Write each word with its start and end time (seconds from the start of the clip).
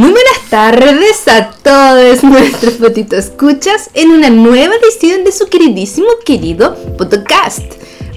Muy 0.00 0.12
buenas 0.12 0.48
tardes 0.48 1.28
a 1.28 1.50
todos 1.50 2.24
nuestros 2.24 2.78
fotitos 2.78 3.18
escuchas 3.18 3.90
en 3.92 4.10
una 4.10 4.30
nueva 4.30 4.72
edición 4.82 5.24
de 5.24 5.30
su 5.30 5.46
queridísimo 5.48 6.08
querido 6.24 6.74
podcast. 6.96 7.60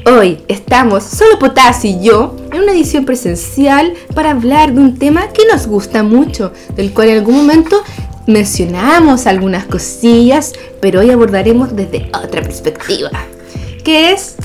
Hoy 0.06 0.42
estamos 0.48 1.04
solo 1.04 1.38
Potasio 1.40 1.90
y 1.90 2.02
yo 2.02 2.38
en 2.54 2.62
una 2.62 2.72
edición 2.72 3.04
presencial 3.04 3.96
para 4.16 4.32
hablar 4.32 4.72
de 4.72 4.80
un 4.80 4.98
tema 4.98 5.28
que 5.34 5.46
nos 5.46 5.68
gusta 5.68 6.04
mucho, 6.04 6.54
del 6.74 6.94
cual 6.94 7.10
en 7.10 7.18
algún 7.18 7.36
momento 7.36 7.84
mencionamos 8.28 9.28
algunas 9.28 9.66
cosillas, 9.66 10.54
pero 10.80 11.02
hoy 11.02 11.12
abordaremos 11.12 11.76
desde 11.76 12.10
otra 12.14 12.42
perspectiva, 12.42 13.12
que 13.84 14.14
es 14.14 14.38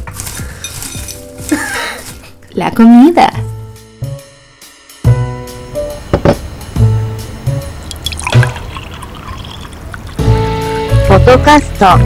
la 2.51 2.73
comida. 2.73 3.33
Fotocast 11.29 11.71
Talk. 11.79 12.01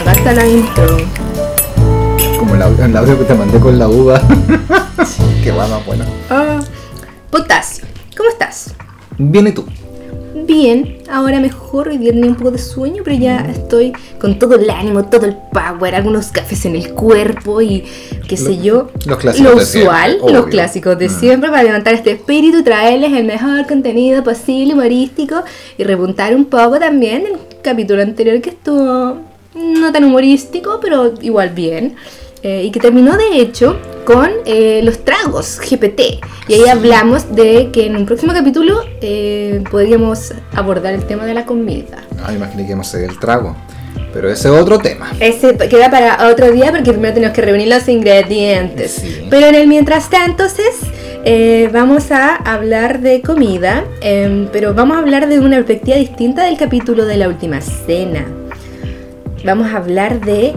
Acá 0.00 0.12
está 0.12 0.32
la 0.34 0.44
intro. 0.44 0.96
Como 2.36 2.56
el 2.56 2.62
audio, 2.62 2.84
el 2.84 2.96
audio 2.96 3.16
que 3.16 3.24
te 3.26 3.34
mandé 3.34 3.60
con 3.60 3.78
la 3.78 3.86
uva. 3.86 4.20
Qué 5.44 5.52
va 5.52 5.68
más 5.68 5.86
bueno. 5.86 6.04
Ah, 6.30 6.58
Potasio, 7.30 7.84
¿cómo 8.16 8.28
estás? 8.28 8.74
Viene 9.18 9.52
tú. 9.52 9.64
Bien, 10.46 10.98
ahora 11.10 11.40
mejor, 11.40 11.88
hoy 11.88 11.98
día 11.98 12.12
tenía 12.12 12.30
un 12.30 12.36
poco 12.36 12.50
de 12.50 12.58
sueño, 12.58 13.02
pero 13.04 13.16
ya 13.16 13.38
estoy 13.50 13.92
con 14.20 14.38
todo 14.38 14.54
el 14.54 14.68
ánimo, 14.70 15.04
todo 15.04 15.26
el 15.26 15.36
power, 15.52 15.94
algunos 15.94 16.28
cafés 16.28 16.64
en 16.66 16.76
el 16.76 16.92
cuerpo 16.94 17.60
y 17.60 17.84
qué 18.28 18.36
sé 18.36 18.54
Lo- 18.56 18.62
yo. 18.62 18.90
los 19.06 19.18
clásicos 19.18 19.50
Lo 19.52 19.58
de 19.58 19.62
usual, 19.64 20.10
siempre, 20.12 20.32
los 20.34 20.46
clásicos 20.46 20.98
de 20.98 21.08
Mm. 21.08 21.20
siempre 21.20 21.50
para 21.50 21.62
levantar 21.62 21.94
este 21.94 22.12
espíritu, 22.12 22.62
traerles 22.62 23.12
el 23.12 23.24
mejor 23.24 23.66
contenido 23.66 24.22
posible, 24.24 24.74
humorístico 24.74 25.42
y 25.76 25.84
repuntar 25.84 26.34
un 26.34 26.46
poco 26.46 26.78
también 26.78 27.26
el 27.26 27.38
capítulo 27.62 28.02
anterior 28.02 28.40
que 28.40 28.50
estuvo 28.50 29.16
no 29.54 29.92
tan 29.92 30.04
humorístico, 30.04 30.78
pero 30.80 31.14
igual 31.20 31.50
bien. 31.50 31.94
Eh, 32.42 32.64
y 32.64 32.70
que 32.70 32.80
terminó 32.80 33.16
de 33.16 33.40
hecho 33.40 33.78
con 34.04 34.30
eh, 34.46 34.80
los 34.84 35.04
tragos 35.04 35.60
GPT. 35.60 36.20
Y 36.48 36.54
ahí 36.54 36.68
hablamos 36.68 37.34
de 37.34 37.70
que 37.72 37.86
en 37.86 37.96
un 37.96 38.06
próximo 38.06 38.32
capítulo 38.32 38.80
eh, 39.02 39.62
podríamos 39.70 40.32
abordar 40.54 40.94
el 40.94 41.04
tema 41.04 41.26
de 41.26 41.34
la 41.34 41.44
comida. 41.44 41.98
Ah, 42.24 42.32
imaginé 42.32 42.62
que 42.62 42.70
íbamos 42.70 42.86
a 42.86 42.96
hacer 42.96 43.10
el 43.10 43.18
trago. 43.18 43.54
Pero 44.12 44.30
ese 44.30 44.48
es 44.48 44.54
otro 44.54 44.78
tema. 44.78 45.12
Ese 45.20 45.56
queda 45.56 45.90
para 45.90 46.28
otro 46.28 46.50
día 46.50 46.70
porque 46.70 46.92
primero 46.92 47.12
tenemos 47.12 47.34
que 47.34 47.42
reunir 47.42 47.68
los 47.68 47.86
ingredientes. 47.88 48.92
Sí. 48.92 49.26
Pero 49.28 49.46
en 49.48 49.54
el 49.54 49.68
mientras 49.68 50.08
tanto, 50.08 50.44
entonces, 50.44 50.76
eh, 51.24 51.68
vamos 51.72 52.10
a 52.10 52.36
hablar 52.36 53.00
de 53.00 53.20
comida, 53.20 53.84
em, 54.00 54.48
pero 54.50 54.72
vamos 54.72 54.96
a 54.96 55.00
hablar 55.00 55.28
de 55.28 55.40
una 55.40 55.56
perspectiva 55.56 55.98
distinta 55.98 56.44
del 56.44 56.56
capítulo 56.56 57.04
de 57.04 57.18
la 57.18 57.28
última 57.28 57.60
cena. 57.60 58.24
Vamos 59.44 59.68
a 59.68 59.76
hablar 59.76 60.20
de 60.20 60.54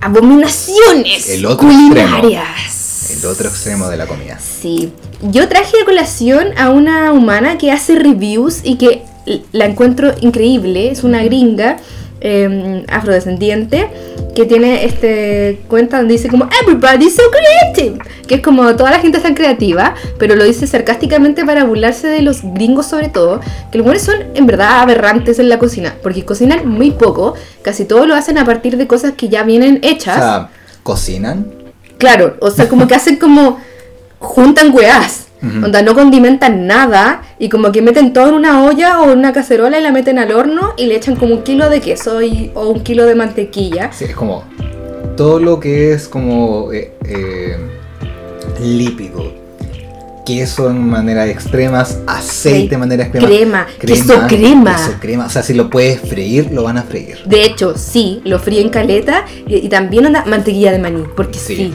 abominaciones 0.00 1.28
El 1.28 1.46
otro 1.46 1.68
extremo. 1.68 1.88
culinarias. 1.94 3.10
El 3.10 3.26
otro 3.26 3.48
extremo 3.48 3.88
de 3.88 3.96
la 3.96 4.06
comida. 4.06 4.38
Sí. 4.38 4.92
Yo 5.22 5.48
traje 5.48 5.72
a 5.82 5.84
colación 5.84 6.56
a 6.58 6.70
una 6.70 7.12
humana 7.12 7.58
que 7.58 7.70
hace 7.72 7.96
reviews 7.96 8.60
y 8.64 8.76
que 8.76 9.02
la 9.52 9.66
encuentro 9.66 10.14
increíble. 10.20 10.90
Es 10.90 11.04
una 11.04 11.22
gringa 11.22 11.78
eh, 12.20 12.84
afrodescendiente 12.88 13.88
que 14.34 14.46
tiene 14.46 14.84
este 14.84 15.60
cuenta 15.68 15.98
donde 15.98 16.12
dice 16.12 16.28
como 16.28 16.48
Everybody's 16.62 17.16
so 17.16 17.22
creative. 17.30 17.98
Que 18.28 18.36
es 18.36 18.42
como 18.42 18.76
toda 18.76 18.90
la 18.90 19.00
gente 19.00 19.16
es 19.18 19.22
tan 19.24 19.34
creativa, 19.34 19.94
pero 20.18 20.36
lo 20.36 20.44
dice 20.44 20.66
sarcásticamente 20.66 21.44
para 21.44 21.64
burlarse 21.64 22.06
de 22.06 22.22
los 22.22 22.42
gringos 22.42 22.86
sobre 22.86 23.08
todo. 23.08 23.40
Que 23.72 23.78
los 23.78 23.84
buenos 23.84 24.02
son 24.02 24.16
en 24.34 24.46
verdad 24.46 24.80
aberrantes 24.80 25.38
en 25.38 25.48
la 25.48 25.58
cocina. 25.58 25.94
Porque 26.02 26.24
cocinan 26.24 26.68
muy 26.68 26.92
poco. 26.92 27.34
Casi 27.62 27.84
todo 27.84 28.06
lo 28.06 28.14
hacen 28.14 28.38
a 28.38 28.44
partir 28.44 28.76
de 28.76 28.86
cosas 28.86 29.14
que 29.16 29.28
ya 29.28 29.42
vienen 29.42 29.80
O 29.82 29.86
hechas. 29.86 30.16
sea, 30.16 30.50
cocinan. 30.82 31.52
Claro, 31.98 32.36
o 32.40 32.50
sea, 32.50 32.68
como 32.68 32.86
que 32.86 32.94
hacen 32.94 33.16
como. 33.16 33.58
juntan 34.20 34.72
weás. 34.74 35.26
Onda, 35.42 35.82
no 35.82 35.94
condimentan 35.94 36.66
nada 36.66 37.22
y 37.38 37.48
como 37.48 37.72
que 37.72 37.80
meten 37.80 38.12
todo 38.12 38.28
en 38.28 38.34
una 38.34 38.62
olla 38.64 39.00
o 39.00 39.10
en 39.10 39.18
una 39.18 39.32
cacerola 39.32 39.78
y 39.78 39.82
la 39.82 39.90
meten 39.90 40.18
al 40.18 40.32
horno 40.32 40.74
y 40.76 40.86
le 40.86 40.96
echan 40.96 41.16
como 41.16 41.34
un 41.34 41.42
kilo 41.42 41.70
de 41.70 41.80
queso 41.80 42.20
y- 42.20 42.50
o 42.54 42.68
un 42.68 42.80
kilo 42.80 43.06
de 43.06 43.14
mantequilla. 43.14 43.90
Sí, 43.92 44.04
es 44.04 44.14
como 44.14 44.44
todo 45.16 45.40
lo 45.40 45.58
que 45.58 45.92
es 45.92 46.08
como 46.08 46.72
eh, 46.72 46.92
eh, 47.06 47.56
lípido. 48.62 49.40
Queso 50.26 50.70
en 50.70 50.88
maneras 50.88 51.28
extremas, 51.28 51.98
aceite 52.06 52.68
de 52.70 52.76
maneras 52.78 53.06
extremas. 53.08 53.30
Crema, 53.30 53.66
queso 53.80 54.14
crema. 54.28 54.76
Queso 54.76 54.92
crema. 55.00 55.26
O 55.26 55.30
sea, 55.30 55.42
si 55.42 55.54
lo 55.54 55.70
puedes 55.70 56.00
freír, 56.00 56.50
lo 56.52 56.62
van 56.62 56.76
a 56.78 56.82
freír. 56.82 57.18
De 57.24 57.42
hecho, 57.44 57.76
sí, 57.76 58.20
lo 58.24 58.38
fríen 58.38 58.68
caleta 58.68 59.24
y, 59.48 59.56
y 59.56 59.68
también 59.68 60.06
anda 60.06 60.24
mantequilla 60.26 60.70
de 60.70 60.78
maní, 60.78 61.02
porque 61.16 61.38
sí. 61.38 61.56
Sí. 61.56 61.72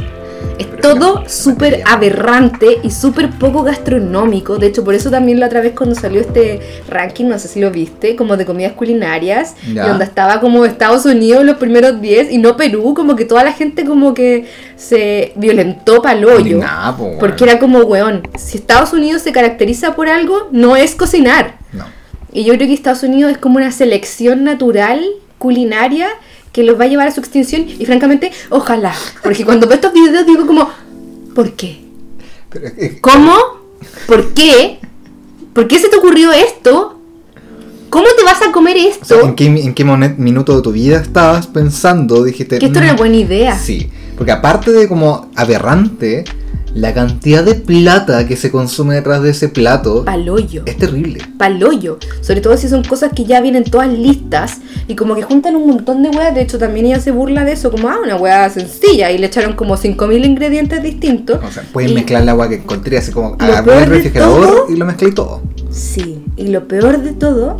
Es 0.58 0.68
Pero 0.68 0.82
todo 0.82 1.24
súper 1.28 1.84
aberrante 1.86 2.78
y 2.84 2.92
súper 2.92 3.30
poco 3.32 3.64
gastronómico. 3.64 4.58
De 4.58 4.68
hecho, 4.68 4.84
por 4.84 4.94
eso 4.96 5.10
también 5.12 5.40
la 5.40 5.48
otra 5.48 5.62
vez 5.62 5.74
cuando 5.76 5.96
salió 5.96 6.22
este 6.22 6.60
ranking, 6.90 7.26
no 7.26 7.38
sé 7.40 7.48
si 7.48 7.60
lo 7.60 7.72
viste, 7.72 8.16
como 8.16 8.38
de 8.38 8.46
comidas 8.46 8.74
culinarias, 8.74 9.56
Ya. 9.74 9.86
y 9.86 9.88
donde 9.90 10.06
estaba 10.06 10.40
como 10.40 10.64
Estados 10.66 11.06
Unidos 11.06 11.42
en 11.42 11.48
los 11.48 11.58
primeros 11.58 12.02
10 12.02 12.32
y 12.32 12.38
no 12.38 12.56
Perú, 12.56 12.94
como 12.94 13.16
que 13.16 13.26
toda 13.26 13.44
la 13.44 13.52
gente 13.52 13.86
como 13.86 14.14
que 14.14 14.46
se 14.76 15.34
violentó 15.36 16.02
hoyo. 16.26 16.60
Nah, 16.60 16.96
po, 16.96 17.04
weón. 17.04 17.20
Porque 17.20 17.44
era 17.44 17.60
como, 17.60 17.80
weón, 17.80 18.28
si 18.38 18.58
Estados 18.58 18.94
Unidos 18.94 19.22
se 19.22 19.32
caracteriza 19.32 19.96
por 19.96 20.08
algo, 20.08 20.48
no 20.52 20.76
es 20.76 20.96
cocinar. 20.96 21.58
No. 21.74 21.86
Y 22.32 22.44
yo 22.44 22.54
creo 22.56 22.68
que 22.68 22.74
Estados 22.74 23.04
Unidos 23.04 23.32
es 23.32 23.38
como 23.38 23.58
una 23.58 23.72
selección 23.72 24.44
natural 24.44 25.04
culinaria 25.38 26.08
que 26.56 26.64
los 26.64 26.80
va 26.80 26.86
a 26.86 26.88
llevar 26.88 27.06
a 27.06 27.12
su 27.12 27.20
extinción 27.20 27.66
y 27.68 27.86
francamente, 27.86 28.32
ojalá. 28.50 28.94
Porque 29.22 29.44
cuando 29.44 29.68
veo 29.68 29.76
estos 29.76 29.92
videos 29.92 30.26
digo 30.26 30.48
como, 30.48 30.70
¿por 31.36 31.52
qué? 31.52 31.82
Pero 32.50 32.72
¿Cómo? 33.02 33.34
¿Por 34.08 34.34
qué? 34.34 34.80
¿Por 35.52 35.68
qué 35.68 35.78
se 35.80 35.90
te 35.90 35.98
ocurrió 35.98 36.32
esto? 36.32 36.98
¿Cómo 37.90 38.06
te 38.18 38.24
vas 38.24 38.42
a 38.42 38.54
comer 38.54 38.78
o 38.78 38.80
sea, 38.80 38.90
esto? 39.18 39.22
¿en 39.28 39.36
qué, 39.36 39.46
en 39.48 39.74
qué 39.74 39.84
minuto 39.84 40.56
de 40.56 40.62
tu 40.62 40.72
vida 40.72 41.02
estabas 41.02 41.46
pensando? 41.48 42.24
Dijiste. 42.24 42.58
que 42.58 42.68
esto 42.68 42.78
era 42.80 42.88
"Mm, 42.88 42.90
una 42.92 42.98
buena 43.00 43.18
idea. 43.18 43.60
Sí, 43.60 43.90
porque 44.16 44.32
aparte 44.32 44.72
de 44.72 44.88
como 44.88 45.30
aberrante, 45.36 46.24
la 46.76 46.94
cantidad 46.94 47.42
de 47.44 47.56
plata 47.56 48.28
que 48.28 48.36
se 48.36 48.52
consume 48.52 48.96
detrás 48.96 49.24
de 49.24 49.30
ese 49.30 49.48
plato 49.48 50.04
Paloyo. 50.04 50.64
es 50.66 50.78
terrible. 50.78 51.22
Paloyo. 51.38 51.98
Sobre 52.22 52.42
todo 52.42 52.58
si 52.58 52.68
son 52.68 52.84
cosas 52.84 53.12
que 53.16 53.24
ya 53.24 53.40
vienen 53.40 53.64
todas 53.64 53.88
listas 53.92 54.58
y 54.88 54.96
como 54.96 55.16
que 55.16 55.24
juntan 55.24 55.56
un 55.56 55.68
montón 55.68 56.04
de 56.04 56.10
weas. 56.10 56.36
De 56.36 56.42
hecho, 56.42 56.58
también 56.60 56.88
ella 56.88 57.00
se 57.00 57.12
burla 57.12 57.46
de 57.46 57.54
eso, 57.54 57.72
como, 57.72 57.88
ah, 57.88 57.96
una 58.04 58.18
wea 58.18 58.50
sencilla. 58.50 59.10
Y 59.12 59.18
le 59.18 59.28
echaron 59.28 59.54
como 59.56 59.78
5.000 59.78 60.26
ingredientes 60.26 60.84
distintos. 60.84 61.40
O 61.42 61.50
sea, 61.50 61.64
puedes 61.72 61.92
Y- 61.92 61.96
mezclar 61.96 62.24
el 62.24 62.30
agua 62.30 62.50
que 62.50 62.56
encontré 62.56 62.98
así 62.98 63.12
como 63.14 63.38
agarré 63.40 63.64
peor 63.64 63.84
el 63.84 63.90
refrigerador 63.90 64.46
todo- 64.46 64.66
y 64.70 64.76
lo 64.76 64.86
mezclé 64.86 65.12
todo. 65.14 65.42
Sí, 65.72 66.20
y 66.36 66.48
lo 66.50 66.68
peor 66.68 67.02
de 67.02 67.14
todo 67.14 67.58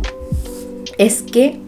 es 0.98 1.22
que 1.22 1.60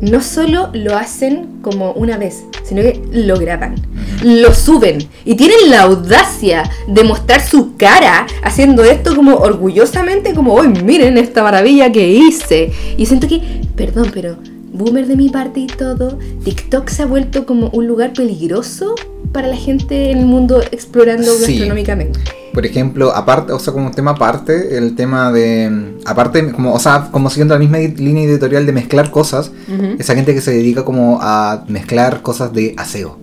no 0.00 0.20
solo 0.22 0.70
lo 0.72 0.96
hacen 0.96 1.58
como 1.60 1.92
una 1.92 2.16
vez, 2.16 2.42
sino 2.64 2.80
que 2.82 3.00
lo 3.12 3.38
graban, 3.38 3.76
lo 4.22 4.54
suben 4.54 4.98
y 5.24 5.34
tienen 5.34 5.70
la 5.70 5.82
audacia 5.82 6.70
de 6.88 7.04
mostrar 7.04 7.40
su 7.46 7.76
cara 7.76 8.26
haciendo 8.42 8.84
esto 8.84 9.14
como 9.14 9.36
orgullosamente, 9.36 10.34
como, 10.34 10.54
hoy 10.54 10.68
miren 10.68 11.18
esta 11.18 11.42
maravilla 11.42 11.90
que 11.92 12.08
hice. 12.08 12.72
Y 12.96 13.06
siento 13.06 13.28
que, 13.28 13.40
perdón, 13.76 14.10
pero 14.12 14.36
boomer 14.72 15.06
de 15.06 15.16
mi 15.16 15.28
parte 15.28 15.60
y 15.60 15.66
todo, 15.66 16.18
TikTok 16.44 16.88
se 16.88 17.02
ha 17.02 17.06
vuelto 17.06 17.44
como 17.46 17.68
un 17.70 17.86
lugar 17.86 18.12
peligroso 18.12 18.94
para 19.32 19.48
la 19.48 19.56
gente 19.56 20.10
en 20.10 20.18
el 20.18 20.26
mundo 20.26 20.62
explorando 20.70 21.32
Sí. 21.34 21.52
gastronómicamente. 21.52 22.20
Por 22.52 22.66
ejemplo, 22.66 23.14
aparte, 23.14 23.52
o 23.52 23.58
sea, 23.58 23.72
como 23.72 23.86
un 23.86 23.92
tema 23.94 24.10
aparte, 24.10 24.76
el 24.76 24.94
tema 24.94 25.32
de. 25.32 25.94
Aparte, 26.04 26.52
como, 26.52 26.74
o 26.74 26.78
sea, 26.78 27.08
como 27.10 27.30
siguiendo 27.30 27.54
la 27.54 27.58
misma 27.58 27.78
línea 27.78 28.24
editorial 28.24 28.66
de 28.66 28.72
mezclar 28.72 29.10
cosas, 29.10 29.50
esa 29.98 30.14
gente 30.14 30.34
que 30.34 30.42
se 30.42 30.50
dedica 30.50 30.84
como 30.84 31.18
a 31.22 31.64
mezclar 31.68 32.20
cosas 32.20 32.52
de 32.52 32.74
aseo. 32.76 33.16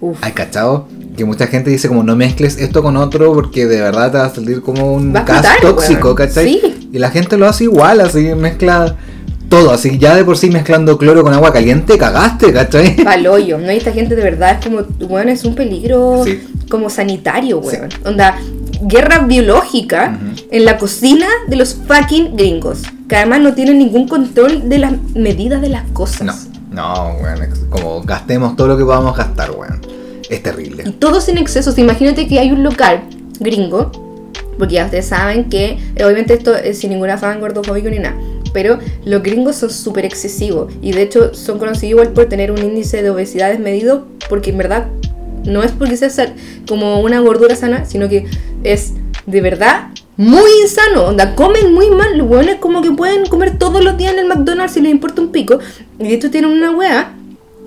Uf. 0.00 0.18
¿Hay 0.22 0.32
cachado? 0.32 0.86
Que 1.16 1.24
mucha 1.24 1.46
gente 1.48 1.70
dice 1.70 1.88
como 1.88 2.02
no 2.04 2.14
mezcles 2.14 2.58
esto 2.58 2.82
con 2.82 2.96
otro 2.96 3.32
porque 3.34 3.66
de 3.66 3.80
verdad 3.80 4.12
te 4.12 4.18
va 4.18 4.24
a 4.26 4.34
salir 4.34 4.62
como 4.62 4.92
un 4.94 5.12
gas 5.12 5.44
tóxico, 5.60 6.04
weón. 6.08 6.16
¿cachai? 6.16 6.60
Sí. 6.60 6.88
Y 6.92 6.98
la 6.98 7.10
gente 7.10 7.36
lo 7.36 7.48
hace 7.48 7.64
igual, 7.64 8.00
así 8.00 8.20
mezcla 8.36 8.96
todo, 9.48 9.72
así 9.72 9.98
ya 9.98 10.14
de 10.14 10.24
por 10.24 10.36
sí 10.36 10.50
mezclando 10.50 10.98
cloro 10.98 11.22
con 11.22 11.32
agua 11.34 11.52
caliente, 11.52 11.96
cagaste, 11.98 12.52
¿cachai? 12.52 12.96
Paloyo, 13.04 13.58
¿no? 13.58 13.72
Y 13.72 13.76
esta 13.76 13.92
gente 13.92 14.14
de 14.14 14.22
verdad 14.22 14.58
es 14.60 14.66
como, 14.66 14.82
bueno, 15.08 15.30
es 15.30 15.44
un 15.44 15.54
peligro 15.54 16.22
Sí. 16.24 16.40
como 16.70 16.90
sanitario, 16.90 17.58
weón. 17.58 17.88
Onda, 18.04 18.38
guerra 18.82 19.20
biológica 19.20 20.18
en 20.50 20.64
la 20.64 20.76
cocina 20.78 21.26
de 21.48 21.56
los 21.56 21.74
fucking 21.86 22.36
gringos. 22.36 22.82
Que 23.08 23.16
además 23.16 23.40
no 23.40 23.54
tienen 23.54 23.78
ningún 23.78 24.06
control 24.06 24.68
de 24.68 24.78
las 24.78 24.92
medidas 25.14 25.62
de 25.62 25.70
las 25.70 25.90
cosas. 25.92 26.22
No, 26.22 26.34
no, 26.78 27.16
weón, 27.20 27.40
como 27.70 28.02
gastemos 28.02 28.54
todo 28.56 28.68
lo 28.68 28.76
que 28.78 28.84
podamos 28.84 29.16
gastar, 29.16 29.50
weón. 29.50 29.80
Es 30.30 30.38
Y 30.38 30.42
terrible. 30.42 30.84
todo 30.98 31.20
sin 31.20 31.36
excesos. 31.38 31.76
Imagínate 31.78 32.28
que 32.28 32.38
hay 32.38 32.52
un 32.52 32.62
local 32.62 33.02
gringo, 33.40 33.90
porque 34.58 34.74
ya 34.74 34.84
ustedes 34.84 35.06
saben 35.06 35.48
que, 35.48 35.78
eh, 35.96 36.04
obviamente 36.04 36.34
esto 36.34 36.54
es 36.54 36.78
sin 36.78 36.90
ningún 36.90 37.10
afán 37.10 37.40
gordofóbico 37.40 37.88
ni 37.90 37.98
nada, 37.98 38.16
pero 38.52 38.78
los 39.04 39.22
gringos 39.22 39.56
son 39.56 39.70
súper 39.70 40.04
excesivos 40.04 40.72
y 40.80 40.92
de 40.92 41.02
hecho 41.02 41.34
son 41.34 41.58
conocidos 41.58 41.90
igual 41.90 42.08
por 42.10 42.26
tener 42.26 42.50
un 42.50 42.58
índice 42.58 43.02
de 43.02 43.10
obesidad 43.10 43.50
desmedido, 43.50 44.06
porque 44.28 44.50
en 44.50 44.58
verdad 44.58 44.86
no 45.44 45.62
es 45.62 45.72
porque 45.72 45.96
sea 45.96 46.34
como 46.68 47.00
una 47.00 47.20
gordura 47.20 47.56
sana, 47.56 47.84
sino 47.86 48.08
que 48.08 48.26
es 48.64 48.92
de 49.26 49.40
verdad 49.40 49.88
muy 50.18 50.50
insano. 50.62 51.04
Onda, 51.04 51.34
comen 51.34 51.72
muy 51.72 51.88
mal. 51.90 52.18
Los 52.18 52.28
hueones 52.28 52.56
como 52.56 52.82
que 52.82 52.90
pueden 52.90 53.24
comer 53.26 53.56
todos 53.56 53.82
los 53.82 53.96
días 53.96 54.12
en 54.12 54.18
el 54.18 54.26
McDonald's 54.26 54.74
si 54.74 54.82
les 54.82 54.90
importa 54.90 55.22
un 55.22 55.30
pico. 55.32 55.58
Y 55.98 56.08
de 56.08 56.14
hecho 56.14 56.30
tienen 56.30 56.50
una 56.50 56.72
wea 56.72 57.14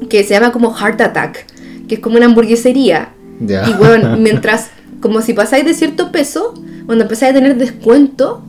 que 0.09 0.23
se 0.23 0.31
llama 0.31 0.51
como 0.51 0.73
Heart 0.73 1.01
Attack, 1.01 1.45
que 1.87 1.95
es 1.95 2.01
como 2.01 2.17
una 2.17 2.25
hamburguesería. 2.25 3.13
Ya. 3.39 3.67
Y 3.67 3.73
bueno, 3.73 4.17
mientras, 4.17 4.69
como 4.99 5.21
si 5.21 5.33
pasáis 5.33 5.65
de 5.65 5.73
cierto 5.73 6.11
peso, 6.11 6.53
cuando 6.85 7.05
empezáis 7.05 7.31
a 7.31 7.35
tener 7.35 7.55
descuento, 7.55 8.43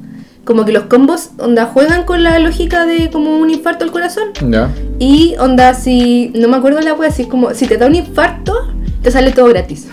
como 0.45 0.65
que 0.65 0.73
los 0.73 0.85
combos, 0.85 1.31
onda, 1.39 1.67
juegan 1.67 2.05
con 2.05 2.25
la 2.25 2.39
lógica 2.41 2.85
de 2.85 3.11
como 3.11 3.39
un 3.39 3.51
infarto 3.51 3.85
al 3.85 3.93
corazón. 3.93 4.31
Ya. 4.51 4.71
Y 4.99 5.37
onda, 5.39 5.75
si, 5.75 6.33
no 6.35 6.49
me 6.49 6.57
acuerdo 6.57 6.81
la 6.81 6.95
wea, 6.95 7.13
si 7.13 7.23
es 7.23 7.29
como, 7.29 7.55
si 7.55 7.67
te 7.67 7.77
da 7.77 7.87
un 7.87 7.95
infarto, 7.95 8.53
te 9.03 9.13
sale 9.13 9.31
todo 9.31 9.47
gratis. 9.47 9.87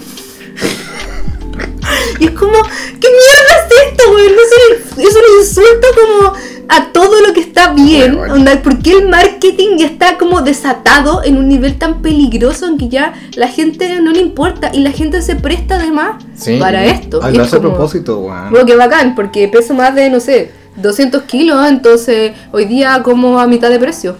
Y 2.20 2.26
es 2.26 2.32
como, 2.32 2.54
¿qué 2.54 3.08
mierda 3.08 3.54
es 3.58 3.88
esto, 3.92 4.12
güey? 4.12 4.26
Es 4.26 4.32
un, 4.32 5.02
es 5.02 5.16
un 5.16 5.40
insulto 5.40 5.88
como 5.96 6.34
a 6.72 6.92
todo 6.94 7.20
lo 7.26 7.34
que 7.34 7.40
está 7.40 7.74
bien. 7.74 8.16
Bueno. 8.16 8.34
Onda, 8.36 8.62
¿por 8.62 8.78
qué 8.80 8.92
el 8.92 9.10
marketing 9.10 9.78
ya 9.78 9.88
está 9.88 10.18
como 10.18 10.42
desatado 10.42 11.24
en 11.24 11.38
un 11.38 11.48
nivel 11.48 11.78
tan 11.80 12.02
peligroso 12.02 12.68
en 12.68 12.78
que 12.78 12.90
ya 12.90 13.14
la 13.36 13.48
gente 13.48 14.00
no 14.02 14.12
le 14.12 14.20
importa 14.22 14.70
y 14.74 14.82
la 14.82 14.92
gente 14.92 15.22
se 15.22 15.36
presta 15.36 15.76
además 15.76 16.24
Sí. 16.36 16.58
para 16.60 16.86
esto? 16.86 17.20
Ah, 17.24 17.32
Y 17.32 17.36
lo 17.38 17.44
hace 17.44 17.56
a 17.56 17.60
propósito, 17.62 18.20
weón. 18.20 18.52
bueno, 18.52 18.66
que 18.66 18.76
bacán, 18.76 19.16
porque 19.16 19.48
peso 19.48 19.74
más 19.74 19.96
de, 19.96 20.10
no 20.12 20.20
sé, 20.20 20.52
200 20.76 21.24
kilos, 21.24 21.68
entonces 21.68 22.34
hoy 22.52 22.66
día 22.66 23.02
como 23.04 23.40
a 23.40 23.48
mitad 23.48 23.70
de 23.70 23.80
precio. 23.80 24.16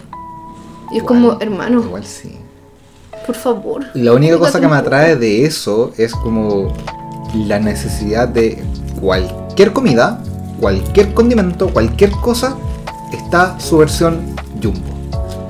Y 0.92 0.98
es 0.98 1.02
como, 1.04 1.38
hermano, 1.40 1.80
Igual 1.84 2.04
sí. 2.04 2.36
por 3.26 3.36
favor. 3.36 3.84
La 3.94 4.12
única 4.12 4.36
cosa 4.38 4.60
que 4.60 4.66
me 4.66 4.74
atrae 4.74 5.14
de 5.14 5.44
eso 5.44 5.92
es 5.96 6.12
como 6.12 6.74
la 7.34 7.58
necesidad 7.58 8.28
de 8.28 8.62
cualquier 9.00 9.72
comida, 9.72 10.20
cualquier 10.60 11.14
condimento, 11.14 11.68
cualquier 11.68 12.10
cosa, 12.10 12.56
está 13.12 13.58
su 13.58 13.78
versión 13.78 14.36
jumbo. 14.62 14.80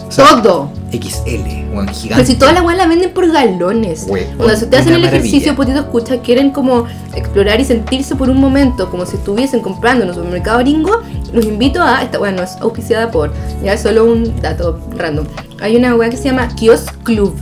O 0.07 0.13
sea, 0.13 0.43
Todo. 0.43 0.71
XL, 0.91 1.73
o 1.73 1.83
en 1.83 1.89
gigante. 1.89 2.09
Pero 2.09 2.27
si 2.27 2.35
todas 2.35 2.55
las 2.55 2.65
weas 2.65 2.77
la 2.77 2.89
venden 2.89 3.13
por 3.13 3.31
galones. 3.31 4.07
Cuando 4.37 4.57
si 4.57 4.65
ustedes 4.65 4.81
hacen 4.81 4.95
el 4.95 5.05
ejercicio, 5.05 5.55
potito 5.55 5.79
escucha, 5.79 6.21
quieren 6.21 6.51
como 6.51 6.87
explorar 7.15 7.61
y 7.61 7.65
sentirse 7.65 8.17
por 8.17 8.29
un 8.29 8.39
momento 8.39 8.91
como 8.91 9.07
si 9.07 9.17
estuviesen 9.17 9.61
comprando 9.61 10.03
en 10.03 10.11
un 10.11 10.17
supermercado 10.17 10.59
gringo, 10.59 11.01
los 11.33 11.45
invito 11.45 11.81
a, 11.81 12.03
esta 12.03 12.19
wea 12.19 12.33
no 12.33 12.43
es 12.43 12.57
auspiciada 12.61 13.11
por, 13.11 13.33
ya 13.63 13.75
es 13.75 13.83
solo 13.83 14.05
un 14.05 14.41
dato 14.41 14.81
random. 14.97 15.27
Hay 15.61 15.77
una 15.77 15.95
wea 15.95 16.11
que 16.11 16.17
se 16.17 16.25
llama 16.25 16.49
Kiosk 16.57 16.93
Club. 17.05 17.37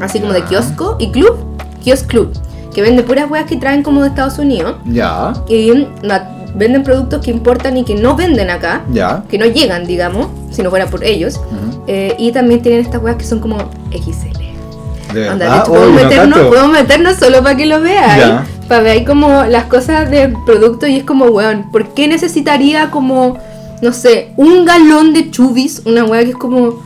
Así 0.00 0.20
como 0.20 0.32
de 0.32 0.44
kiosco 0.44 0.96
y 1.00 1.10
club, 1.10 1.36
Kiosk 1.82 2.06
Club. 2.06 2.32
Que 2.74 2.82
vende 2.82 3.02
puras 3.02 3.30
weas 3.30 3.46
que 3.46 3.56
traen 3.56 3.82
como 3.82 4.02
de 4.02 4.08
Estados 4.08 4.38
Unidos. 4.38 4.76
Ya, 4.86 5.32
Y 5.48 5.86
venden 6.54 6.82
productos 6.82 7.24
que 7.24 7.30
importan 7.30 7.76
y 7.76 7.84
que 7.84 7.94
no 7.94 8.14
venden 8.16 8.50
acá. 8.50 8.82
ya. 8.92 9.24
Que 9.28 9.38
no 9.38 9.46
llegan, 9.46 9.86
digamos, 9.86 10.28
si 10.50 10.62
no 10.62 10.70
fuera 10.70 10.86
por 10.86 11.04
ellos. 11.04 11.40
Eh, 11.86 12.14
y 12.18 12.32
también 12.32 12.62
tienen 12.62 12.80
estas 12.80 13.02
weas 13.02 13.16
que 13.16 13.24
son 13.24 13.40
como 13.40 13.58
XL. 13.90 14.40
De 15.14 15.28
Anda, 15.28 15.44
de 15.44 15.50
verdad, 15.50 15.62
hecho, 15.64 15.72
Uy, 15.72 15.78
podemos, 15.78 16.02
no 16.02 16.08
meternos, 16.08 16.38
cacho. 16.38 16.48
podemos 16.50 16.72
meternos 16.72 17.16
solo 17.16 17.42
para 17.42 17.56
que 17.56 17.66
lo 17.66 17.80
veáis. 17.80 18.24
Para 18.68 18.82
ver 18.82 18.92
ahí 18.92 19.04
como 19.04 19.44
las 19.44 19.64
cosas 19.64 20.10
del 20.10 20.32
producto 20.46 20.86
y 20.86 20.96
es 20.96 21.04
como, 21.04 21.26
weón, 21.26 21.70
¿por 21.70 21.88
qué 21.92 22.08
necesitaría 22.08 22.90
como, 22.90 23.36
no 23.82 23.92
sé, 23.92 24.32
un 24.38 24.64
galón 24.64 25.12
de 25.12 25.30
chubis? 25.30 25.82
Una 25.84 26.04
weá 26.04 26.22
que 26.24 26.30
es 26.30 26.36
como, 26.36 26.80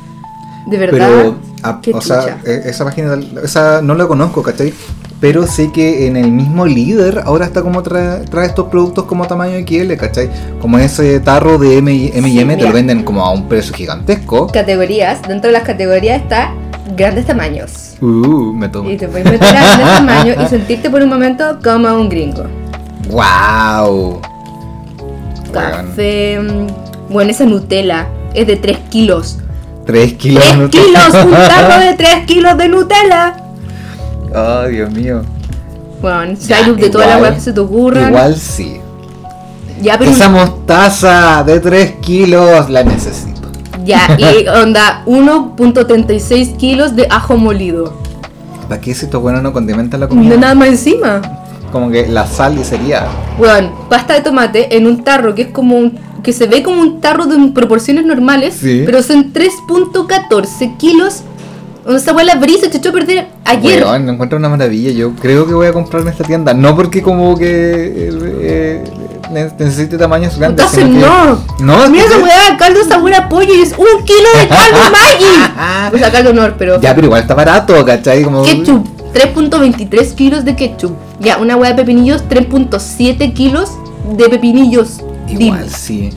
de 0.66 0.76
verdad, 0.78 1.08
Pero, 1.08 1.36
a- 1.62 1.80
qué 1.80 1.92
o 1.94 2.00
sea, 2.00 2.38
eh, 2.44 2.62
esa 2.64 2.84
página, 2.84 3.16
esa 3.44 3.80
no 3.82 3.94
la 3.94 4.08
conozco, 4.08 4.42
¿cachai? 4.42 4.74
Pero 5.18 5.46
sé 5.46 5.72
que 5.72 6.06
en 6.06 6.16
el 6.16 6.30
mismo 6.30 6.66
líder 6.66 7.22
ahora 7.24 7.46
está 7.46 7.62
como 7.62 7.82
trae, 7.82 8.20
trae 8.26 8.46
estos 8.46 8.66
productos 8.68 9.04
como 9.06 9.26
tamaño 9.26 9.54
XL, 9.66 9.94
¿cachai? 9.96 10.28
Como 10.60 10.78
ese 10.78 11.20
tarro 11.20 11.56
de 11.56 11.78
M 11.78 11.90
y 11.94 12.12
M, 12.14 12.28
Sí, 12.30 12.60
te 12.60 12.66
lo 12.66 12.72
venden 12.72 13.02
como 13.02 13.24
a 13.24 13.30
un 13.32 13.48
precio 13.48 13.72
gigantesco. 13.74 14.48
categorías, 14.48 15.22
dentro 15.26 15.48
de 15.48 15.52
las 15.54 15.62
categorías 15.62 16.20
está 16.20 16.52
grandes 16.96 17.24
tamaños. 17.26 17.94
Uh, 18.02 18.52
me 18.52 18.68
tomo. 18.68 18.90
Y 18.90 18.98
te 18.98 19.08
puedes 19.08 19.24
meter 19.24 19.48
a 19.48 19.52
grandes 19.62 19.86
tamaños 19.96 20.36
y 20.44 20.46
sentirte 20.50 20.90
por 20.90 21.00
un 21.02 21.08
momento 21.08 21.58
como 21.64 21.88
un 21.94 22.10
gringo. 22.10 22.44
¡Wow! 23.10 24.20
Café, 25.52 26.38
mm, 26.40 27.12
bueno, 27.12 27.30
esa 27.30 27.44
Nutella 27.46 28.06
es 28.34 28.46
de 28.46 28.56
3 28.56 28.76
kilos. 28.90 29.38
3 29.86 30.12
kilos. 30.14 30.44
3 30.44 30.58
no- 30.58 30.69
kilos, 30.70 31.14
un 31.24 31.30
tarro 31.30 31.80
de 31.80 31.94
3 31.96 32.26
kilos 32.26 32.58
de 32.58 32.69
Nutella. 32.69 33.36
Oh, 34.34 34.67
Dios 34.69 34.90
mío. 34.93 35.23
Bueno, 36.02 36.34
Ya, 36.46 36.62
Sirup 36.64 36.78
de 36.78 36.90
todas 36.90 37.06
las 37.08 37.17
igual- 37.17 37.31
weas 37.31 37.34
que 37.37 37.40
se 37.50 37.52
te 37.52 37.61
ocurran. 37.61 38.08
Igual 38.08 38.37
sí. 38.37 38.76
Ya, 39.82 39.99
pero 39.99 40.11
Esa 40.11 40.28
mostaza 40.28 41.43
de 41.44 41.61
3 41.61 41.93
kilos 42.00 42.69
la 42.70 42.82
necesito. 42.82 43.49
ya, 43.84 44.00
y 44.19 44.46
onda 44.49 45.02
1.36 45.06 46.56
kilos 46.56 46.96
de 46.96 47.06
ajo 47.11 47.37
molido. 47.37 47.93
¿Para 48.69 48.81
qué 48.81 48.94
si 48.94 49.05
estos 49.05 49.23
buenos 49.23 49.43
no 49.43 49.52
condimentan 49.52 50.00
la 50.00 50.06
No 50.06 50.11
comida? 50.11 50.37
nada 50.37 50.55
más 50.55 50.69
encima. 50.69 51.20
Como 51.72 51.90
que 51.90 52.06
la 52.06 52.26
sal 52.26 52.58
y 52.58 52.64
sería. 52.64 53.06
Bueno, 53.38 53.70
pasta 53.88 54.14
de 54.14 54.20
tomate 54.22 54.76
en 54.76 54.87
un 54.87 55.05
tarro 55.05 55.34
que 55.34 55.43
es 55.43 55.49
como 55.49 55.76
un, 55.76 55.99
que 56.22 56.32
se 56.32 56.46
ve 56.46 56.62
como 56.62 56.81
un 56.81 57.00
tarro 57.00 57.26
de 57.26 57.37
proporciones 57.52 58.05
normales, 58.06 58.55
Sí. 58.61 58.82
pero 58.87 59.02
son 59.02 59.32
3.14 59.32 60.76
kilos. 60.79 61.22
Esa 61.88 62.12
la 62.24 62.34
brisa 62.34 62.68
se 62.70 62.78
echó 62.78 62.88
a 62.90 62.92
perder 62.92 63.26
ayer. 63.44 63.84
Me 64.00 64.12
encuentro 64.12 64.38
una 64.38 64.48
maravilla. 64.48 64.90
Yo 64.90 65.12
creo 65.14 65.46
que 65.46 65.54
voy 65.54 65.66
a 65.68 65.72
comprar 65.72 66.02
en 66.02 66.08
esta 66.08 66.24
tienda. 66.24 66.52
No 66.52 66.74
porque 66.74 67.00
como 67.02 67.36
que 67.38 67.46
eh, 67.46 68.10
eh, 68.40 68.84
ne- 69.30 69.52
necesite 69.58 69.96
tamaños 69.96 70.36
grandes. 70.36 70.64
Entonces 70.66 70.84
sino 70.84 71.00
que- 71.00 71.60
no. 71.60 71.76
No, 71.84 71.88
Mira 71.88 72.04
esa 72.04 72.18
weá, 72.18 72.56
caldo 72.58 72.82
sabor 72.88 73.14
a 73.14 73.28
pollo 73.28 73.54
y 73.54 73.60
es 73.62 73.70
un 73.72 74.04
kilo 74.04 74.28
de 74.40 74.48
caldo 74.48 74.78
Maggi. 74.90 75.94
O 75.94 75.98
sea, 75.98 76.10
caldo 76.10 76.30
honor, 76.30 76.54
pero. 76.58 76.80
Ya, 76.80 76.94
pero 76.94 77.06
igual 77.06 77.22
está 77.22 77.34
barato, 77.34 77.84
¿cachai? 77.84 78.24
Como... 78.24 78.42
Ketchup, 78.42 78.84
3.23 79.14 80.14
kilos 80.14 80.44
de 80.44 80.56
ketchup. 80.56 80.92
Ya, 81.20 81.38
una 81.38 81.56
hueá 81.56 81.70
de 81.70 81.76
pepinillos, 81.76 82.24
3.7 82.28 83.32
kilos 83.32 83.70
de 84.16 84.28
pepinillos. 84.28 85.00
Igual, 85.28 85.70
sí. 85.70 86.10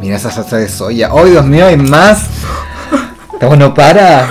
Mira 0.00 0.16
esa 0.16 0.30
salsa 0.30 0.56
de 0.58 0.68
soya. 0.68 1.14
¡Oh, 1.14 1.24
Dios 1.24 1.46
mío, 1.46 1.64
hay 1.66 1.76
más! 1.76 2.26
Está 3.32 3.46
bueno, 3.46 3.72
para. 3.72 4.28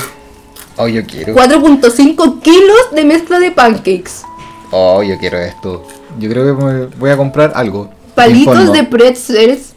Oh, 0.77 0.87
yo 0.87 1.05
quiero. 1.05 1.35
4.5 1.35 2.41
kilos 2.41 2.91
de 2.95 3.03
mezcla 3.03 3.39
de 3.39 3.51
pancakes. 3.51 4.23
Oh, 4.71 5.03
yo 5.03 5.17
quiero 5.17 5.37
esto. 5.37 5.83
Yo 6.19 6.29
creo 6.29 6.45
que 6.57 6.63
me 6.63 6.85
voy 6.97 7.09
a 7.09 7.17
comprar 7.17 7.51
algo. 7.55 7.89
Palitos 8.15 8.71
de 8.73 8.83
pretzels, 8.83 9.73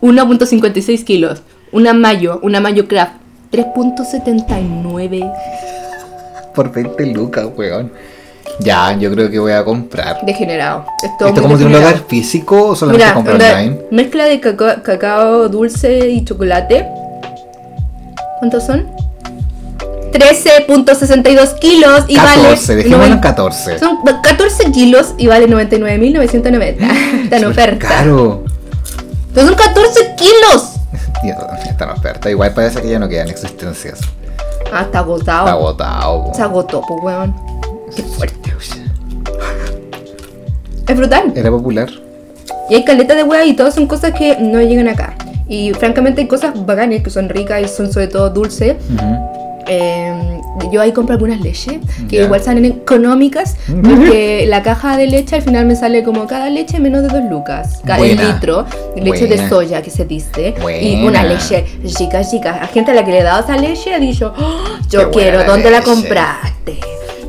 1.56 0.00 1.04
kilos. 1.04 1.42
Una 1.72 1.92
mayo, 1.94 2.38
una 2.42 2.60
mayo 2.60 2.86
craft, 2.86 3.14
3.79 3.52 5.32
Por 6.54 6.70
20 6.72 7.06
lucas, 7.06 7.46
weón. 7.56 7.92
Ya, 8.60 8.96
yo 8.98 9.10
creo 9.12 9.30
que 9.30 9.38
voy 9.38 9.52
a 9.52 9.64
comprar. 9.64 10.24
degenerado. 10.26 10.84
Esto 11.02 11.26
¿Esto 11.28 11.42
como 11.42 11.56
tiene 11.56 11.74
un 11.74 11.80
lugar 11.80 12.04
físico 12.06 12.68
o 12.68 12.76
solamente 12.76 13.04
Mira, 13.04 13.14
comprar 13.14 13.34
onda, 13.36 13.52
online? 13.54 13.80
mezcla 13.90 14.24
de 14.24 14.40
cacao, 14.40 14.82
cacao 14.82 15.48
dulce 15.48 16.10
y 16.10 16.22
chocolate. 16.24 16.86
¿Cuántos 18.40 18.64
son? 18.66 18.86
13.62 20.12 21.58
kilos 21.58 22.04
y 22.08 22.14
14, 22.14 22.40
vale. 22.40 22.76
dejémoslo 22.82 23.04
en 23.06 23.12
noven- 23.12 23.20
14. 23.20 23.78
Son 23.78 23.98
14 24.22 24.70
kilos 24.72 25.14
y 25.18 25.26
vale 25.26 25.48
99.990. 25.48 27.22
Está 27.24 27.36
en 27.38 27.44
oferta. 27.46 27.88
Caro. 27.88 28.44
Pero 29.34 29.46
son 29.46 29.56
14 29.56 30.14
kilos. 30.16 30.68
Está 31.68 31.84
en 31.84 31.90
oferta. 31.90 32.30
Igual 32.30 32.52
parece 32.54 32.80
que 32.82 32.88
ya 32.90 32.98
no 32.98 33.08
quedan 33.08 33.28
existencias. 33.28 34.00
Ah, 34.72 34.82
está 34.82 35.00
agotado. 35.00 35.40
Está 35.46 35.52
agotado. 35.52 36.24
po. 36.24 36.34
Se 36.34 36.42
agotó, 36.42 36.82
pues, 36.86 37.00
weón. 37.02 37.34
Qué 37.94 38.02
fuerte. 38.02 38.52
Es 40.88 40.96
brutal. 40.96 41.32
Era 41.34 41.50
popular. 41.50 41.88
Y 42.68 42.74
hay 42.74 42.84
caleta 42.84 43.14
de 43.14 43.22
weas 43.22 43.46
y 43.46 43.54
todas 43.54 43.74
son 43.74 43.86
cosas 43.86 44.12
que 44.12 44.36
no 44.38 44.60
llegan 44.60 44.88
acá. 44.88 45.14
Y 45.48 45.72
francamente 45.74 46.22
hay 46.22 46.28
cosas 46.28 46.52
bacanas 46.66 47.02
que 47.02 47.10
son 47.10 47.28
ricas 47.28 47.62
y 47.62 47.68
son 47.68 47.92
sobre 47.92 48.08
todo 48.08 48.30
dulces. 48.30 48.76
Ujú. 48.94 49.41
Eh, 49.74 50.40
yo 50.70 50.80
ahí 50.82 50.92
compro 50.92 51.14
algunas 51.14 51.40
leches 51.40 51.78
que 52.08 52.16
Ya. 52.16 52.22
igual 52.24 52.42
salen 52.42 52.64
económicas 52.66 53.56
porque 53.82 54.44
la 54.46 54.62
caja 54.62 54.96
de 54.98 55.06
leche 55.06 55.36
al 55.36 55.42
final 55.42 55.64
me 55.66 55.74
sale 55.76 56.02
como 56.04 56.26
cada 56.26 56.50
leche 56.50 56.78
menos 56.78 57.02
de 57.02 57.08
2 57.08 57.30
lucas 57.30 57.80
cada 57.86 57.98
Buena. 57.98 58.34
litro 58.34 58.66
leche 58.96 59.26
de 59.26 59.36
Buena. 59.36 59.48
soya 59.48 59.82
que 59.82 59.90
se 59.90 60.04
dice 60.04 60.54
y 60.58 60.60
Buena. 61.02 61.08
una 61.08 61.22
leche 61.24 61.64
chica 61.86 62.22
chica 62.22 62.58
a 62.62 62.66
gente 62.66 62.90
a 62.90 62.94
la 62.94 63.04
que 63.04 63.12
le 63.12 63.20
he 63.20 63.22
dado 63.22 63.42
esa 63.42 63.56
leche 63.56 63.94
ha 63.94 63.98
dicho 63.98 64.34
"Oh, 64.38 64.64
yo 64.90 65.10
Qué 65.10 65.18
quiero 65.20 65.38
la 65.38 65.44
¿dónde 65.46 65.70
la 65.70 65.78
leche". 65.78 65.90
compraste? 65.90 66.78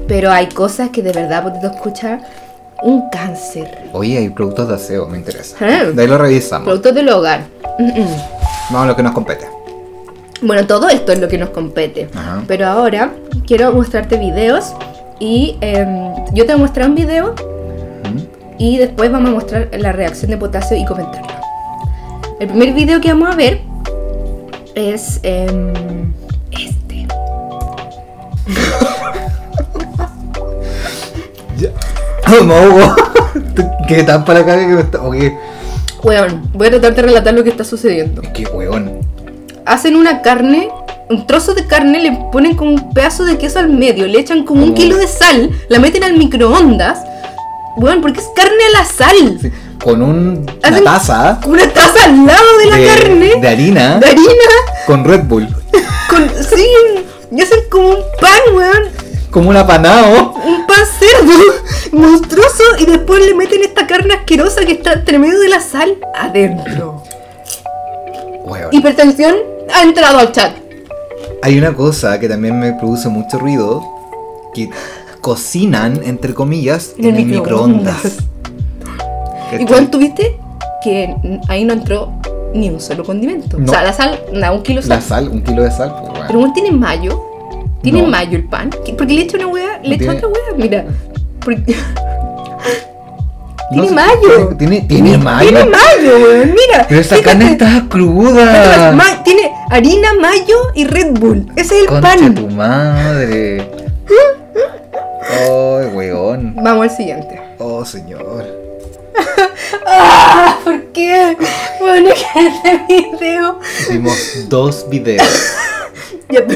Pero 0.08 0.30
hay 0.32 0.48
cosas 0.48 0.90
que 0.90 1.02
de 1.02 1.14
verdad, 1.14 1.44
potito 1.44 1.68
escucha, 1.68 2.20
un 2.84 3.10
cáncer. 3.10 3.78
Oye, 3.94 4.18
hay 4.18 4.30
productos 4.30 4.68
de 4.68 4.76
aseo, 4.76 5.08
me 5.08 5.18
interesa. 5.18 5.56
Ah. 5.62 5.86
De 5.94 6.02
ahí 6.02 6.08
lo 6.10 6.18
revisamos. 6.18 6.66
Productos 6.66 6.94
del 6.94 7.08
hogar. 7.08 7.44
Mm, 7.80 8.02
mm. 8.02 8.08
Vamos 8.70 8.84
a 8.84 8.86
lo 8.88 8.96
que 8.98 9.04
nos 9.04 9.14
compete. 9.14 9.46
Bueno, 10.44 10.68
todo 10.68 10.90
esto 10.90 11.14
es 11.14 11.20
lo 11.20 11.30
que 11.30 11.38
nos 11.38 11.50
compete. 11.52 12.10
Ajá. 12.14 12.44
Pero 12.48 12.68
ahora 12.68 13.14
quiero 13.48 13.72
mostrarte 13.72 14.18
videos 14.18 14.74
y 15.20 15.58
em, 15.62 16.14
yo 16.34 16.46
te 16.46 16.54
voy 16.54 16.56
a 16.56 16.66
mostrar 16.66 16.90
un 16.90 16.96
video 16.96 17.34
¿Mm? 17.34 18.20
y 18.58 18.78
después 18.78 19.10
vamos 19.10 19.30
a 19.30 19.34
mostrar 19.34 19.70
la 19.72 19.94
reacción 19.94 20.32
de 20.32 20.38
potasio 20.38 20.76
y 20.76 20.84
comentarlo. 20.84 21.30
El 22.42 22.50
primer 22.50 22.74
video 22.74 23.00
que 23.00 23.08
vamos 23.08 23.30
a 23.30 23.36
ver 23.36 23.62
es 24.76 25.22
em, 25.24 25.72
este. 26.52 27.08
Me 32.44 32.54
ahogo. 32.54 32.96
¿Qué 33.88 34.04
tan 34.04 34.26
para 34.26 34.40
acá 34.40 34.58
que 34.58 34.68
me 34.68 34.82
está.? 34.82 35.02
Oye, 35.04 35.38
Weón, 36.04 36.50
voy 36.54 36.68
a 36.68 36.72
tratar 36.72 36.96
de 36.96 37.02
relatar 37.04 37.34
lo 37.34 37.44
que 37.46 37.50
está 37.50 37.64
sucediendo. 37.64 38.22
qué 38.34 38.46
weón. 38.48 39.12
Hacen 39.65 39.96
una 39.96 40.22
carne, 40.22 40.70
un 41.10 41.25
trozo 41.25 41.53
de 41.53 41.65
carne, 41.67 42.00
le 42.01 42.12
ponen 42.32 42.55
como 42.55 42.72
un 42.72 42.93
pedazo 42.93 43.24
de 43.25 43.38
queso 43.38 43.60
al 43.60 43.70
medio, 43.70 44.08
le 44.08 44.20
echan 44.20 44.43
como 44.43 44.63
un 44.63 44.74
kilo 44.74 44.98
de 44.98 45.08
sal, 45.08 45.50
la 45.70 45.79
meten 45.79 46.03
al 46.03 46.17
microondas. 46.17 47.00
Weón, 47.77 48.01
porque 48.01 48.20
es 48.20 48.27
carne 48.36 48.63
a 48.75 48.79
la 48.79 48.86
sal. 48.86 49.38
Sí, 49.41 49.51
Con 49.84 50.01
un- 50.01 50.46
una 50.65 50.82
taza 50.84 51.39
Con 51.41 51.53
una 51.53 51.67
taza 51.70 52.05
al 52.05 52.25
lado 52.25 52.58
de 52.60 52.65
la 52.67 52.75
de, 52.77 52.88
carne. 52.88 53.36
de 53.41 53.48
harina 53.48 54.00
de 54.00 54.05
harina. 54.08 54.29
con 54.86 55.03
Red 55.03 55.24
Bull. 55.24 55.48
Con, 56.10 56.29
sí, 56.29 56.65
y 57.32 57.41
hacen 57.41 57.60
como 57.72 57.89
un 57.89 57.98
pan, 58.22 58.39
weón. 58.55 58.84
Como 59.32 59.50
un 59.50 59.58
apanado. 59.58 60.34
Un 60.46 60.67
pan 60.67 60.77
cerdo 61.00 61.34
monstruoso. 61.91 62.63
Y 62.77 62.86
después 62.86 63.25
le 63.25 63.34
meten 63.34 63.63
esta 63.63 63.88
carne 63.88 64.13
asquerosa 64.13 64.63
que 64.65 64.74
está 64.74 64.93
entre 64.93 65.17
medio 65.17 65.39
de 65.39 65.50
la 65.50 65.60
sal 65.60 65.98
adentro. 66.13 67.01
Weón. 68.46 68.70
Hipertensión 68.72 69.36
ha 69.74 69.82
entrado 69.84 70.20
al 70.20 70.32
chat. 70.32 70.53
Hay 71.42 71.58
una 71.58 71.74
cosa 71.74 72.20
que 72.20 72.30
también 72.30 72.60
me 72.60 72.74
produce 72.74 73.10
mucho 73.10 73.38
ruido. 73.39 73.82
Que 74.53 74.70
cocinan, 75.22 76.01
entre 76.03 76.34
comillas, 76.34 76.94
En 76.98 77.06
en 77.06 77.15
el 77.15 77.25
microondas. 77.25 77.96
microondas. 78.03 79.60
¿Y 79.60 79.65
cuando 79.65 79.89
tuviste 79.92 80.38
que 80.84 81.15
ahí 81.48 81.63
no 81.65 81.74
entró 81.74 82.12
ni 82.53 82.70
un 82.70 82.80
solo 82.80 83.03
condimento? 83.03 83.58
No. 83.58 83.65
O 83.65 83.68
sea, 83.68 83.84
la 83.84 83.94
sal, 83.94 84.20
nada, 84.34 84.53
un 84.53 84.63
kilo 84.63 84.82
de 84.82 84.88
La 84.88 85.01
sal. 85.01 85.25
sal, 85.25 85.30
un 85.30 85.42
kilo 85.44 85.63
de 85.63 85.72
sal, 85.72 85.92
pues 86.00 86.10
bueno. 86.12 86.25
Pero 86.27 86.39
bueno, 86.39 86.53
tiene 86.53 86.72
mayo. 86.72 87.22
Tiene 87.82 88.01
No. 88.01 88.08
mayo 88.10 88.38
el 88.38 88.46
pan. 88.48 88.70
¿Qué- 88.86 88.94
¿Por 88.94 89.08
qué 89.08 89.13
le 89.13 89.22
echa 89.24 89.38
una 89.38 89.48
hueá? 89.48 89.80
Le 89.84 89.96
echa 89.96 90.12
otra 90.13 90.27
hueá. 90.27 90.56
Mira. 90.58 90.86
Porque- 91.39 91.75
tiene 93.74 93.92
mayo. 93.92 94.56
Tiene, 94.58 94.82
tiene 94.82 95.18
mayo. 95.18 95.50
Tiene 95.50 95.65
mayo, 95.65 96.18
weón. 96.24 96.50
Mira. 96.53 96.86
Pero 96.88 97.01
esa 97.01 97.22
carne 97.22 97.51
está 97.51 97.86
cruda. 97.89 98.92
Ma- 98.96 99.24
tiene 99.24 99.51
harina, 99.70 100.13
mayo 100.20 100.58
y 100.75 100.86
Red 100.86 101.12
Bull. 101.20 101.51
Ese 101.56 101.75
es 101.75 101.82
el 101.82 101.88
Concha 101.88 102.08
pan. 102.18 102.36
tu 102.36 102.48
madre. 102.50 103.70
Ay, 105.30 105.88
weón. 105.96 106.56
Vamos 106.62 106.84
al 106.89 106.96
siguiente. 106.96 107.39
Oh, 107.60 107.84
señor. 107.86 108.46
¡Ah! 109.88 110.58
¿Por 110.63 110.82
qué? 110.94 111.36
Bueno, 111.80 112.10
que 112.34 112.48
este 112.48 113.18
video. 113.20 113.60
Vimos 113.89 114.18
dos 114.50 114.86
videos 114.89 115.53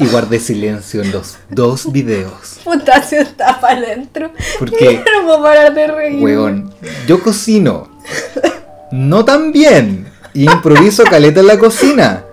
y 0.00 0.06
guardé 0.06 0.40
silencio 0.40 1.02
en 1.02 1.12
los 1.12 1.36
dos 1.50 1.92
videos. 1.92 2.58
Potasio 2.64 3.20
está 3.20 3.60
para 3.60 3.78
adentro. 3.78 4.32
¿Por 4.58 4.70
qué? 4.72 5.04
No 5.20 5.26
puedo 5.26 5.42
parar 5.42 5.74
de 5.74 5.86
reír. 5.86 6.22
Weón, 6.22 6.72
yo 7.06 7.22
cocino. 7.22 7.88
No 8.90 9.24
tan 9.24 9.52
bien. 9.52 10.10
Improviso 10.32 11.04
caleta 11.04 11.40
en 11.40 11.46
la 11.46 11.58
cocina. 11.58 12.24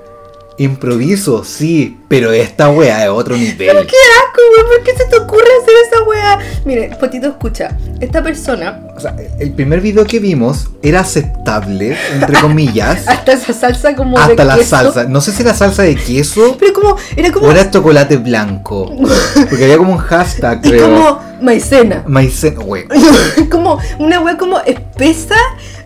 Improviso, 0.57 1.43
sí, 1.43 1.97
pero 2.07 2.31
esta 2.31 2.69
weá 2.69 3.03
es 3.03 3.09
otro 3.09 3.35
nivel. 3.35 3.57
¡Qué 3.57 3.73
asco, 3.75 4.41
weón! 4.55 4.67
¿Por 4.67 4.83
qué 4.83 4.91
se 4.97 5.05
te 5.09 5.15
ocurre 5.17 5.43
hacer 5.61 5.73
esa 5.91 6.03
weá? 6.03 6.39
Mire, 6.65 6.89
Potito, 6.99 7.27
escucha. 7.27 7.75
Esta 7.99 8.23
persona, 8.23 8.79
O 8.95 8.99
sea, 8.99 9.15
el 9.39 9.51
primer 9.51 9.81
video 9.81 10.05
que 10.05 10.19
vimos 10.19 10.67
era 10.81 11.01
aceptable, 11.01 11.97
entre 12.13 12.39
comillas, 12.39 13.07
hasta 13.07 13.33
esa 13.33 13.51
salsa 13.53 13.95
como 13.95 14.17
de 14.17 14.23
hasta 14.23 14.45
la 14.45 14.55
queso. 14.55 14.69
salsa. 14.69 15.03
No 15.05 15.19
sé 15.21 15.31
si 15.31 15.41
era 15.41 15.53
salsa 15.53 15.83
de 15.83 15.95
queso 15.95 16.55
Pero 16.59 16.73
como, 16.73 16.95
era 17.15 17.31
como. 17.31 17.47
o 17.47 17.51
era 17.51 17.69
chocolate 17.69 18.17
blanco. 18.17 18.89
Porque 19.49 19.63
había 19.65 19.77
como 19.77 19.93
un 19.93 19.97
hashtag, 19.99 20.59
y 20.65 20.69
creo. 20.69 20.83
como 20.89 21.19
maicena. 21.41 22.03
Maicena, 22.07 22.59
wey. 22.61 22.85
como 23.51 23.79
una 23.99 24.19
weá 24.21 24.37
como 24.37 24.59
espesa, 24.61 25.35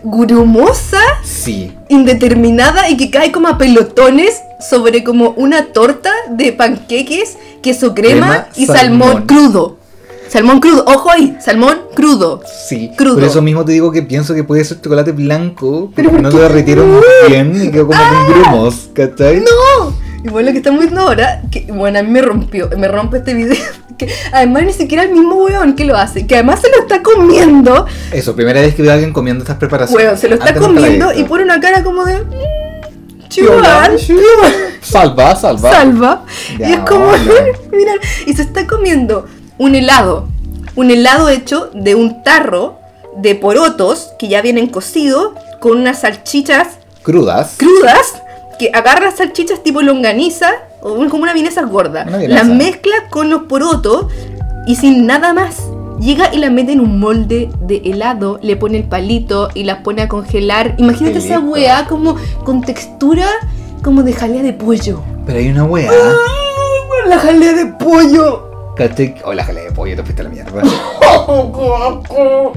grumosa, 0.04 1.00
Sí. 1.24 1.72
indeterminada 1.88 2.88
y 2.90 2.96
que 2.96 3.10
cae 3.10 3.32
como 3.32 3.48
a 3.48 3.58
pelotones 3.58 4.40
sobre 4.60 5.02
como 5.02 5.30
una 5.30 5.72
torta 5.72 6.11
de 6.30 6.52
panqueques, 6.52 7.36
queso 7.62 7.94
crema, 7.94 8.26
Crema, 8.26 8.48
y 8.56 8.66
salmón. 8.66 9.08
salmón. 9.08 9.26
crudo. 9.26 9.78
Salmón 10.28 10.60
crudo, 10.60 10.84
ojo 10.86 11.10
ahí, 11.10 11.36
salmón 11.44 11.82
crudo. 11.94 12.40
Sí, 12.68 12.90
Crudo. 12.96 13.16
por 13.16 13.24
eso 13.24 13.42
mismo 13.42 13.66
te 13.66 13.72
digo 13.72 13.92
que 13.92 14.00
pienso 14.02 14.34
que 14.34 14.44
puede 14.44 14.64
ser 14.64 14.80
chocolate 14.80 15.12
blanco, 15.12 15.92
Pero 15.94 16.08
porque 16.10 16.22
¿por 16.22 16.32
no 16.32 16.38
lo 16.38 16.42
derritieron 16.48 16.90
muy 16.90 17.02
bien 17.28 17.52
y 17.62 17.70
quedó 17.70 17.86
como 17.88 17.98
con 18.00 18.32
grumos, 18.32 18.88
¿cachai? 18.94 19.40
¡No! 19.40 19.94
Igual 20.24 20.46
lo 20.46 20.52
que 20.52 20.58
estamos 20.58 20.80
viendo 20.80 21.00
ahora, 21.02 21.42
que 21.50 21.66
bueno, 21.70 21.98
a 21.98 22.02
mí 22.02 22.10
me 22.10 22.22
rompió, 22.22 22.70
me 22.78 22.88
rompe 22.88 23.18
este 23.18 23.34
video. 23.34 23.56
Que 23.98 24.08
además 24.32 24.64
ni 24.64 24.72
siquiera 24.72 25.02
el 25.04 25.12
mismo 25.12 25.34
weón 25.44 25.74
que 25.76 25.84
lo 25.84 25.96
hace, 25.98 26.26
que 26.26 26.34
además 26.36 26.60
se 26.62 26.70
lo 26.70 26.78
está 26.80 27.02
comiendo. 27.02 27.84
Eso, 28.10 28.34
primera 28.34 28.60
vez 28.62 28.74
que 28.74 28.80
veo 28.82 28.90
a 28.90 28.94
alguien 28.94 29.12
comiendo 29.12 29.44
estas 29.44 29.58
preparaciones. 29.58 30.04
Weón, 30.06 30.18
se 30.18 30.28
lo 30.28 30.36
está 30.36 30.48
Antes 30.48 30.62
comiendo 30.62 31.12
y 31.12 31.24
pone 31.24 31.44
una 31.44 31.60
cara 31.60 31.84
como 31.84 32.02
de. 32.06 32.14
"Mm, 33.40 33.44
Piola, 33.46 33.90
Chihuahua. 33.96 34.50
Salva, 34.82 35.36
salva. 35.36 35.70
salva. 35.70 36.24
Ya, 36.58 36.68
y 36.68 36.72
es 36.72 36.80
como, 36.80 37.06
mira, 37.72 37.92
y 38.26 38.32
se 38.34 38.42
está 38.42 38.66
comiendo 38.66 39.26
un 39.58 39.74
helado. 39.74 40.28
Un 40.74 40.90
helado 40.90 41.28
hecho 41.28 41.70
de 41.74 41.94
un 41.94 42.22
tarro 42.22 42.78
de 43.16 43.34
porotos 43.34 44.10
que 44.18 44.28
ya 44.28 44.40
vienen 44.42 44.68
cocidos 44.68 45.32
con 45.60 45.78
unas 45.78 46.00
salchichas 46.00 46.78
Crudas. 47.02 47.56
crudas 47.58 48.22
que 48.58 48.70
agarra 48.72 49.10
salchichas 49.10 49.62
tipo 49.62 49.82
longaniza 49.82 50.50
o 50.80 50.94
como 51.08 51.22
una 51.24 51.32
vienesa 51.34 51.62
gorda. 51.62 52.04
Una. 52.08 52.18
Las 52.26 52.46
mezcla 52.46 52.94
con 53.10 53.28
los 53.28 53.42
porotos 53.44 54.06
y 54.66 54.76
sin 54.76 55.06
nada 55.06 55.32
más. 55.34 55.56
Llega 56.02 56.34
y 56.34 56.38
la 56.38 56.50
mete 56.50 56.72
en 56.72 56.80
un 56.80 56.98
molde 56.98 57.48
de 57.60 57.76
helado, 57.84 58.40
le 58.42 58.56
pone 58.56 58.76
el 58.76 58.82
palito 58.82 59.50
y 59.54 59.62
las 59.62 59.82
pone 59.82 60.02
a 60.02 60.08
congelar. 60.08 60.74
Imagínate 60.78 61.18
esa 61.18 61.38
weá 61.38 61.86
como 61.86 62.16
con 62.44 62.60
textura 62.60 63.28
como 63.84 64.02
de 64.02 64.12
jalea 64.12 64.42
de 64.42 64.52
pollo. 64.52 65.00
Pero 65.24 65.38
hay 65.38 65.48
una 65.48 65.62
weá. 65.62 65.92
¡Ay, 65.92 67.08
la 67.08 67.18
jalea 67.20 67.52
de 67.52 67.66
pollo! 67.66 68.74
¿Cachai? 68.74 69.14
Oh, 69.24 69.32
la 69.32 69.44
jalea 69.44 69.62
de 69.62 69.70
pollo, 69.70 69.94
te 69.94 70.02
fuiste 70.02 70.22
a 70.22 70.24
la 70.24 70.30
mierda. 70.30 70.62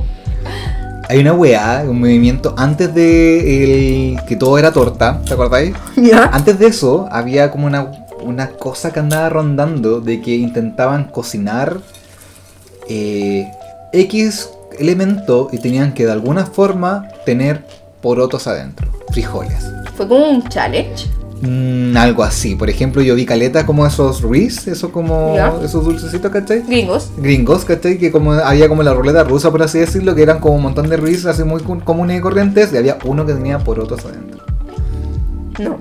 Hay 1.08 1.20
una 1.20 1.34
weá, 1.34 1.86
un 1.88 2.00
movimiento 2.00 2.56
antes 2.58 2.96
de 2.96 4.16
el, 4.16 4.26
que 4.26 4.36
todo 4.38 4.58
era 4.58 4.72
torta, 4.72 5.22
¿te 5.24 5.36
acordáis? 5.36 5.76
¿Ya? 5.98 6.32
Antes 6.34 6.58
de 6.58 6.66
eso, 6.66 7.08
había 7.12 7.52
como 7.52 7.68
una, 7.68 7.92
una 8.24 8.48
cosa 8.50 8.92
que 8.92 9.02
andaba 9.02 9.30
rondando 9.30 10.02
de 10.02 10.20
que 10.20 10.36
intentaban 10.36 11.04
cocinar 11.04 11.78
eh, 12.90 13.52
X 13.94 14.50
elemento 14.80 15.50
y 15.52 15.60
tenían 15.60 15.94
que 15.94 16.06
de 16.06 16.12
alguna 16.12 16.46
forma 16.46 17.08
tener 17.26 17.64
porotos 18.02 18.48
adentro, 18.48 18.88
frijoles. 19.12 19.66
Fue 19.96 20.08
como 20.08 20.30
un 20.30 20.48
challenge. 20.50 21.08
Mm, 21.42 21.96
algo 21.98 22.24
así. 22.24 22.56
Por 22.56 22.70
ejemplo, 22.70 23.02
yo 23.02 23.16
vi 23.16 23.26
caleta 23.26 23.66
como 23.66 23.86
esos 23.86 24.22
Reese, 24.22 24.72
eso 24.72 24.92
como 24.92 25.36
esos 25.64 25.84
dulcecitos, 25.86 26.32
¿cachai? 26.32 26.64
Gringos. 26.64 27.12
Gringos, 27.18 27.66
¿cachai? 27.66 27.98
Que 27.98 28.12
como 28.12 28.34
había 28.34 28.68
como 28.70 28.84
la 28.84 28.94
ruleta 28.94 29.24
rusa, 29.24 29.52
por 29.52 29.62
así 29.64 29.80
decirlo, 29.80 30.16
que 30.16 30.24
eran 30.24 30.40
como 30.40 30.56
un 30.56 30.62
montón 30.62 30.90
de 30.90 30.98
Reese 30.98 31.30
así 31.30 31.44
muy 31.44 31.62
comunes 31.62 32.18
y 32.18 32.22
corrientes, 32.22 32.72
y 32.74 32.78
había 32.78 32.98
uno 33.04 33.26
que 33.26 33.34
tenía 33.34 33.60
porotos 33.60 34.06
adentro. 34.06 34.44
No. 35.60 35.78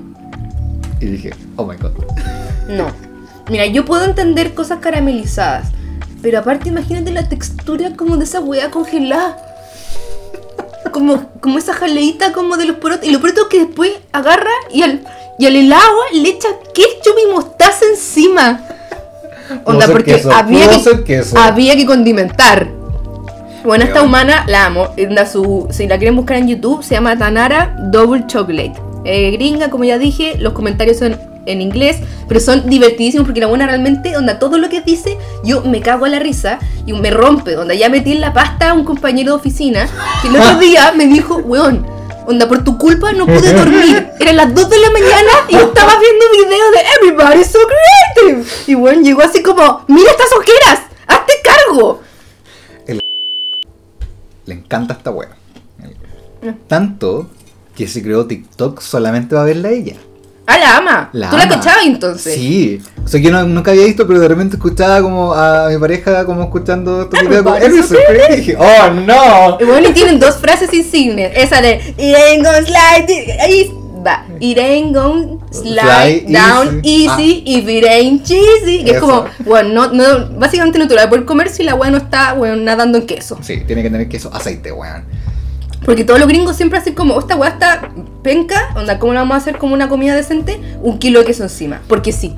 Y 1.01 1.07
dije, 1.07 1.31
oh 1.57 1.67
my 1.67 1.77
god. 1.77 1.93
No. 2.69 2.87
Mira, 3.51 3.67
yo 3.67 3.85
puedo 3.85 4.05
entender 4.05 4.55
cosas 4.55 4.79
caramelizadas. 4.81 5.69
Pero 6.25 6.39
aparte, 6.39 6.71
imagínate 6.71 7.11
la 7.11 7.29
textura 7.29 7.91
como 7.95 8.17
de 8.17 8.25
esa 8.25 8.41
hueá 8.41 8.71
congelada. 8.71 9.37
Como, 10.91 11.29
como 11.41 11.59
esa 11.59 11.75
jaleita 11.75 12.33
como 12.33 12.57
de 12.57 12.65
los 12.65 12.77
porotos. 12.77 13.07
Y 13.07 13.13
los 13.13 13.21
porotos 13.21 13.49
que 13.49 13.67
después 13.67 13.93
agarra 14.11 14.51
y 14.73 14.81
al, 14.81 15.05
y 15.39 15.45
al 15.45 15.55
helado 15.55 15.99
le 16.15 16.31
echa 16.31 16.49
ketchup 16.73 17.15
y 17.23 17.31
mostaza 17.31 17.85
encima. 17.91 18.59
Onda, 19.65 19.87
porque 19.87 20.15
queso, 20.15 20.33
había, 20.33 20.67
que, 21.05 21.23
había 21.37 21.77
que 21.77 21.85
condimentar. 21.85 22.69
Bueno, 23.63 23.85
esta 23.85 24.03
humana 24.03 24.47
la 24.49 24.65
amo. 24.65 24.89
Su, 25.31 25.69
si 25.71 25.87
la 25.87 25.99
quieren 25.99 26.17
buscar 26.17 26.39
en 26.39 26.49
YouTube, 26.49 26.83
se 26.83 26.95
llama 26.95 27.19
Tanara 27.19 27.77
Double 27.93 28.25
Chocolate. 28.27 28.73
Eh, 29.05 29.31
gringa, 29.33 29.69
como 29.69 29.85
ya 29.85 29.99
dije, 29.99 30.39
los 30.39 30.55
comentarios 30.55 30.97
son 30.97 31.19
en 31.47 31.61
inglés, 31.61 31.99
pero 32.29 32.41
son 32.41 32.69
divertidísimos 32.69 33.27
porque 33.27 33.41
la 33.41 33.47
buena 33.47 33.67
realmente, 33.67 34.17
onda, 34.17 34.39
todo 34.39 34.59
lo 34.59 34.69
que 34.69 34.81
dice, 34.81 35.19
yo 35.45 35.63
me 35.63 35.81
cago 35.81 36.05
a 36.05 36.09
la 36.09 36.19
risa 36.19 36.59
y 36.87 36.93
me 36.93 37.11
rompe, 37.11 37.57
onda, 37.57 37.75
ya 37.75 37.89
metí 37.89 38.13
en 38.13 38.21
la 38.21 38.33
pasta 38.33 38.71
a 38.71 38.75
un 38.75 38.85
compañero 38.85 39.33
de 39.33 39.37
oficina 39.37 39.89
que 40.23 40.29
el 40.29 40.37
otro 40.37 40.59
día 40.61 40.93
me 40.97 41.07
dijo, 41.07 41.37
weón, 41.37 41.87
onda, 42.27 42.49
por 42.49 42.65
tu 42.65 42.79
culpa 42.79 43.13
no 43.13 43.27
pude 43.27 43.53
dormir. 43.53 44.09
Eran 44.21 44.37
las 44.37 44.55
2 44.55 44.71
de 44.71 44.79
la 44.79 44.91
mañana 44.91 45.33
y 45.49 45.53
yo 45.55 45.61
estaba 45.61 45.93
viendo 45.99 46.25
videos 46.33 46.73
de 46.73 46.81
Everybody's 46.97 47.51
so 47.51 47.59
creative. 47.67 48.45
Y 48.67 48.75
bueno, 48.75 49.03
llegó 49.03 49.23
así 49.23 49.43
como, 49.43 49.85
mira 49.89 50.11
estas 50.11 50.33
ojeras, 50.33 50.81
hazte 51.07 51.33
cargo. 51.43 52.03
Le 54.47 54.55
encanta 54.55 54.95
esta 54.95 55.11
wea. 55.11 55.37
Tanto 56.67 57.29
que 57.75 57.89
se 57.89 58.03
creó 58.03 58.27
TikTok 58.27 58.81
solamente 58.81 59.35
va 59.35 59.43
a 59.43 59.45
verla 59.47 59.71
ella. 59.71 59.97
Ah, 60.47 60.59
la 60.59 60.77
ama. 60.77 61.11
La 61.13 61.31
¿Tú 61.31 61.37
la 61.37 61.45
ama. 61.45 61.55
cachabas 61.55 61.87
entonces? 61.87 62.35
Sí. 62.35 62.81
O 63.05 63.09
sea, 63.09 63.21
yo 63.21 63.31
no- 63.31 63.45
nunca 63.45 63.71
había 63.71 63.85
visto, 63.87 64.07
pero 64.07 64.21
de 64.21 64.29
repente 64.29 64.57
escuchaba 64.57 65.01
como 65.01 65.33
a 65.35 65.69
mi 65.71 65.79
pareja 65.79 66.25
como 66.27 66.43
escuchando 66.43 67.03
estos 67.03 67.21
videos. 67.21 67.43
como, 67.43 67.57
Everybody's 67.57 67.91
"Eres 67.91 68.07
so 68.07 68.13
pretty". 68.13 68.33
Y 68.33 68.37
dije, 68.37 68.57
¡Oh, 68.59 68.91
no! 68.93 69.57
Y 69.61 69.65
bueno, 69.65 69.89
y 69.89 69.93
tienen 69.93 70.19
dos 70.21 70.37
frases 70.37 70.73
insignes. 70.73 71.33
Esa 71.35 71.61
de 71.63 71.81
ain't 71.99 72.45
gonna 72.45 72.63
slide. 72.63 73.37
Ahí 73.41 73.71
va. 74.07 74.27
Ain't 74.41 74.95
gonna 74.95 75.39
slide 75.51 76.27
down 76.29 76.81
easy. 76.85 77.07
easy, 77.07 77.43
if 77.47 77.67
it 77.69 77.85
ain't 77.87 78.23
cheesy. 78.25 78.85
Que 78.85 78.91
es 78.93 79.01
como, 79.01 79.25
bueno, 79.47 79.71
no, 79.71 79.93
no, 79.93 80.29
básicamente 80.39 80.79
no 80.79 80.87
te 80.87 80.95
lo 80.95 80.99
vas 80.99 81.07
a 81.07 81.09
poder 81.11 81.25
comer 81.25 81.49
si 81.49 81.63
la 81.63 81.75
weá 81.75 81.91
no 81.91 81.97
está, 81.97 82.35
bueno, 82.35 82.57
nadando 82.57 82.99
en 82.99 83.07
queso. 83.07 83.39
Sí, 83.41 83.63
tiene 83.67 83.83
que 83.83 83.89
tener 83.91 84.09
queso, 84.11 84.31
aceite, 84.35 84.73
weón. 84.73 85.05
Porque 85.85 86.05
todos 86.05 86.19
los 86.19 86.29
gringos 86.29 86.57
siempre 86.57 86.79
hacen 86.79 86.95
como, 86.95 87.15
"Oh, 87.15 87.21
esta 87.21 87.37
weá 87.37 87.51
está 87.51 87.91
penca, 88.23 88.71
onda, 88.75 88.99
¿cómo 88.99 89.13
la 89.13 89.21
vamos 89.21 89.35
a 89.35 89.39
hacer 89.39 89.59
como 89.59 89.75
una 89.75 89.89
comida 89.89 90.15
decente? 90.15 90.61
Un 90.83 90.99
kilo 90.99 91.21
de 91.21 91.27
queso 91.27 91.43
encima. 91.43 91.81
Porque 91.87 92.11
sí. 92.13 92.35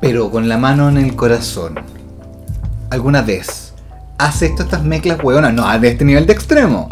Pero 0.00 0.30
con 0.30 0.48
la 0.48 0.58
mano 0.58 0.88
en 0.88 0.98
el 0.98 1.16
corazón. 1.16 1.76
¿Alguna 2.90 3.22
vez 3.22 3.72
has 4.18 4.42
hecho 4.42 4.62
estas 4.64 4.84
mezclas 4.84 5.18
hueonas? 5.22 5.54
No, 5.54 5.78
de 5.78 5.88
este 5.88 6.04
nivel 6.04 6.26
de 6.26 6.32
extremo. 6.34 6.88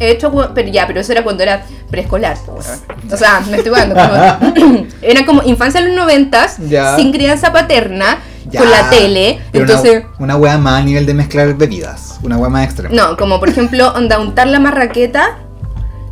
He 0.00 0.10
hecho, 0.10 0.30
pero 0.54 0.68
ya, 0.68 0.86
pero 0.86 1.00
eso 1.00 1.12
era 1.12 1.24
cuando 1.24 1.42
era 1.42 1.64
preescolar. 1.90 2.36
O 2.46 3.16
sea, 3.16 3.40
me 3.50 3.56
estoy 3.56 3.72
jugando. 3.72 3.94
Como, 4.54 4.86
era 5.02 5.26
como 5.26 5.42
infancia 5.44 5.80
en 5.80 5.88
los 5.88 5.96
noventas, 5.96 6.56
sin 6.96 7.12
crianza 7.12 7.52
paterna, 7.52 8.18
Ya. 8.50 8.60
con 8.60 8.70
la 8.70 8.88
tele. 8.90 9.40
Entonces, 9.52 10.04
Una, 10.18 10.36
hueá 10.36 10.56
más 10.58 10.82
a 10.82 10.84
nivel 10.84 11.04
de 11.06 11.14
mezclar 11.14 11.54
bebidas. 11.54 12.18
Una 12.22 12.36
hueá 12.38 12.48
más 12.48 12.64
extrema. 12.64 12.94
no, 12.94 13.16
como 13.16 13.40
por 13.40 13.48
ejemplo, 13.48 13.92
onda, 13.94 14.18
untar 14.20 14.46
la 14.46 14.58
marraqueta 14.60 15.38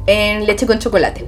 en 0.07 0.47
leche 0.47 0.67
con 0.67 0.79
chocolate. 0.79 1.27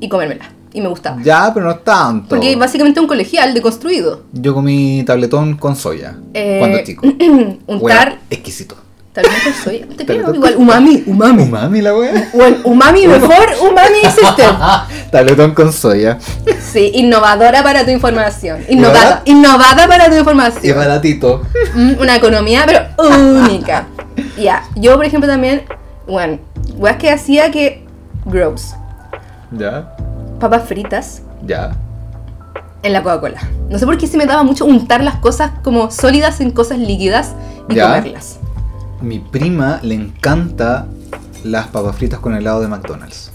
Y 0.00 0.08
comérmela. 0.08 0.44
Y 0.72 0.80
me 0.80 0.88
gustaba. 0.88 1.18
Ya, 1.22 1.52
pero 1.54 1.66
no 1.66 1.76
tanto. 1.76 2.30
Porque 2.30 2.56
básicamente 2.56 2.98
un 3.00 3.06
colegial 3.06 3.54
deconstruido. 3.54 4.22
Yo 4.32 4.52
comí 4.54 5.04
tabletón 5.06 5.56
con 5.56 5.76
soya. 5.76 6.16
Eh, 6.34 6.56
cuando 6.58 6.82
chico. 6.84 7.06
untar. 7.66 7.78
Hueá 7.80 8.18
exquisito. 8.28 8.76
Tal 9.14 9.24
vez 9.26 9.44
con 9.44 9.52
soya. 9.54 9.86
Te 9.96 10.04
Tabletón 10.04 10.34
igual, 10.34 10.54
umami, 10.56 11.04
umami. 11.06 11.42
Umami 11.44 11.80
la 11.82 11.94
hueá. 11.96 12.30
Bueno, 12.34 12.56
umami 12.64 13.06
mejor, 13.06 13.46
umami 13.62 14.00
system. 14.12 14.56
tabletón 15.12 15.54
con 15.54 15.72
soya. 15.72 16.18
Sí, 16.60 16.90
innovadora 16.94 17.62
para 17.62 17.84
tu 17.84 17.92
información. 17.92 18.64
Innovada, 18.68 19.22
innovada 19.24 19.86
para 19.86 20.08
tu 20.08 20.16
Y 20.16 20.18
información. 20.18 20.76
baratito. 20.76 21.42
Mm, 21.74 21.92
Una 22.00 22.16
economía, 22.16 22.64
pero 22.66 22.80
única. 22.98 23.86
Ya, 24.38 24.64
yo 24.76 24.94
por 24.96 25.04
ejemplo 25.04 25.28
también, 25.28 25.62
bueno, 26.08 26.38
weas 26.76 26.96
que 26.98 27.10
hacía 27.10 27.50
que 27.52 27.84
gross. 28.24 28.74
Ya. 29.52 29.94
Papas 30.40 30.64
fritas 30.68 31.22
Ya. 31.46 31.72
en 32.82 32.92
la 32.92 33.02
Coca-Cola. 33.02 33.40
No 33.70 33.78
sé 33.78 33.86
por 33.86 33.96
qué 33.98 34.06
se 34.08 34.16
me 34.16 34.26
daba 34.26 34.42
mucho 34.44 34.64
untar 34.66 35.02
las 35.04 35.16
cosas 35.16 35.52
como 35.62 35.90
sólidas 35.92 36.40
en 36.40 36.50
cosas 36.52 36.78
líquidas 36.78 37.32
y 37.68 37.74
Ya. 37.76 37.86
comerlas. 37.88 38.38
Mi 39.00 39.18
prima 39.18 39.80
le 39.82 39.94
encanta 39.94 40.86
las 41.44 41.68
papas 41.68 41.96
fritas 41.96 42.20
con 42.20 42.34
helado 42.34 42.60
de 42.60 42.68
McDonald's. 42.68 43.30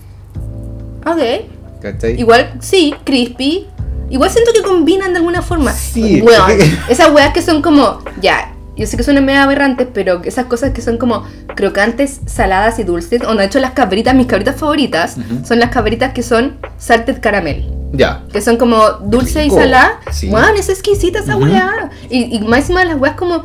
Ok. 1.05 1.81
¿Cachai? 1.81 2.19
Igual, 2.19 2.53
sí, 2.59 2.93
crispy. 3.03 3.67
Igual 4.09 4.29
siento 4.29 4.51
que 4.53 4.61
combinan 4.61 5.11
de 5.13 5.19
alguna 5.19 5.41
forma. 5.41 5.71
Sí. 5.71 6.23
Esas 6.89 7.11
weas 7.11 7.33
que 7.33 7.41
son 7.41 7.61
como, 7.61 7.99
ya, 8.21 8.53
yo 8.75 8.87
sé 8.87 8.97
que 8.97 9.03
son 9.03 9.23
medio 9.23 9.41
aberrantes, 9.41 9.87
pero 9.93 10.21
esas 10.23 10.45
cosas 10.45 10.71
que 10.71 10.81
son 10.81 10.97
como 10.97 11.25
crocantes, 11.53 12.21
saladas 12.25 12.79
y 12.79 12.83
dulces. 12.83 13.21
O 13.27 13.35
de 13.35 13.43
hecho 13.43 13.59
las 13.59 13.71
cabritas, 13.71 14.15
mis 14.15 14.25
cabritas 14.25 14.55
favoritas, 14.55 15.17
son 15.43 15.59
las 15.59 15.69
cabritas 15.69 16.13
que 16.13 16.23
son 16.23 16.57
salted 16.77 17.19
caramel. 17.19 17.69
Ya. 17.91 18.23
Que 18.31 18.39
son 18.39 18.55
como 18.55 18.81
dulce 19.03 19.45
y 19.45 19.49
salada. 19.49 19.99
Sí. 20.11 20.29
Weón, 20.29 20.55
es 20.55 20.69
exquisita 20.69 21.19
esa 21.19 21.35
wea. 21.35 21.89
Y, 22.09 22.37
y 22.37 22.39
más 22.39 22.59
encima 22.59 22.85
las 22.85 22.97
weas 22.97 23.15
como 23.15 23.43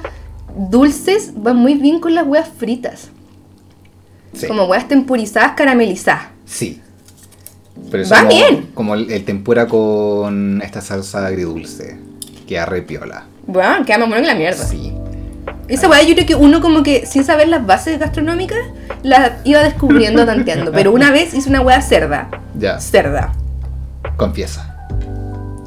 dulces 0.57 1.33
van 1.37 1.57
muy 1.57 1.75
bien 1.75 2.01
con 2.01 2.15
las 2.15 2.27
weas 2.27 2.49
fritas. 2.49 3.09
Sí. 4.33 4.47
Como 4.47 4.65
weas 4.65 4.89
tempurizadas, 4.89 5.53
caramelizadas. 5.53 6.27
Sí. 6.45 6.81
Pero 7.91 8.09
Va 8.09 8.19
como, 8.19 8.29
bien. 8.31 8.71
Como 8.75 8.95
el, 8.95 9.11
el 9.11 9.25
tempura 9.25 9.67
con 9.67 10.61
esta 10.63 10.81
salsa 10.81 11.27
agridulce. 11.27 11.99
Que 12.47 12.59
arrepiola. 12.59 13.27
Weón, 13.47 13.85
queda 13.85 13.99
más 13.99 14.09
bueno 14.09 14.23
que 14.23 14.29
la 14.29 14.35
mierda. 14.35 14.65
Sí. 14.65 14.93
Esa 15.69 15.89
weá 15.89 16.03
yo 16.03 16.15
creo 16.15 16.27
que 16.27 16.35
uno 16.35 16.61
como 16.61 16.83
que 16.83 17.07
sin 17.07 17.25
saber 17.25 17.49
las 17.49 17.65
bases 17.65 17.99
gastronómicas 17.99 18.59
la 19.03 19.39
iba 19.45 19.63
descubriendo 19.63 20.27
tanteando. 20.27 20.73
Pero 20.73 20.93
una 20.93 21.11
vez 21.11 21.35
hice 21.35 21.49
una 21.49 21.61
weá 21.61 21.81
cerda. 21.81 22.29
Ya. 22.59 22.81
Cerda. 22.81 23.33
Confiesa. 24.17 24.77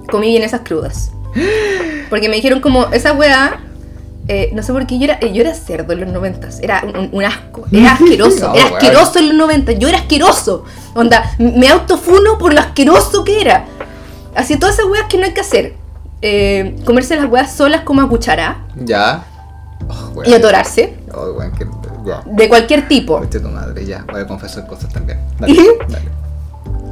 Comí 0.10 0.30
bien 0.30 0.43
esas 0.43 0.62
crudas. 0.62 1.12
Porque 2.10 2.30
me 2.30 2.36
dijeron 2.36 2.62
como, 2.62 2.88
esa 2.93 3.13
weá, 3.13 3.60
eh, 4.29 4.49
no 4.53 4.61
sé 4.61 4.73
por 4.73 4.85
qué 4.85 4.97
yo 4.99 5.05
era, 5.05 5.17
eh, 5.21 5.31
yo 5.31 5.41
era 5.41 5.53
cerdo 5.53 5.93
en 5.93 6.01
los 6.01 6.09
noventas. 6.09 6.59
Era 6.61 6.83
un, 7.11 7.23
asco. 7.23 7.65
Era 7.71 7.93
asqueroso. 7.93 8.49
No, 8.49 8.55
era 8.55 8.65
asqueroso 8.65 9.19
en 9.19 9.29
los 9.29 9.37
noventas. 9.37 9.75
Yo 9.79 9.87
era 9.87 9.99
asqueroso. 9.99 10.65
Onda, 10.95 11.31
me 11.37 11.69
autofuno 11.69 12.37
por 12.37 12.53
lo 12.53 12.59
asqueroso 12.59 13.23
que 13.23 13.39
era. 13.41 13.65
Así 14.35 14.57
todas 14.57 14.75
esas 14.75 14.91
weas 14.91 15.05
que 15.07 15.17
no 15.17 15.25
hay 15.25 15.33
que 15.33 15.41
hacer. 15.41 15.75
Eh, 16.21 16.75
comerse 16.85 17.15
las 17.15 17.29
weas 17.29 17.53
solas 17.53 17.81
como 17.81 18.01
a 18.01 18.09
cuchara 18.09 18.65
Ya. 18.75 19.23
Oh, 19.87 20.23
y 20.25 20.33
atorarse. 20.33 20.97
Oh, 21.13 21.31
weón, 21.33 21.51
que. 21.53 21.65
Ya. 22.05 22.23
De 22.25 22.49
cualquier 22.49 22.87
tipo. 22.87 23.19
Vete 23.19 23.39
tu 23.39 23.49
madre, 23.49 23.85
ya. 23.85 24.05
Voy 24.11 24.21
a 24.21 24.27
confesar 24.27 24.67
cosas 24.67 24.91
también. 24.91 25.19
Dale. 25.39 25.55
Dale. 25.87 26.05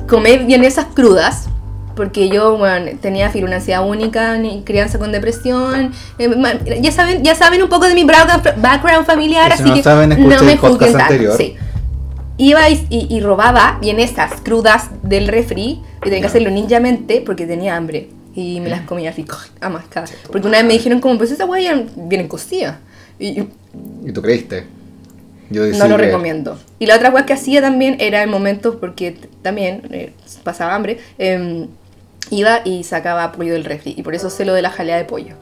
comer 0.07 0.45
bien 0.45 0.63
esas 0.63 0.85
crudas, 0.93 1.47
porque 1.95 2.29
yo, 2.29 2.57
bueno, 2.57 2.91
tenía 3.01 3.27
ansiedad 3.27 3.87
única, 3.87 4.37
ni 4.37 4.61
crianza 4.63 4.99
con 4.99 5.11
depresión. 5.11 5.91
eh, 6.19 6.79
ya, 6.81 6.91
saben, 6.91 7.23
ya 7.23 7.35
saben 7.35 7.63
un 7.63 7.69
poco 7.69 7.87
de 7.87 7.95
mi 7.95 8.03
background, 8.03 9.05
familiar, 9.05 9.51
Y 9.53 9.57
si 9.57 9.61
así 9.63 9.69
no 9.69 9.75
que 9.75 9.83
saben, 9.83 10.09
no 10.09 10.43
me 10.43 10.57
juzguen 10.57 10.93
tanto. 10.93 11.37
Sí. 11.37 11.55
Iba 12.37 12.69
y, 12.69 12.85
y- 12.89 13.07
y 13.09 13.21
robaba 13.21 13.77
bien 13.81 13.99
esas 13.99 14.41
crudas 14.41 14.89
del 15.03 15.27
refri 15.29 15.79
y 15.99 16.03
tenía 16.03 16.19
que 16.21 16.27
hacerlo 16.27 16.51
ninjamente 16.51 17.21
porque 17.25 17.45
tenía 17.47 17.77
hambre. 17.77 18.09
Y 18.35 18.59
me 18.59 18.67
las 18.67 18.81
comía 18.81 19.11
así, 19.11 19.25
a 19.61 19.69
mascar. 19.69 20.03
Porque 20.29 20.45
una 20.47 20.57
vez 20.57 20.67
me 20.67 20.73
dijeron 20.73 20.99
como, 20.99 21.17
pues 21.17 21.31
esa 21.31 21.45
hueá 21.45 21.83
vienen 21.95 22.27
cocida. 22.27 22.79
Y 23.17 23.27
y 23.27 23.49
¿Y 24.05 24.11
tú 24.11 24.21
creíste? 24.21 24.65
Yo 25.49 25.65
no 25.65 25.87
lo 25.87 25.95
recomiendo. 25.97 26.59
Y 26.79 26.87
la 26.87 26.95
otra 26.95 27.11
cosa 27.11 27.25
que 27.25 27.33
hacía 27.33 27.61
también 27.61 27.97
era 27.99 28.23
en 28.23 28.29
momentos, 28.29 28.75
porque 28.75 29.15
también 29.41 29.83
eh, 29.91 30.11
pasaba 30.43 30.75
hambre, 30.75 30.99
em, 31.17 31.67
iba 32.29 32.61
y 32.65 32.83
sacaba 32.83 33.31
pollo 33.31 33.53
del 33.53 33.63
refri. 33.65 33.93
Y 33.97 34.03
por 34.03 34.15
eso 34.15 34.29
sé 34.29 34.45
lo 34.45 34.53
de 34.53 34.61
la 34.61 34.69
jalea 34.71 34.97
de 34.97 35.05
pollo. 35.05 35.35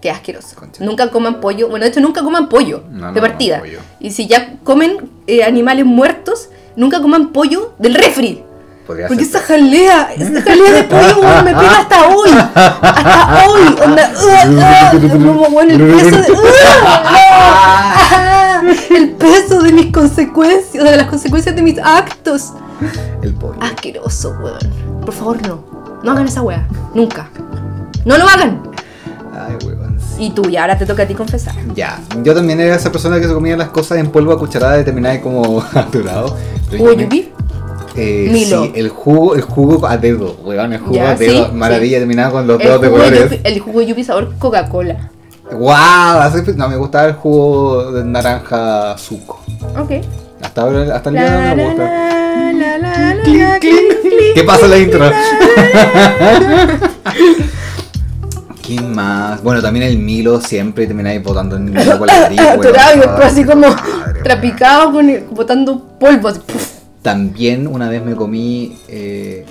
Qué 0.00 0.10
asqueroso. 0.10 0.56
Nunca 0.80 1.10
coman 1.10 1.40
pollo. 1.40 1.68
Bueno, 1.68 1.84
de 1.84 1.90
hecho, 1.90 2.00
nunca 2.00 2.22
coman 2.22 2.48
pollo 2.50 2.84
No, 2.90 3.06
no 3.06 3.12
de 3.12 3.20
partida. 3.22 3.60
pollo. 3.60 3.78
Y 4.00 4.10
si 4.10 4.26
ya 4.26 4.56
comen 4.62 5.10
eh, 5.26 5.42
animales 5.44 5.86
muertos, 5.86 6.50
nunca 6.76 7.00
coman 7.00 7.32
pollo 7.32 7.72
del 7.78 7.94
refri. 7.94 8.44
Podría 8.86 9.08
Porque 9.08 9.22
esa 9.22 9.40
jalea, 9.40 10.10
esa 10.14 10.42
jalea 10.42 10.72
de 10.72 10.82
pollo, 10.82 11.20
weón, 11.22 11.44
me 11.46 11.54
pega 11.54 11.78
hasta 11.80 12.06
hoy. 12.08 12.30
Hasta 12.32 13.46
hoy. 13.48 13.62
Onda, 13.82 14.12
uh, 14.14 14.96
uh, 15.06 15.10
como, 15.10 15.42
weón, 15.56 15.70
el 15.70 15.78
peso 15.80 16.16
de. 16.20 16.32
uh, 16.32 16.36
ah, 16.84 18.62
el 18.94 19.10
peso 19.12 19.62
de 19.62 19.72
mis 19.72 19.90
consecuencias, 19.90 20.84
de 20.84 20.96
las 20.98 21.06
consecuencias 21.06 21.56
de 21.56 21.62
mis 21.62 21.78
actos. 21.78 22.52
El 23.22 23.32
pollo. 23.32 23.56
Asqueroso, 23.62 24.36
weón. 24.42 25.00
Por 25.02 25.14
favor, 25.14 25.40
no. 25.48 25.73
No 26.04 26.12
hagan 26.12 26.26
esa 26.28 26.42
weá. 26.42 26.66
Nunca. 26.94 27.28
No 28.04 28.16
lo 28.18 28.28
hagan. 28.28 28.62
Ay, 29.32 29.56
weón. 29.66 29.98
Y 30.18 30.30
tú, 30.30 30.48
y 30.48 30.56
ahora 30.56 30.78
te 30.78 30.86
toca 30.86 31.02
a 31.02 31.06
ti 31.06 31.14
confesar. 31.14 31.54
Ya. 31.74 31.98
Yo 32.22 32.34
también 32.34 32.60
era 32.60 32.76
esa 32.76 32.92
persona 32.92 33.18
que 33.18 33.26
se 33.26 33.34
comía 33.34 33.56
las 33.56 33.70
cosas 33.70 33.98
en 33.98 34.08
polvo 34.10 34.32
a 34.32 34.38
cucharada 34.38 34.78
y 34.80 34.84
terminaba 34.84 35.18
como 35.20 35.60
aturado. 35.74 36.36
Me- 36.70 36.78
yupi. 36.96 37.30
Eh, 37.96 38.28
Milo. 38.32 38.64
sí, 38.64 38.72
el 38.74 38.88
jugo, 38.88 39.36
el 39.36 39.42
jugo 39.42 39.86
a 39.86 39.96
dedo, 39.96 40.36
weón, 40.44 40.72
el 40.72 40.80
jugo 40.80 40.94
Ya, 40.96 41.10
a 41.10 41.14
dedo, 41.14 41.46
sí, 41.46 41.52
maravilla, 41.52 41.96
sí. 41.98 42.00
terminaba 42.00 42.32
con 42.32 42.46
los 42.48 42.60
El 42.60 42.66
dedos 42.66 42.80
de 42.80 42.88
jugo, 42.88 42.98
colores. 42.98 43.22
yupi, 43.30 43.40
el 43.44 43.60
jugo 43.60 43.82
yupi 43.82 44.04
sabor 44.04 44.34
Coca-Cola. 44.38 45.10
¡Wow! 45.52 46.54
No, 46.56 46.68
me 46.68 46.76
gustaba 46.76 47.06
el 47.06 47.12
jugo 47.14 47.92
de 47.92 48.04
naranja 48.04 48.98
suco. 48.98 49.40
Ok. 49.78 49.90
Hasta 50.44 50.60
ahora, 50.60 50.96
hasta 50.96 51.08
el 51.10 51.16
día 51.16 51.24
de 51.24 51.30
hoy 51.30 51.42
La, 51.42 51.50
no 51.50 51.56
me 51.56 51.62
la, 51.62 51.68
gusta. 53.14 53.60
¿Qué 54.34 54.44
pasa 54.44 54.64
en 54.66 54.70
la 54.70 54.78
intro? 54.78 55.10
¿Quién 58.66 58.94
más? 58.94 59.42
Bueno, 59.42 59.60
también 59.60 59.84
el 59.86 59.98
Milo 59.98 60.40
siempre 60.40 60.86
termináis 60.86 61.22
botando 61.22 61.56
el 61.56 61.62
Milo 61.62 61.98
por 61.98 62.06
la 62.06 62.20
nariz. 62.20 62.40
Atorado 62.48 62.96
y 62.96 63.00
después 63.00 63.26
así 63.26 63.44
como 63.44 63.66
trapicado 64.22 64.92
con 64.92 65.10
el- 65.10 65.24
botando 65.30 65.98
polvo. 65.98 66.30
También 67.02 67.66
una 67.66 67.88
vez 67.88 68.02
me 68.02 68.14
comí 68.14 68.78
eh, 68.88 69.44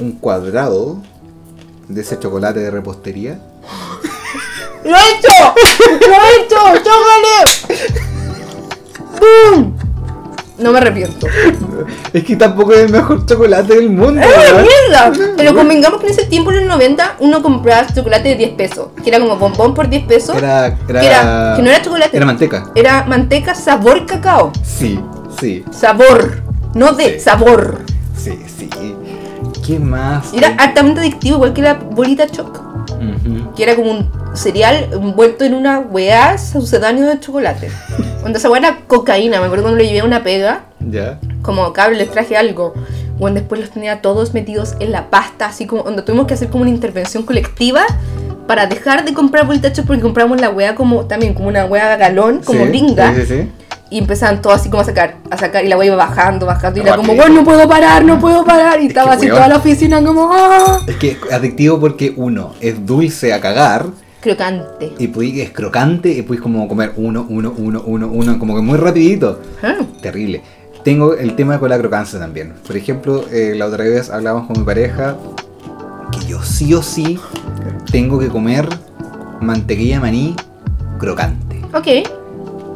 un 0.00 0.12
cuadrado 0.12 1.00
de 1.88 2.00
ese 2.00 2.18
chocolate 2.18 2.58
de 2.60 2.70
repostería. 2.70 3.38
¡Lo 4.84 4.96
he 4.96 5.10
hecho! 5.18 5.54
¡Lo 6.08 6.14
he 6.14 6.42
hecho! 6.42 6.56
¡Chócale! 6.84 7.36
¡Bum! 9.20 9.76
No 10.58 10.72
me 10.72 10.78
arrepiento. 10.78 11.26
Es 12.12 12.24
que 12.24 12.36
tampoco 12.36 12.72
es 12.72 12.80
el 12.80 12.90
mejor 12.92 13.24
chocolate 13.26 13.74
del 13.76 13.90
mundo. 13.90 14.20
¡Es 14.20 14.26
una 14.52 14.62
mierda! 14.62 15.12
Pero 15.36 15.54
convengamos 15.54 16.00
que 16.00 16.06
en 16.06 16.12
ese 16.12 16.24
tiempo, 16.24 16.50
en 16.50 16.58
los 16.58 16.66
90, 16.66 17.16
uno 17.20 17.42
compraba 17.42 17.86
chocolate 17.86 18.30
de 18.30 18.34
10 18.36 18.50
pesos. 18.52 18.88
Que 19.02 19.10
era 19.10 19.20
como 19.20 19.36
bombón 19.36 19.74
por 19.74 19.88
10 19.88 20.04
pesos. 20.06 20.36
Era, 20.36 20.66
era, 20.66 21.00
que, 21.00 21.06
era- 21.06 21.52
que 21.56 21.62
no 21.62 21.70
era 21.70 21.82
chocolate. 21.82 22.16
Era 22.16 22.26
manteca. 22.26 22.70
Era 22.74 23.04
manteca 23.04 23.54
sabor 23.54 24.04
cacao. 24.06 24.52
Sí, 24.64 24.98
sí, 25.38 25.64
Sabor. 25.70 26.42
No 26.74 26.92
de 26.92 27.14
Sí. 27.14 27.20
sabor. 27.20 27.78
sí, 28.16 28.38
sí. 28.58 28.68
¿Qué 29.66 29.78
más? 29.78 30.32
Era 30.32 30.54
altamente 30.58 31.00
adictivo, 31.00 31.36
igual 31.36 31.52
que 31.52 31.62
la 31.62 31.74
bolita 31.74 32.26
choc. 32.26 32.58
Que 33.54 33.62
era 33.62 33.76
como 33.76 33.90
un 33.92 34.10
cereal 34.38 34.88
envuelto 34.92 35.44
en 35.44 35.54
una 35.54 35.80
weá 35.80 36.38
sucedáneo 36.38 37.06
de 37.06 37.20
chocolate. 37.20 37.70
Cuando 38.20 38.38
esa 38.38 38.48
weá 38.50 38.60
era 38.60 38.78
cocaína, 38.86 39.40
me 39.40 39.46
acuerdo 39.46 39.64
cuando 39.64 39.78
le 39.82 39.86
llevé 39.88 40.02
una 40.06 40.22
pega, 40.22 40.64
Ya. 40.88 41.18
como 41.42 41.72
cabrón, 41.72 41.98
les 41.98 42.10
traje 42.10 42.36
algo. 42.36 42.74
Bueno, 43.18 43.34
después 43.40 43.60
los 43.60 43.70
tenía 43.70 44.00
todos 44.00 44.32
metidos 44.32 44.74
en 44.80 44.92
la 44.92 45.10
pasta, 45.10 45.46
así 45.46 45.66
como 45.66 45.82
donde 45.82 46.02
tuvimos 46.02 46.26
que 46.26 46.34
hacer 46.34 46.48
como 46.48 46.62
una 46.62 46.70
intervención 46.70 47.24
colectiva 47.24 47.82
para 48.46 48.66
dejar 48.66 49.04
de 49.04 49.12
comprar 49.12 49.44
bolita 49.46 49.72
choc 49.72 49.86
porque 49.86 50.00
compramos 50.02 50.40
la 50.40 50.50
weá 50.50 50.74
como 50.74 51.04
también 51.06 51.34
como 51.34 51.48
una 51.48 51.64
weá 51.64 51.96
galón, 51.96 52.40
como 52.44 52.62
Sí, 52.62 52.68
gringa. 52.68 53.14
Sí, 53.14 53.20
sí, 53.22 53.26
sí. 53.42 53.52
Y 53.90 53.98
empezaban 53.98 54.42
todos 54.42 54.56
así 54.60 54.68
como 54.68 54.82
a 54.82 54.84
sacar, 54.84 55.16
a 55.30 55.36
sacar, 55.38 55.64
y 55.64 55.68
la 55.68 55.76
weá 55.78 55.86
iba 55.86 55.96
bajando, 55.96 56.44
bajando, 56.46 56.78
y 56.78 56.82
era 56.82 56.94
como, 56.96 57.14
bueno, 57.14 57.36
no 57.36 57.44
puedo 57.44 57.66
parar, 57.68 58.04
no 58.04 58.20
puedo 58.20 58.44
parar, 58.44 58.78
y 58.80 58.84
Es 58.84 58.88
estaba 58.90 59.12
así 59.14 59.24
weón. 59.26 59.36
toda 59.36 59.48
la 59.48 59.56
oficina 59.56 60.02
como, 60.04 60.28
¡ah! 60.32 60.80
Es 60.86 60.96
que 60.96 61.12
es 61.12 61.32
adictivo 61.32 61.80
porque 61.80 62.12
uno 62.16 62.52
es 62.60 62.84
dulce 62.84 63.32
a 63.32 63.40
cagar 63.40 63.86
Crocante. 64.20 64.92
y 64.98 65.08
puedes- 65.08 65.36
es 65.38 65.50
crocante 65.50 66.10
y 66.10 66.22
puedes 66.22 66.42
como 66.42 66.66
comer 66.68 66.92
uno, 66.96 67.24
uno, 67.28 67.54
uno, 67.56 67.82
uno, 67.86 68.08
uno, 68.08 68.38
como 68.38 68.56
que 68.56 68.62
muy 68.62 68.76
rapidito. 68.76 69.40
Ah, 69.62 69.76
Terrible. 70.02 70.42
Tengo 70.84 71.14
el 71.14 71.34
tema 71.36 71.58
con 71.60 71.70
la 71.70 71.78
crocancia 71.78 72.18
también. 72.18 72.54
Por 72.66 72.76
ejemplo, 72.76 73.24
eh, 73.30 73.54
la 73.56 73.66
otra 73.66 73.84
vez 73.84 74.10
hablábamos 74.10 74.46
con 74.48 74.58
mi 74.60 74.64
pareja 74.64 75.16
que 76.12 76.26
yo 76.26 76.42
sí 76.42 76.72
o 76.74 76.82
sí 76.82 77.18
tengo 77.90 78.18
que 78.18 78.28
comer 78.28 78.68
mantequilla 79.40 79.96
de 79.96 80.00
maní 80.00 80.36
crocante. 80.98 81.60
Ok. 81.74 82.08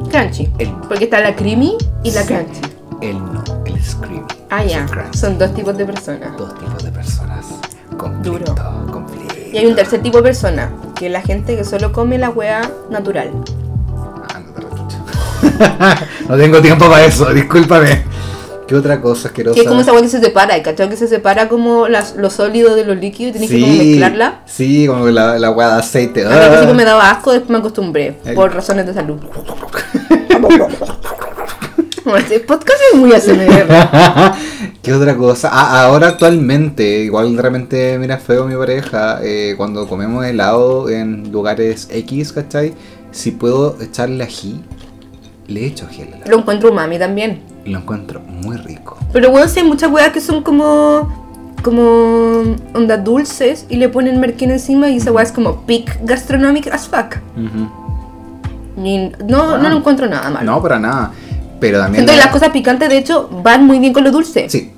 Crunchy. 0.09 0.49
El, 0.59 0.69
Porque 0.87 1.05
está 1.05 1.21
la 1.21 1.35
creamy 1.35 1.77
y 2.03 2.11
la 2.11 2.21
Sí. 2.23 2.27
crunchy. 2.33 2.61
el 3.01 3.17
no, 3.17 3.43
el 3.65 3.81
screamy. 3.83 4.21
Ah, 4.49 4.63
ya. 4.63 4.85
Son 5.13 5.37
dos 5.37 5.53
tipos 5.53 5.75
de 5.77 5.85
personas. 5.85 6.37
Dos 6.37 6.53
tipos 6.59 6.83
de 6.83 6.91
personas. 6.91 7.45
Conflicto, 7.97 8.53
Duro. 8.53 8.85
conflicto. 8.91 9.22
Y 9.53 9.57
hay 9.59 9.65
un 9.67 9.75
tercer 9.75 10.01
tipo 10.01 10.17
de 10.17 10.23
persona, 10.23 10.71
que 10.95 11.05
es 11.05 11.11
la 11.11 11.21
gente 11.21 11.55
que 11.55 11.63
solo 11.63 11.91
come 11.91 12.17
la 12.17 12.29
hueá 12.31 12.69
natural. 12.89 13.29
Ah, 14.27 14.39
no 14.39 14.53
te 14.53 16.25
no 16.29 16.37
tengo 16.37 16.59
tiempo 16.61 16.89
para 16.89 17.05
eso, 17.05 17.31
discúlpame. 17.31 18.03
¿Qué 18.67 18.75
otra 18.75 18.99
cosa 18.99 19.27
asquerosa? 19.27 19.53
Que 19.55 19.61
es 19.61 19.67
como 19.67 19.81
esa 19.81 19.91
hueá 19.91 20.01
que 20.01 20.09
se 20.09 20.19
separa, 20.21 20.63
¿cachai? 20.63 20.89
Que 20.89 20.95
se 20.95 21.07
separa 21.07 21.49
como 21.49 21.87
las, 21.87 22.15
lo 22.15 22.31
sólido 22.31 22.75
de 22.75 22.85
lo 22.85 22.95
líquido 22.95 23.29
y 23.29 23.33
tenés 23.33 23.49
que 23.51 23.61
como 23.61 23.73
mezclarla. 23.75 24.39
Sí, 24.45 24.87
como 24.87 25.05
la, 25.09 25.37
la 25.37 25.51
hueá 25.51 25.73
de 25.75 25.79
aceite. 25.81 26.25
Al 26.25 26.47
principio 26.47 26.71
Ah. 26.71 26.73
me 26.73 26.85
daba 26.85 27.11
asco, 27.11 27.31
después 27.31 27.51
me 27.51 27.57
acostumbré, 27.59 28.13
por 28.33 28.55
razones 28.55 28.87
de 28.87 28.93
salud. 28.95 29.17
Este 32.17 32.39
podcast 32.41 32.79
es 32.91 32.99
muy 32.99 33.13
ASMR. 33.13 34.33
¿Qué 34.81 34.93
otra 34.93 35.15
cosa? 35.15 35.49
Ah, 35.51 35.85
ahora 35.85 36.09
actualmente, 36.09 36.99
igual 36.99 37.35
de 37.35 37.41
repente 37.41 37.97
mira 37.97 38.17
feo 38.17 38.45
mi 38.45 38.55
pareja, 38.55 39.19
eh, 39.23 39.53
cuando 39.55 39.87
comemos 39.87 40.25
helado 40.25 40.89
en 40.89 41.31
lugares 41.31 41.87
X, 41.91 42.33
¿cachai? 42.33 42.73
Si 43.11 43.31
puedo 43.31 43.77
echarle 43.81 44.23
ají, 44.23 44.61
le 45.47 45.65
echo 45.65 45.85
ají 45.89 46.01
al 46.01 46.07
helado. 46.09 46.23
Lo 46.31 46.37
encuentro 46.39 46.71
umami 46.71 46.99
también. 46.99 47.41
Lo 47.65 47.79
encuentro 47.79 48.19
muy 48.19 48.57
rico. 48.57 48.97
Pero 49.13 49.31
bueno, 49.31 49.47
sí 49.47 49.61
hay 49.61 49.65
muchas 49.65 49.89
weas 49.91 50.09
que 50.11 50.19
son 50.19 50.43
como. 50.43 51.55
como. 51.63 52.41
onda 52.73 52.97
dulces 52.97 53.65
y 53.69 53.77
le 53.77 53.87
ponen 53.87 54.19
merquén 54.19 54.51
encima 54.51 54.89
y 54.89 54.97
esa 54.97 55.11
wea 55.13 55.23
es 55.23 55.31
como 55.31 55.65
peak 55.65 55.99
gastronomic 56.03 56.67
as 56.67 56.87
fuck. 56.87 57.15
Ujú. 57.37 57.71
Y 58.85 59.09
no, 59.29 59.57
no 59.57 59.67
Ah. 59.67 59.69
lo 59.69 59.77
encuentro 59.77 60.07
nada 60.07 60.29
malo. 60.29 60.51
No, 60.51 60.61
para 60.61 60.79
nada. 60.79 61.11
Pero 61.63 61.79
también... 61.79 62.05
La- 62.05 62.17
las 62.17 62.27
cosas 62.27 62.49
picantes, 62.49 62.89
de 62.89 62.97
hecho, 62.97 63.29
van 63.41 63.65
muy 63.65 63.79
bien 63.79 63.93
con 63.93 64.03
lo 64.03 64.11
dulce. 64.11 64.49
Sí, 64.49 64.69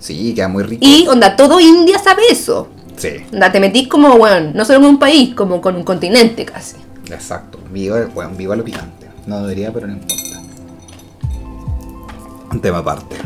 sí, 0.00 0.34
queda 0.34 0.48
muy 0.48 0.64
rico. 0.64 0.84
Y, 0.84 1.06
onda, 1.06 1.36
todo 1.36 1.60
India 1.60 2.00
sabe 2.00 2.22
eso. 2.30 2.66
Sí, 2.96 3.10
Onda, 3.32 3.52
te 3.52 3.60
metís 3.60 3.86
como, 3.86 4.18
bueno, 4.18 4.50
no 4.52 4.64
solo 4.64 4.80
en 4.80 4.84
un 4.86 4.98
país, 4.98 5.34
como 5.36 5.60
con 5.60 5.76
un 5.76 5.84
continente 5.84 6.44
casi. 6.44 6.76
exacto. 7.12 7.58
Viva, 7.70 8.06
bueno, 8.12 8.32
viva 8.36 8.56
lo 8.56 8.64
picante. 8.64 9.06
No 9.26 9.40
debería, 9.42 9.72
pero 9.72 9.86
no 9.86 9.92
importa. 9.92 10.40
Un 12.50 12.60
tema 12.60 12.78
aparte. 12.78 13.16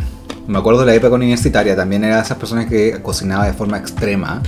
Me 0.47 0.59
acuerdo 0.59 0.81
de 0.81 0.87
la 0.87 0.95
época 0.95 1.15
universitaria, 1.15 1.75
también 1.75 2.05
era 2.05 2.17
de 2.17 2.23
esas 2.23 2.37
personas 2.37 2.67
que 2.67 3.01
cocinaba 3.03 3.47
de 3.47 3.55
forma 3.55 3.79
extrema, 3.79 4.43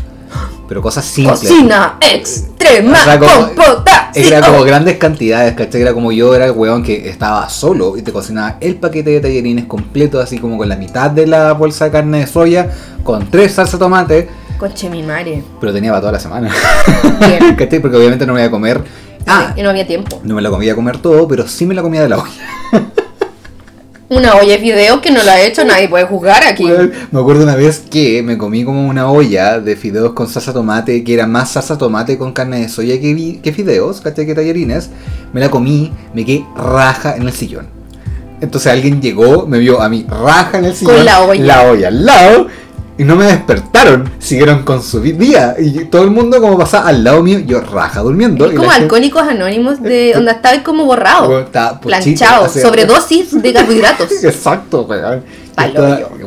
pero 0.68 0.82
cosas 0.82 1.04
simples. 1.04 1.40
Cocina 1.40 1.96
extrema, 2.00 3.02
sea, 3.04 3.18
como- 3.18 3.48
Era 4.14 4.40
como 4.46 4.62
grandes 4.64 4.96
cantidades, 4.98 5.54
¿cachai? 5.54 5.82
Era 5.82 5.92
como 5.94 6.12
yo 6.12 6.34
era 6.34 6.46
el 6.46 6.52
weón 6.52 6.82
que 6.82 7.08
estaba 7.08 7.48
solo 7.48 7.96
y 7.96 8.02
te 8.02 8.12
cocinaba 8.12 8.56
el 8.60 8.76
paquete 8.76 9.10
de 9.10 9.20
tallarines 9.20 9.66
completo, 9.66 10.20
así 10.20 10.38
como 10.38 10.58
con 10.58 10.68
la 10.68 10.76
mitad 10.76 11.10
de 11.10 11.26
la 11.26 11.52
bolsa 11.52 11.86
de 11.86 11.90
carne 11.90 12.20
de 12.20 12.26
soya, 12.26 12.70
con 13.04 13.30
tres 13.30 13.52
salsa 13.52 13.76
de 13.76 13.78
tomate, 13.78 14.28
Conche 14.58 14.90
mi 14.90 15.02
madre. 15.04 15.42
pero 15.60 15.72
tenía 15.72 15.90
para 15.90 16.00
toda 16.00 16.12
la 16.12 16.20
semana. 16.20 16.50
Bien. 17.20 17.54
¿Cachai? 17.56 17.78
Porque 17.80 17.96
obviamente 17.96 18.26
no 18.26 18.32
me 18.34 18.40
iba 18.40 18.48
a 18.48 18.50
comer. 18.50 18.82
Ah, 19.26 19.52
Y 19.56 19.62
no 19.62 19.70
había 19.70 19.86
tiempo. 19.86 20.20
no 20.24 20.34
me 20.34 20.42
la 20.42 20.50
comía 20.50 20.72
a 20.72 20.74
comer 20.74 20.98
todo, 20.98 21.28
pero 21.28 21.46
sí 21.46 21.64
me 21.66 21.74
la 21.74 21.82
comía 21.82 22.00
de 22.02 22.08
la 22.08 22.16
olla. 22.18 22.32
Una 24.10 24.36
olla 24.36 24.52
de 24.52 24.58
fideos 24.58 25.00
que 25.02 25.10
no 25.10 25.22
la 25.22 25.32
ha 25.32 25.42
hecho, 25.42 25.64
nadie 25.64 25.86
puede 25.88 26.04
jugar 26.06 26.42
aquí. 26.42 26.64
Me 27.10 27.20
acuerdo 27.20 27.42
una 27.42 27.56
vez 27.56 27.82
que 27.90 28.22
me 28.22 28.38
comí 28.38 28.64
como 28.64 28.88
una 28.88 29.10
olla 29.10 29.60
de 29.60 29.76
fideos 29.76 30.12
con 30.14 30.28
salsa 30.28 30.54
tomate, 30.54 31.04
que 31.04 31.12
era 31.12 31.26
más 31.26 31.50
salsa 31.52 31.76
tomate 31.76 32.16
con 32.16 32.32
carne 32.32 32.60
de 32.60 32.68
soya 32.70 32.98
que, 32.98 33.12
vi- 33.12 33.38
que 33.42 33.52
fideos, 33.52 34.00
¿cachai? 34.00 34.24
Que 34.24 34.34
tallarines. 34.34 34.88
Me 35.34 35.40
la 35.40 35.50
comí, 35.50 35.92
me 36.14 36.24
quedé 36.24 36.42
raja 36.56 37.16
en 37.16 37.24
el 37.24 37.32
sillón. 37.32 37.66
Entonces 38.40 38.72
alguien 38.72 39.02
llegó, 39.02 39.46
me 39.46 39.58
vio 39.58 39.82
a 39.82 39.88
mí 39.90 40.06
raja 40.08 40.58
en 40.58 40.64
el 40.64 40.74
sillón. 40.74 41.04
la 41.04 41.20
olla. 41.24 41.44
La 41.44 41.62
olla 41.70 41.88
al 41.88 42.04
lado. 42.06 42.46
Y 42.98 43.04
no 43.04 43.14
me 43.14 43.26
despertaron, 43.26 44.10
siguieron 44.18 44.64
con 44.64 44.82
su 44.82 45.00
día. 45.00 45.54
Y 45.56 45.84
todo 45.84 46.02
el 46.02 46.10
mundo 46.10 46.40
como 46.40 46.58
pasaba 46.58 46.88
al 46.88 47.04
lado 47.04 47.22
mío, 47.22 47.38
yo 47.38 47.60
raja 47.60 48.00
durmiendo. 48.00 48.44
Es 48.46 48.52
y 48.52 48.56
como 48.56 48.68
gente- 48.70 48.82
alcohólicos 48.84 49.22
anónimos 49.22 49.80
de 49.80 50.12
donde 50.16 50.32
estaba 50.32 50.60
como 50.64 50.84
borrado. 50.84 51.28
Weón, 51.28 51.44
estaba 51.44 51.80
pochito, 51.80 51.86
planchado, 51.88 52.44
así- 52.46 52.60
sobredosis 52.60 53.40
de 53.40 53.52
carbohidratos. 53.54 54.24
Exacto, 54.24 54.82
weón. 54.82 55.22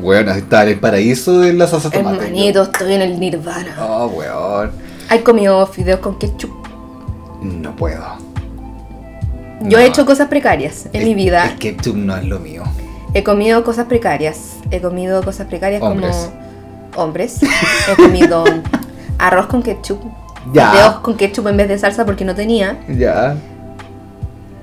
Bueno, 0.01 0.31
así 0.31 0.39
estaba 0.39 0.63
en 0.63 0.69
el 0.69 0.79
paraíso 0.79 1.39
de 1.41 1.53
la 1.53 1.67
salsa 1.67 1.89
tomate. 1.89 2.17
Hermanito, 2.25 2.63
estoy 2.63 2.93
en 2.93 3.01
el 3.01 3.19
nirvana. 3.19 3.75
Oh, 3.79 4.07
weón. 4.07 4.71
¿Has 5.09 5.19
comido 5.21 5.65
fideos 5.67 5.99
con 5.99 6.17
ketchup? 6.17 6.51
No 7.41 7.75
puedo. 7.75 8.01
Yo 9.63 9.77
he 9.77 9.85
hecho 9.85 10.05
cosas 10.05 10.27
precarias 10.27 10.85
en 10.93 11.01
El- 11.01 11.07
mi 11.09 11.15
vida. 11.15 11.45
El 11.51 11.57
ketchup 11.57 11.95
no 11.95 12.15
es 12.15 12.23
lo 12.25 12.39
mío. 12.39 12.63
He 13.13 13.23
comido 13.23 13.63
cosas 13.63 13.87
precarias. 13.87 14.53
He 14.71 14.79
comido 14.81 15.21
cosas 15.21 15.47
precarias 15.47 15.81
Hombres. 15.81 16.15
como 16.15 16.50
hombres. 16.95 17.39
He 17.43 17.95
comido 17.95 18.43
arroz 19.17 19.47
con 19.47 19.61
ketchup. 19.63 19.99
Ya. 20.53 20.71
Fideos 20.71 20.95
con 21.01 21.15
ketchup 21.17 21.47
en 21.47 21.57
vez 21.57 21.67
de 21.69 21.77
salsa 21.79 22.05
porque 22.05 22.25
no 22.25 22.33
tenía. 22.35 22.79
Ya. 22.89 23.35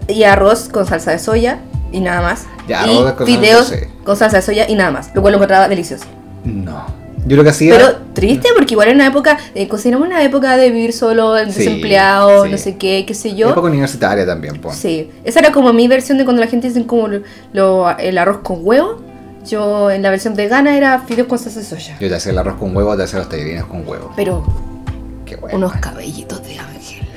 Y 0.09 0.25
arroz 0.25 0.69
con 0.69 0.87
salsa 0.87 1.11
de 1.13 1.19
soya 1.19 1.59
y 1.93 2.01
nada 2.01 2.23
más. 2.23 2.47
Ya, 2.67 2.87
y 2.87 2.99
arroz 2.99 3.13
con 3.13 3.27
fideos 3.27 3.67
salsa, 3.69 3.85
sí. 3.87 3.91
con 4.05 4.17
salsa 4.17 4.37
de 4.39 4.43
soya 4.43 4.69
y 4.69 4.75
nada 4.75 4.91
más. 4.91 5.11
Lo 5.15 5.23
cual 5.23 5.33
lo 5.33 5.39
encontraba 5.39 5.69
delicioso. 5.69 6.05
No. 6.45 6.87
Yo 7.27 7.37
lo 7.37 7.43
que 7.45 7.51
hacía. 7.51 7.75
Pero 7.77 7.97
triste 8.15 8.49
porque 8.57 8.73
igual 8.75 8.89
en 8.89 8.95
una 8.97 9.07
época, 9.09 9.37
eh, 9.55 9.69
cocinamos 9.69 10.07
una 10.07 10.23
época 10.23 10.57
de 10.57 10.71
vivir 10.71 10.93
solo, 10.95 11.35
desempleado, 11.35 12.45
sí. 12.45 12.51
no 12.51 12.57
sé 12.57 12.77
qué, 12.77 13.05
qué 13.07 13.13
sé 13.13 13.35
yo. 13.35 13.51
Época 13.51 13.69
universitaria 13.69 14.25
también, 14.25 14.59
pues. 14.61 14.77
Sí, 14.77 15.11
esa 15.25 15.41
era 15.41 15.53
como 15.53 15.73
mi 15.73 15.89
versión 15.89 16.17
de 16.17 16.25
cuando 16.25 16.41
la 16.41 16.49
gente 16.49 16.69
dice 16.69 16.87
como 16.87 17.09
lo- 17.09 17.21
lo- 17.53 17.99
el 17.99 18.17
arroz 18.19 18.39
con 18.39 18.61
huevo. 18.63 19.03
Yo 19.47 19.91
en 19.91 20.03
la 20.03 20.11
versión 20.11 20.35
vegana 20.35 20.77
era 20.77 21.01
fideos 21.01 21.29
con 21.29 21.39
salsa 21.39 21.61
de 21.61 21.67
soya. 21.67 21.97
Yo 22.01 22.09
te 22.09 22.15
hacía 22.15 22.33
el 22.33 22.39
arroz 22.39 22.57
con 22.59 22.77
huevo, 22.77 22.97
te 22.97 23.05
hacía 23.05 23.19
los 23.21 23.29
tallarines 23.29 23.65
con 23.65 23.87
huevo. 23.89 24.13
Pero 24.17 24.45
Qué 25.25 25.37
bueno. 25.37 25.57
unos 25.59 25.73
cabellitos 25.77 26.43
de 26.47 26.59
ángel. 26.59 27.09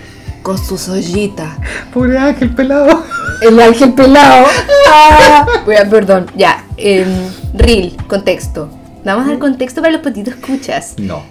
con 0.44 0.58
sus 0.58 0.88
ollitas. 0.90 1.50
Pobre 1.94 2.18
ángel 2.18 2.54
pelado. 2.56 3.04
El 3.42 3.60
ángel 3.60 3.94
pelado. 3.94 4.46
Ah, 4.94 5.46
bueno, 5.64 5.90
perdón, 5.90 6.26
ya. 6.36 6.66
em, 6.76 7.08
Real, 7.54 7.94
contexto. 8.08 8.70
Vamos 9.06 9.26
a 9.26 9.30
dar 9.30 9.40
contexto 9.40 9.80
para 9.82 9.94
los 9.94 10.02
petitos 10.02 10.34
escuchas. 10.36 10.96
No. 10.98 11.24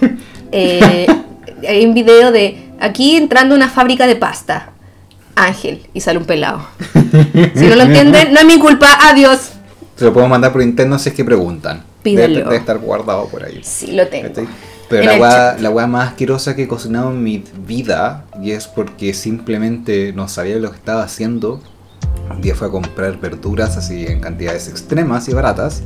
Eh, 0.56 1.06
hay 1.68 1.84
un 1.84 1.94
video 1.94 2.30
de 2.30 2.70
aquí 2.78 3.16
entrando 3.16 3.54
a 3.54 3.58
una 3.58 3.68
fábrica 3.68 4.06
de 4.06 4.14
pasta. 4.14 4.68
Ángel, 5.34 5.84
y 5.92 6.00
sale 6.00 6.18
un 6.20 6.26
pelado. 6.26 6.64
Si 7.54 7.66
no 7.66 7.74
lo 7.74 7.82
entienden, 7.82 8.32
no 8.32 8.38
es 8.38 8.46
mi 8.46 8.60
culpa. 8.60 8.86
Adiós. 9.10 9.50
Se 9.96 10.04
lo 10.04 10.12
puedo 10.12 10.26
mandar 10.28 10.52
por 10.52 10.62
interno 10.62 10.98
si 10.98 11.10
es 11.10 11.14
que 11.14 11.24
preguntan. 11.24 11.84
Pídelo. 12.02 12.34
Debe, 12.34 12.44
debe 12.44 12.56
estar 12.56 12.78
guardado 12.78 13.28
por 13.28 13.44
ahí. 13.44 13.60
Sí, 13.62 13.92
lo 13.92 14.06
tengo. 14.08 14.28
¿Cachai? 14.28 14.46
Pero 14.88 15.02
En 15.02 15.08
la 15.08 15.14
weá, 15.16 15.30
chat. 15.52 15.60
la 15.60 15.70
weá 15.70 15.86
más 15.86 16.08
asquerosa 16.08 16.54
que 16.54 16.64
he 16.64 16.68
cocinado 16.68 17.10
en 17.10 17.22
mi 17.22 17.42
vida, 17.66 18.24
y 18.42 18.50
es 18.50 18.66
porque 18.66 19.14
simplemente 19.14 20.12
no 20.12 20.28
sabía 20.28 20.56
lo 20.56 20.70
que 20.70 20.76
estaba 20.76 21.02
haciendo. 21.02 21.60
Un 22.30 22.40
día 22.40 22.54
fue 22.54 22.68
a 22.68 22.70
comprar 22.70 23.18
verduras 23.18 23.76
así 23.76 24.04
en 24.06 24.20
cantidades 24.20 24.68
extremas 24.68 25.28
y 25.28 25.32
baratas. 25.32 25.82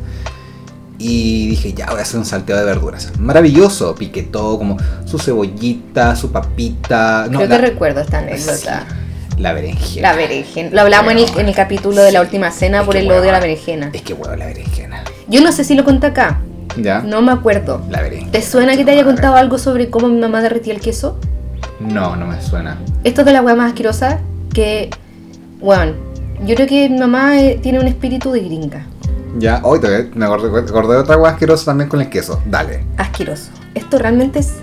Y 1.01 1.49
dije, 1.51 1.73
ya 1.75 1.87
voy 1.91 2.01
a 2.01 2.03
hacer 2.03 2.19
un 2.19 2.25
salteo 2.27 2.57
de 2.57 2.65
verduras. 2.65 3.13
Maravilloso, 3.21 3.95
piqué 3.95 4.25
todo 4.25 4.59
como 4.59 4.77
su 5.05 5.19
cebollita, 5.21 6.17
su 6.17 6.33
papita. 6.33 7.29
No, 7.31 7.39
Creo 7.39 7.49
la, 7.51 7.57
que 7.61 7.67
recuerdo 7.69 8.01
esta 8.01 8.19
anécdota. 8.19 8.87
sí, 8.89 8.95
la 9.39 9.53
berenjena. 9.53 10.11
La 10.11 10.17
berenjena. 10.17 10.71
Lo 10.73 10.81
hablamos 10.83 11.13
en 11.13 11.19
el, 11.19 11.39
en 11.39 11.49
el 11.49 11.55
capítulo 11.55 12.03
de 12.03 12.13
la 12.13 12.21
última 12.21 12.51
cena 12.51 12.81
Es 12.81 12.87
por 12.87 12.97
el 12.97 13.11
odio 13.11 13.31
a 13.31 13.33
la 13.33 13.41
berenjena. 13.41 13.91
Es 13.93 14.03
que 14.03 14.15
huevo 14.15 14.35
la 14.37 14.47
berenjena. 14.47 15.03
Yo 15.29 15.41
no 15.41 15.53
sé 15.53 15.65
si 15.65 15.75
lo 15.75 15.85
conté 15.85 16.09
acá. 16.09 16.41
¿Ya? 16.77 17.01
No 17.01 17.23
me 17.23 17.33
acuerdo. 17.33 17.83
La 17.91 18.03
berenjena. 18.03 18.33
¿Te 18.33 18.43
suena 18.43 18.77
que 18.77 18.85
te 18.85 18.91
haya 18.91 19.05
contado 19.05 19.37
algo 19.37 19.59
sobre 19.59 19.91
cómo 19.91 20.09
mi 20.09 20.19
mamá 20.19 20.43
derretía 20.43 20.75
el 20.75 20.81
queso? 20.81 21.19
No, 21.81 22.17
no 22.17 22.27
me 22.27 22.41
suena. 22.43 22.79
Esto 23.05 23.21
es 23.23 23.27
de 23.27 23.33
la 23.33 23.43
weá 23.43 23.55
más 23.55 23.71
asquerosa 23.71 24.21
que. 24.53 24.91
Bueno, 25.61 25.95
yo 26.45 26.55
creo 26.55 26.69
que 26.69 26.89
mi 26.89 26.99
mamá 26.99 27.41
eh, 27.41 27.59
tiene 27.63 27.81
un 27.81 27.87
espíritu 27.87 28.33
de 28.33 28.41
gringa. 28.41 28.87
Ya, 29.39 29.61
hoy 29.63 29.81
te 29.81 30.09
me 30.15 30.25
acordé, 30.25 30.49
acordé 30.59 30.95
de 30.95 31.01
otra 31.01 31.17
hueá 31.17 31.33
asquerosa 31.33 31.67
también 31.67 31.89
con 31.89 32.01
el 32.01 32.09
queso. 32.09 32.41
Dale. 32.47 32.85
Asqueroso. 32.97 33.51
Esto 33.75 33.99
realmente 33.99 34.41
es 34.41 34.55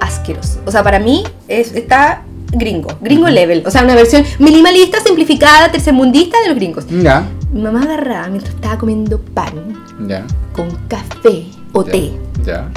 asqueroso. 0.00 0.60
O 0.66 0.70
sea, 0.70 0.82
para 0.82 0.98
mí 0.98 1.24
es, 1.48 1.74
está 1.74 2.22
gringo. 2.52 2.88
Gringo 3.00 3.28
level. 3.28 3.62
O 3.66 3.70
sea, 3.70 3.82
una 3.84 3.94
versión 3.94 4.24
minimalista, 4.38 5.00
simplificada, 5.00 5.70
tercermundista 5.70 6.40
de 6.42 6.48
los 6.48 6.56
gringos. 6.56 6.84
Ya, 6.88 7.28
Mi 7.52 7.60
mamá 7.62 7.82
agarraba 7.82 8.28
mientras 8.28 8.54
estaba 8.54 8.78
comiendo 8.78 9.18
pan 9.20 9.52
ya. 10.06 10.24
con 10.52 10.68
café 10.88 11.44
o 11.72 11.84
ya, 11.84 11.92
té. 11.92 12.12
Ya. 12.44 12.70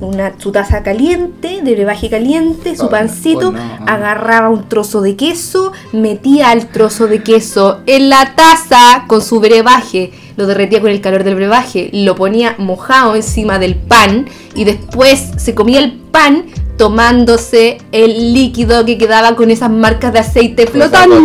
Una, 0.00 0.32
su 0.38 0.50
taza 0.50 0.82
caliente, 0.82 1.60
de 1.62 1.72
brebaje 1.74 2.10
caliente, 2.10 2.76
su 2.76 2.86
Oh, 2.86 2.90
pancito, 2.90 3.48
oh, 3.50 3.52
no. 3.52 3.60
agarraba 3.86 4.48
un 4.50 4.68
trozo 4.68 5.00
de 5.00 5.14
queso, 5.16 5.72
metía 5.92 6.52
el 6.52 6.66
trozo 6.66 7.06
de 7.06 7.22
queso 7.22 7.80
en 7.86 8.10
la 8.10 8.34
taza 8.34 9.04
con 9.06 9.22
su 9.22 9.38
brebaje, 9.40 10.12
lo 10.36 10.46
derretía 10.46 10.80
con 10.80 10.90
el 10.90 11.00
calor 11.00 11.22
del 11.24 11.36
brebaje, 11.36 11.90
lo 11.92 12.16
ponía 12.16 12.54
mojado 12.58 13.14
encima 13.14 13.58
del 13.60 13.76
pan 13.76 14.26
y 14.56 14.64
después 14.64 15.30
se 15.36 15.54
comía 15.54 15.78
el 15.78 15.92
pan 15.92 16.44
tomándose 16.76 17.78
el 17.92 18.32
líquido 18.34 18.84
que 18.84 18.98
quedaba 18.98 19.36
con 19.36 19.50
esas 19.50 19.70
marcas 19.70 20.12
de 20.12 20.18
aceite 20.18 20.66
flotando. 20.66 21.16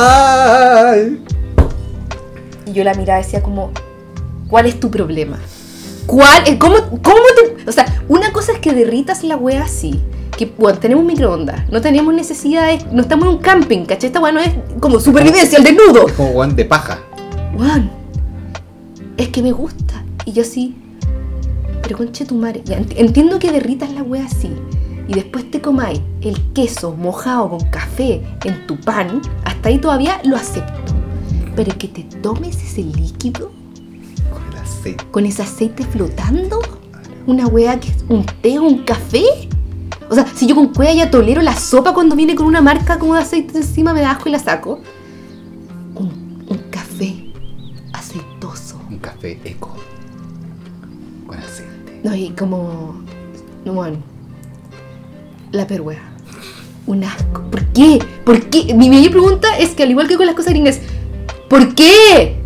Ay. 0.00 1.22
Y 2.66 2.72
yo 2.72 2.84
la 2.84 2.94
miraba 2.94 3.20
y 3.20 3.24
decía 3.24 3.42
como, 3.42 3.70
¿cuál 4.48 4.66
es 4.66 4.78
tu 4.80 4.90
problema? 4.90 5.38
¿Cuál? 6.06 6.42
es- 6.46 6.56
¿Cómo, 6.56 6.76
cómo 7.02 7.16
te...? 7.36 7.68
O 7.68 7.72
sea, 7.72 8.02
una 8.08 8.32
cosa 8.32 8.52
es 8.52 8.58
que 8.58 8.72
derritas 8.72 9.22
la 9.22 9.36
wea 9.36 9.62
así. 9.62 10.00
Que, 10.36 10.50
bueno, 10.58 10.78
tenemos 10.78 11.04
microondas. 11.04 11.68
No 11.70 11.80
tenemos 11.80 12.14
necesidad 12.14 12.66
de... 12.66 12.78
No 12.92 13.02
estamos 13.02 13.28
en 13.28 13.34
un 13.34 13.38
camping, 13.40 13.84
¿cachai? 13.84 14.06
Esta 14.08 14.20
wea 14.20 14.32
no 14.32 14.40
es 14.40 14.50
como 14.80 14.98
supervivencia, 14.98 15.58
el 15.58 15.64
desnudo. 15.64 16.06
Es 16.08 16.12
como 16.14 16.30
guan 16.30 16.56
de 16.56 16.64
paja. 16.64 16.98
Weón, 17.56 17.90
es 19.16 19.28
que 19.28 19.42
me 19.42 19.52
gusta. 19.52 20.02
Y 20.24 20.32
yo 20.32 20.42
así, 20.42 20.76
pero 21.90 21.98
conche 22.04 22.24
tu 22.24 22.36
madre, 22.36 22.62
ya 22.64 22.78
ent- 22.78 22.94
entiendo 22.96 23.40
que 23.40 23.50
derritas 23.50 23.90
la 23.92 24.04
wea 24.04 24.24
así. 24.24 24.48
Y 25.08 25.14
después 25.14 25.50
te 25.50 25.60
comáis 25.60 26.00
el 26.20 26.40
queso 26.52 26.92
mojado 26.94 27.48
con 27.50 27.68
café 27.70 28.22
en 28.44 28.64
tu 28.68 28.78
pan, 28.78 29.20
hasta 29.44 29.70
ahí 29.70 29.78
todavía 29.78 30.20
lo 30.22 30.36
acepto. 30.36 30.92
Pero 31.56 31.76
que 31.76 31.88
te 31.88 32.04
tomes 32.22 32.62
ese 32.62 32.84
líquido 32.84 33.50
Con 34.32 34.40
el 34.52 34.58
aceite. 34.62 35.04
con 35.10 35.26
ese 35.26 35.42
aceite 35.42 35.82
flotando, 35.82 36.60
una 37.26 37.48
wea 37.48 37.80
que 37.80 37.88
es 37.88 38.04
un 38.08 38.24
té 38.40 38.60
o 38.60 38.62
un 38.62 38.84
café. 38.84 39.24
O 40.08 40.14
sea, 40.14 40.28
si 40.32 40.46
yo 40.46 40.54
con 40.54 40.68
cueva 40.72 40.92
ya 40.94 41.10
tolero 41.10 41.42
la 41.42 41.56
sopa 41.56 41.92
cuando 41.92 42.14
viene 42.14 42.36
con 42.36 42.46
una 42.46 42.60
marca 42.60 43.00
como 43.00 43.14
de 43.14 43.22
aceite 43.22 43.58
encima, 43.58 43.92
me 43.92 44.02
da 44.02 44.12
asco 44.12 44.28
y 44.28 44.32
la 44.32 44.38
saco. 44.38 44.78
Un, 45.96 46.44
un 46.48 46.58
café 46.70 47.32
aceitoso. 47.92 48.80
Un 48.88 48.98
café 48.98 49.40
eco. 49.44 49.74
No, 52.02 52.14
y 52.14 52.30
como. 52.30 53.02
No, 53.64 53.72
bueno. 53.74 53.98
La 55.52 55.66
perwea. 55.66 56.00
Un 56.86 57.04
asco. 57.04 57.42
¿Por 57.50 57.64
qué? 57.66 57.98
¿Por 58.24 58.40
qué? 58.48 58.72
Mi 58.74 58.88
mayor 58.88 59.10
pregunta 59.12 59.58
es 59.58 59.70
que, 59.70 59.82
al 59.82 59.90
igual 59.90 60.08
que 60.08 60.16
con 60.16 60.26
las 60.26 60.34
cosas 60.34 60.52
gringas, 60.52 60.80
¿por 61.48 61.74
qué? 61.74 62.36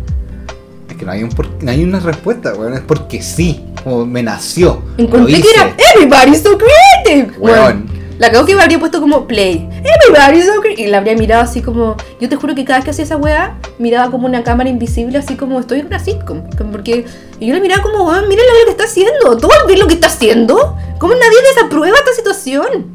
Es 0.89 0.95
que 0.97 1.05
no 1.05 1.11
hay, 1.11 1.23
un 1.23 1.29
por- 1.29 1.63
no 1.63 1.71
hay 1.71 1.83
una 1.83 1.99
respuesta, 1.99 2.53
weón. 2.53 2.73
Es 2.73 2.81
porque 2.81 3.21
sí. 3.21 3.61
Como 3.83 4.05
me 4.05 4.23
nació. 4.23 4.81
Encontré 4.97 5.39
que 5.41 5.47
era 5.55 5.75
Everybody's 5.93 6.41
so 6.41 6.57
creative. 6.57 7.37
Weón. 7.39 7.85
La 8.17 8.31
cago 8.31 8.45
que 8.45 8.55
me 8.55 8.61
habría 8.61 8.79
puesto 8.79 9.01
como 9.01 9.27
play. 9.27 9.67
Everybody's 9.83 10.49
creative. 10.61 10.81
Y 10.83 10.87
la 10.87 10.99
habría 10.99 11.15
mirado 11.15 11.43
así 11.43 11.61
como. 11.61 11.95
Yo 12.19 12.29
te 12.29 12.35
juro 12.35 12.55
que 12.55 12.63
cada 12.63 12.79
vez 12.79 12.85
que 12.85 12.91
hacía 12.91 13.05
esa 13.05 13.17
wea, 13.17 13.59
miraba 13.77 14.11
como 14.11 14.25
una 14.25 14.43
cámara 14.43 14.69
invisible, 14.69 15.17
así 15.17 15.35
como 15.35 15.59
estoy 15.59 15.79
en 15.81 15.87
una 15.87 15.99
sitcom. 15.99 16.43
Porque 16.71 17.05
y 17.39 17.47
yo 17.47 17.53
la 17.53 17.59
miraba 17.59 17.83
como, 17.83 18.07
weón, 18.07 18.27
miren 18.29 18.45
lo 18.45 18.65
que 18.65 18.71
está 18.71 18.85
haciendo. 18.85 19.37
¿Tú 19.37 19.49
ves 19.67 19.79
lo 19.79 19.87
que 19.87 19.95
está 19.95 20.07
haciendo? 20.07 20.77
¿Cómo 20.99 21.13
nadie 21.13 21.37
desaprueba 21.55 21.97
esta 21.97 22.13
situación? 22.13 22.85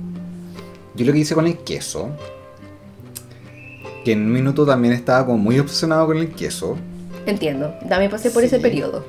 Yo 0.95 1.07
lo 1.07 1.13
que 1.13 1.19
hice 1.19 1.35
con 1.35 1.47
el 1.47 1.59
queso. 1.59 2.11
Que 4.05 4.13
en 4.13 4.21
un 4.23 4.33
minuto 4.33 4.65
también 4.65 4.95
estaba 4.95 5.27
como 5.27 5.37
muy 5.37 5.59
obsesionado 5.59 6.07
con 6.07 6.17
el 6.17 6.31
queso. 6.33 6.79
Entiendo, 7.27 7.75
también 7.89 8.11
pasé 8.11 8.31
por 8.31 8.43
ese 8.43 8.59
periodo. 8.59 9.05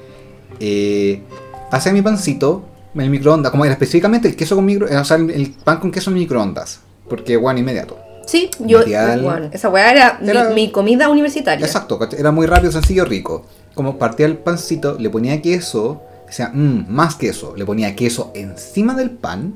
eh, 0.60 1.22
pasé 1.70 1.94
mi 1.94 2.02
pancito 2.02 2.64
el 2.96 3.10
microondas, 3.10 3.52
como 3.52 3.64
era 3.66 3.74
específicamente 3.74 4.28
el 4.28 4.36
queso 4.36 4.56
con 4.56 4.66
micro, 4.66 4.88
eh, 4.90 4.98
o 4.98 5.06
sea, 5.06 5.18
el, 5.18 5.54
pan 5.64 5.80
con 5.80 5.92
queso 5.92 6.10
en 6.10 6.16
microondas, 6.18 6.80
porque 7.10 7.38
bueno, 7.38 7.60
inmediato. 7.60 7.98
Sí, 8.26 8.50
yo. 8.60 8.80
Material. 8.80 9.22
bueno, 9.24 9.50
esa 9.52 9.70
weá 9.70 9.92
era, 9.92 10.20
mi- 10.22 10.30
Era- 10.30 10.50
Mi, 10.52 10.72
comida 10.72 11.10
universitaria. 11.10 11.66
Exacto, 11.66 12.00
era 12.18 12.32
muy 12.32 12.46
rápido, 12.48 12.72
sencillo, 12.72 13.06
rico. 13.06 13.46
Como 13.74 13.98
partía 13.98 14.26
el 14.26 14.38
pancito, 14.38 14.98
le 15.00 15.10
ponía 15.10 15.42
queso, 15.42 16.02
decía, 16.28 16.52
mmm, 16.54 16.86
más 16.90 17.16
queso, 17.16 17.56
le 17.56 17.66
ponía 17.66 17.96
queso 17.96 18.32
encima 18.36 18.94
del 18.96 19.10
pan, 19.12 19.54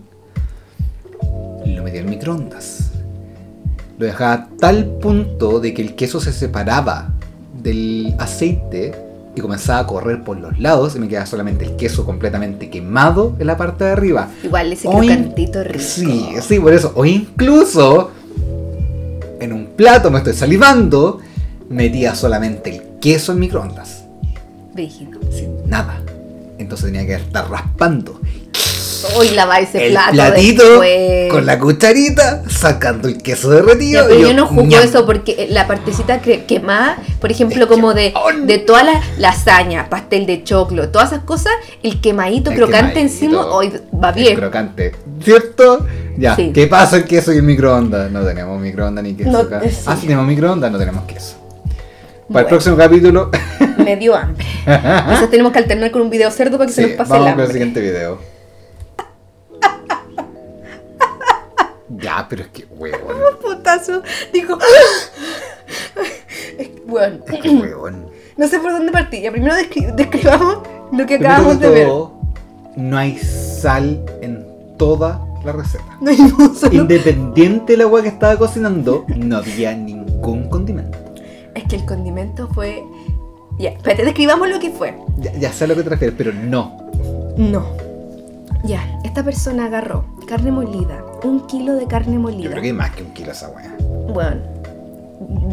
y 1.65 1.74
lo 1.74 1.84
metía 1.84 2.02
en 2.02 2.10
microondas. 2.10 2.91
Lo 3.98 4.06
dejaba 4.06 4.34
a 4.34 4.50
tal 4.60 4.86
punto 5.02 5.60
de 5.60 5.74
que 5.74 5.82
el 5.82 5.95
queso 5.95 6.19
se 6.19 6.34
separaba 6.34 7.13
del 7.62 8.15
aceite 8.19 8.93
y 9.36 9.41
comenzaba 9.41 9.80
a 9.80 9.88
correr 9.88 10.24
por 10.24 10.38
los 10.38 10.58
lados 10.60 10.95
y 10.95 11.00
me 11.00 11.08
quedaba 11.08 11.26
solamente 11.26 11.65
el 11.65 11.76
queso 11.76 12.06
completamente 12.06 12.69
quemado 12.69 13.36
en 13.38 13.48
la 13.48 13.58
parte 13.58 13.84
de 13.84 13.91
arriba. 13.91 14.30
Igual 14.43 14.74
ese 14.74 14.88
crocantito 14.88 15.63
rico. 15.63 15.84
Sí, 15.84 16.30
sí, 16.41 16.60
por 16.60 16.74
eso. 16.74 16.93
O 16.95 17.06
incluso 17.06 18.12
en 19.39 19.54
un 19.54 19.67
plato, 19.76 20.10
me 20.10 20.19
estoy 20.19 20.34
salivando, 20.34 21.19
metía 21.69 22.15
solamente 22.15 22.76
el 22.76 22.82
queso 23.00 23.34
en 23.34 23.39
microondas. 23.39 24.06
Brígido. 24.74 25.19
Sin 25.32 25.69
nada. 25.69 26.02
Entonces 26.58 26.91
tenía 26.91 27.06
que 27.06 27.15
estar 27.15 27.50
raspando 27.50 28.21
Hoy 29.15 29.30
lavar 29.30 29.62
ese 29.63 29.86
el 29.86 29.91
plato 29.91 30.12
platito 30.13 30.63
después. 30.82 31.32
con 31.32 31.46
la 31.46 31.60
cucharita, 31.60 32.44
sacando 32.50 33.08
el 33.08 33.18
queso 33.22 33.50
derretido. 33.52 34.02
Ya, 34.04 34.08
pero 34.08 34.28
yo 34.28 34.34
no 34.34 34.48
juzgo 34.48 34.78
eso 34.80 35.06
porque 35.06 35.48
la 35.50 35.68
partecita 35.68 36.20
quemada, 36.22 36.98
por 37.22 37.32
ejemplo, 37.32 37.68
como 37.68 37.94
de, 37.94 38.13
¡on! 38.15 38.48
de 38.48 38.58
toda 38.58 38.84
la 38.84 39.02
lasaña, 39.18 39.89
pastel 39.89 40.26
de 40.26 40.44
choclo, 40.44 40.89
todas 40.89 41.12
esas 41.13 41.24
cosas, 41.24 41.54
el 41.84 42.02
quemadito 42.02 42.50
El 42.52 42.58
crocante 42.58 42.94
quemadito. 42.96 43.13
encima, 43.13 43.46
hoy 43.48 43.72
va 44.04 44.10
El 44.10 44.15
bien. 44.15 44.36
crocante. 44.36 44.91
¿Cierto? 45.24 45.86
Ya. 46.18 46.36
Sí. 46.36 46.52
¿Qué 46.54 46.68
pasa 46.68 46.98
el 46.98 47.06
queso 47.06 47.32
y 47.34 47.38
el 47.38 47.44
microondas? 47.44 48.12
No 48.12 48.24
tenemos 48.26 48.60
microondas 48.60 49.04
ni 49.04 49.13
queso 49.15 49.32
No, 49.32 49.39
acá. 49.39 49.62
eh, 49.63 49.70
sí. 49.70 49.84
Ah, 49.86 49.96
sí 50.00 50.08
tenemos 50.08 50.26
microondas, 50.28 50.72
no 50.72 50.78
tenemos 50.78 51.04
queso. 51.06 51.36
Para 51.36 51.63
Bueno. 52.28 52.39
el 52.39 52.46
próximo 52.48 52.76
capítulo. 52.78 53.30
Me 53.78 53.96
dio 53.98 54.15
hambre. 54.15 54.44
Entonces 54.65 55.30
tenemos 55.30 55.52
que 55.52 55.60
alternar 55.60 55.91
con 55.91 56.02
un 56.02 56.10
video 56.10 56.32
cerdo 56.32 56.58
para 56.58 56.68
que 56.68 56.74
se 56.74 56.82
nos 56.88 56.91
pase 56.91 57.12
vamos 57.12 57.28
el 57.28 57.34
con 57.34 57.39
el 57.41 57.46
hambre. 57.46 57.54
siguiente 57.54 57.82
video. 57.82 58.35
Ya, 62.01 62.25
pero 62.29 62.43
es 62.43 62.49
que 62.49 62.65
huevón. 62.69 63.15
Putazo. 63.41 64.01
Dijo. 64.34 64.58
Es 66.58 66.67
que, 66.69 66.81
Bueno, 66.86 67.17
Es 67.27 67.41
que 67.41 67.49
huevón. 67.49 68.05
no 68.38 68.47
sé 68.47 68.60
por 68.60 68.71
dónde 68.71 68.91
partir. 68.91 69.21
Ya 69.23 69.31
primero 69.31 69.55
descri- 69.55 69.93
describamos 69.95 70.60
lo 70.91 71.05
que 71.05 71.15
acabamos 71.15 71.60
de 71.60 71.69
ver. 71.69 71.88
No 72.77 72.97
hay 72.97 73.17
sal 73.17 74.03
en 74.21 74.45
toda 74.77 75.21
la 75.43 75.51
receta. 75.51 75.84
No 76.01 76.10
hay 76.12 76.19
un 76.19 76.55
solo- 76.55 76.73
Independiente 76.81 77.73
de 77.73 77.77
la 77.77 77.84
agua 77.86 78.01
que 78.01 78.10
estaba 78.10 78.36
cocinando, 78.38 79.05
no 79.15 79.38
había 79.38 79.73
ningún 79.75 80.49
condimento. 80.49 80.97
Es 81.53 81.63
que 81.65 81.77
el 81.77 81.86
condimento 81.86 82.47
fue. 82.53 82.84
Ya, 83.58 83.69
espérate, 83.69 84.03
describamos 84.03 84.49
lo 84.49 84.60
que 84.60 84.69
fue. 84.71 84.93
Ya, 85.17 85.31
ya 85.34 85.51
sé 85.53 85.63
a 85.63 85.67
lo 85.67 85.75
que 85.75 85.84
te 85.84 85.89
refieres, 85.89 86.15
pero 86.17 86.34
no. 86.34 86.77
No. 87.38 87.65
Ya, 88.65 88.99
esta 89.05 89.23
persona 89.23 89.65
agarró 89.65 90.03
carne 90.27 90.51
molida, 90.51 91.01
un 91.27 91.47
kilo 91.47 91.73
de 91.75 91.85
carne 91.88 92.13
Yo 92.15 92.19
molida. 92.19 92.49
creo 92.49 92.61
que 92.61 92.67
hay 92.67 92.73
más 92.73 92.91
que 92.95 93.03
un 93.03 93.11
kilo 93.13 93.31
esa 93.31 93.49
weá. 93.49 93.75
Bueno, 94.13 94.41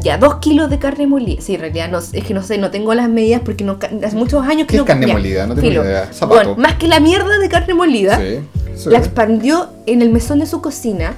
ya, 0.00 0.18
dos 0.18 0.36
kilos 0.36 0.68
de 0.70 0.78
carne 0.78 1.06
molida. 1.06 1.40
Sí, 1.40 1.54
en 1.54 1.60
realidad 1.60 1.88
no, 1.90 1.98
es 1.98 2.10
que 2.24 2.34
no 2.34 2.42
sé, 2.42 2.58
no 2.58 2.70
tengo 2.70 2.94
las 2.94 3.08
medidas 3.08 3.40
porque 3.44 3.64
no, 3.64 3.78
hace 4.04 4.16
muchos 4.16 4.44
años 4.44 4.66
que 4.66 4.72
¿Qué 4.72 4.76
no 4.78 4.82
es 4.82 4.86
carne 4.86 5.06
ya, 5.06 5.12
molida? 5.12 5.46
No 5.46 5.54
tengo 5.54 5.68
filo. 5.68 5.84
idea. 5.84 6.08
Zapato. 6.12 6.34
Bueno, 6.34 6.54
más 6.60 6.74
que 6.76 6.88
la 6.88 7.00
mierda 7.00 7.38
de 7.38 7.48
carne 7.48 7.74
molida, 7.74 8.18
Sí, 8.18 8.38
sí. 8.76 8.90
la 8.90 8.98
expandió 8.98 9.68
en 9.86 10.02
el 10.02 10.10
mesón 10.10 10.40
de 10.40 10.46
su 10.46 10.60
cocina, 10.60 11.14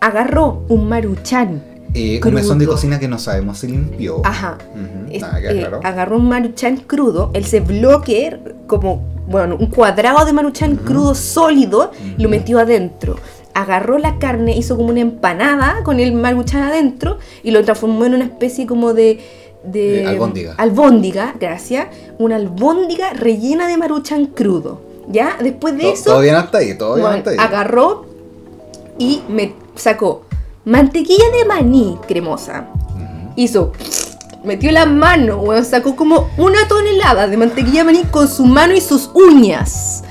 agarró 0.00 0.62
un 0.68 0.88
maruchan. 0.88 1.62
Eh, 1.94 2.20
un 2.22 2.34
mesón 2.34 2.58
de 2.58 2.66
cocina 2.66 2.98
que 3.00 3.08
no 3.08 3.18
sabemos 3.18 3.58
si 3.58 3.68
limpió. 3.68 4.20
Ajá. 4.24 4.58
Ujú, 4.74 5.10
Es- 5.14 5.22
nada, 5.22 5.38
eh, 5.40 5.58
claro. 5.60 5.80
agarró 5.82 6.16
un 6.18 6.28
maruchan 6.28 6.76
crudo, 6.76 7.30
ese 7.32 7.60
bloque, 7.60 8.38
como, 8.66 9.02
bueno, 9.26 9.56
un 9.58 9.68
cuadrado 9.68 10.26
de 10.26 10.32
maruchan 10.34 10.74
Ujú. 10.74 10.84
crudo 10.84 11.14
sólido, 11.14 11.92
lo 12.18 12.24
Ujú. 12.24 12.28
metió 12.28 12.58
adentro. 12.58 13.16
Agarró 13.56 13.96
la 13.98 14.18
carne, 14.18 14.54
hizo 14.54 14.76
como 14.76 14.90
una 14.90 15.00
empanada 15.00 15.82
con 15.82 15.98
el 15.98 16.12
maruchan 16.12 16.62
adentro 16.62 17.18
y 17.42 17.52
lo 17.52 17.64
transformó 17.64 18.04
en 18.04 18.14
una 18.14 18.24
especie 18.24 18.66
como 18.66 18.92
de... 18.92 19.18
Albóndiga. 20.06 20.54
albóndiga, 20.58 21.34
gracias. 21.40 21.86
Una 22.18 22.36
albóndiga 22.36 23.14
rellena 23.14 23.66
de 23.66 23.76
maruchan 23.76 24.26
crudo. 24.26 24.80
¿Ya? 25.08 25.36
Después 25.42 25.76
de 25.76 25.90
eso, 25.92 26.10
Todavía 26.10 26.34
no 26.34 26.40
está 26.40 26.58
ahí, 26.58 26.74
bueno, 26.74 27.08
no 27.10 27.14
está 27.14 27.30
ahí. 27.30 27.36
agarró 27.38 28.06
y 28.98 29.22
me 29.28 29.54
sacó 29.74 30.22
mantequilla 30.64 31.24
de 31.38 31.44
maní 31.44 31.96
cremosa 32.08 32.66
Ujú. 32.74 33.32
hizo, 33.36 33.72
metió 34.44 34.70
la 34.72 34.84
mano, 34.86 35.38
weón, 35.38 35.64
sacó 35.64 35.94
como 35.96 36.28
una 36.38 36.66
tonelada 36.68 37.28
de 37.28 37.36
mantequilla 37.36 37.78
de 37.80 37.84
maní 37.84 38.02
con 38.10 38.26
su 38.28 38.44
mano 38.46 38.74
y 38.74 38.80
sus 38.80 39.10
uñas. 39.14 40.02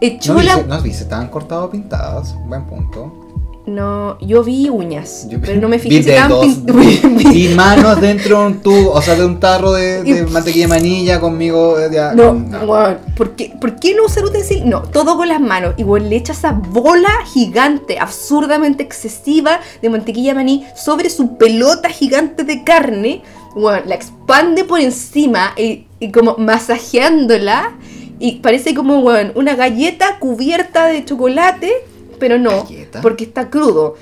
Echó 0.00 0.34
No, 0.34 0.42
la... 0.42 0.54
dice, 0.56 0.66
no 0.68 0.80
dice, 0.82 1.02
estaban 1.04 1.28
cortadas 1.28 1.64
o 1.64 1.70
pintadas. 1.70 2.34
Buen 2.46 2.64
punto. 2.66 3.22
No, 3.66 4.16
yo 4.20 4.44
vi 4.44 4.68
uñas, 4.68 5.26
Yo- 5.28 5.40
pero 5.40 5.60
no 5.60 5.68
me 5.68 5.78
vi 5.78 5.88
fijé 5.90 6.14
estaban 6.14 6.30
dedos, 6.64 7.34
Y 7.34 7.48
manos 7.56 8.00
dentro 8.00 8.38
de 8.38 8.46
un 8.46 8.60
tubo, 8.60 8.92
o 8.92 9.02
sea, 9.02 9.16
de 9.16 9.24
un 9.26 9.40
tarro 9.40 9.72
de, 9.72 10.04
de 10.04 10.24
mantequilla 10.26 10.66
de 10.66 10.68
manilla 10.68 11.18
conmigo. 11.20 11.76
eh, 11.76 11.88
ya, 11.92 12.12
No, 12.14 12.32
no. 12.32 12.60
weón, 12.60 12.98
¿por 13.16 13.30
qué, 13.34 13.56
¿por 13.60 13.74
qué 13.80 13.92
no 13.96 14.04
usar 14.04 14.24
utensilio? 14.24 14.64
No, 14.66 14.82
todo 14.82 15.16
con 15.16 15.26
las 15.28 15.40
manos. 15.40 15.74
Y 15.78 15.82
weón, 15.82 16.08
le 16.08 16.14
echa 16.14 16.32
esa 16.32 16.52
bola 16.52 17.08
gigante, 17.24 17.98
absurdamente 17.98 18.84
excesiva 18.84 19.58
de 19.82 19.90
mantequilla 19.90 20.30
de 20.30 20.34
maní 20.36 20.64
sobre 20.76 21.10
su 21.10 21.36
pelota 21.36 21.88
gigante 21.88 22.44
de 22.44 22.62
carne. 22.62 23.22
Weón, 23.56 23.80
la 23.86 23.96
expande 23.96 24.62
por 24.62 24.78
encima 24.78 25.54
y, 25.56 25.88
y 25.98 26.12
como 26.12 26.36
masajeándola. 26.38 27.72
Y 28.18 28.36
parece 28.36 28.74
como, 28.74 29.00
weón, 29.00 29.32
una 29.34 29.54
galleta 29.56 30.18
cubierta 30.18 30.86
de 30.86 31.04
chocolate, 31.04 31.72
pero 32.18 32.38
no, 32.38 32.64
¿Galleta? 32.64 33.00
porque 33.02 33.24
está 33.24 33.50
crudo. 33.50 33.96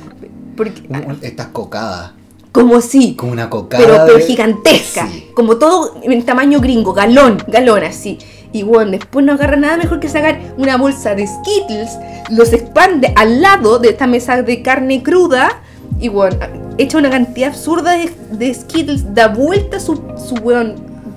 Porque, 0.57 0.83
un- 0.89 1.19
Estás 1.21 1.49
cocada. 1.49 2.15
como 2.53 2.81
si, 2.81 3.17
Como 3.17 3.33
una 3.33 3.51
cocada. 3.51 3.83
pero, 3.85 4.05
pero 4.07 4.19
de- 4.19 4.25
gigantesca. 4.25 5.09
Sí. 5.09 5.27
Como 5.35 5.57
todo 5.57 5.97
en 6.03 6.23
tamaño 6.25 6.61
gringo, 6.61 6.93
galón, 6.93 7.43
galón 7.49 7.83
así. 7.83 8.19
Y 8.53 8.63
bueno, 8.63 8.93
después 8.93 9.27
no 9.27 9.33
agarra 9.33 9.57
nada 9.57 9.77
mejor 9.77 9.99
que 9.99 10.09
sacar 10.09 10.39
una 10.57 10.77
bolsa 10.77 11.17
de 11.17 11.27
Skittles, 11.27 11.91
los 12.31 12.53
expande 12.53 13.13
al 13.17 13.43
lado 13.43 13.81
de 13.81 13.89
esta 13.89 14.07
mesa 14.07 14.43
de 14.43 14.63
carne 14.63 15.03
cruda. 15.03 15.61
Y 15.99 16.07
bueno, 16.09 16.37
echa 16.79 16.99
una 16.99 17.11
cantidad 17.11 17.49
absurda 17.49 17.99
de, 17.99 18.13
de 18.31 18.55
Skittles, 18.55 19.13
da 19.13 19.27
vuelta 19.27 19.81
su, 19.81 20.01
su 20.25 20.35
weón, 20.37 20.77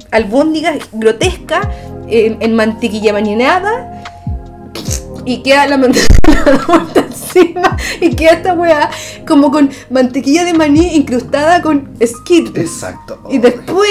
albóndiga 0.09 0.73
grotesca 0.93 1.69
en, 2.07 2.37
en 2.41 2.55
mantequilla 2.55 3.13
marinada. 3.13 4.03
Y 5.25 5.43
queda 5.43 5.67
la 5.67 5.77
mantequilla 5.77 6.17
vuelta 6.67 7.01
encima. 7.01 7.77
Y 8.01 8.15
queda 8.15 8.31
esta 8.31 8.53
weá 8.53 8.89
como 9.27 9.51
con 9.51 9.69
mantequilla 9.89 10.45
de 10.45 10.53
maní 10.53 10.95
incrustada 10.95 11.61
con 11.61 11.89
Skittles. 12.03 12.71
Exacto. 12.71 13.21
Y 13.29 13.37
después, 13.37 13.89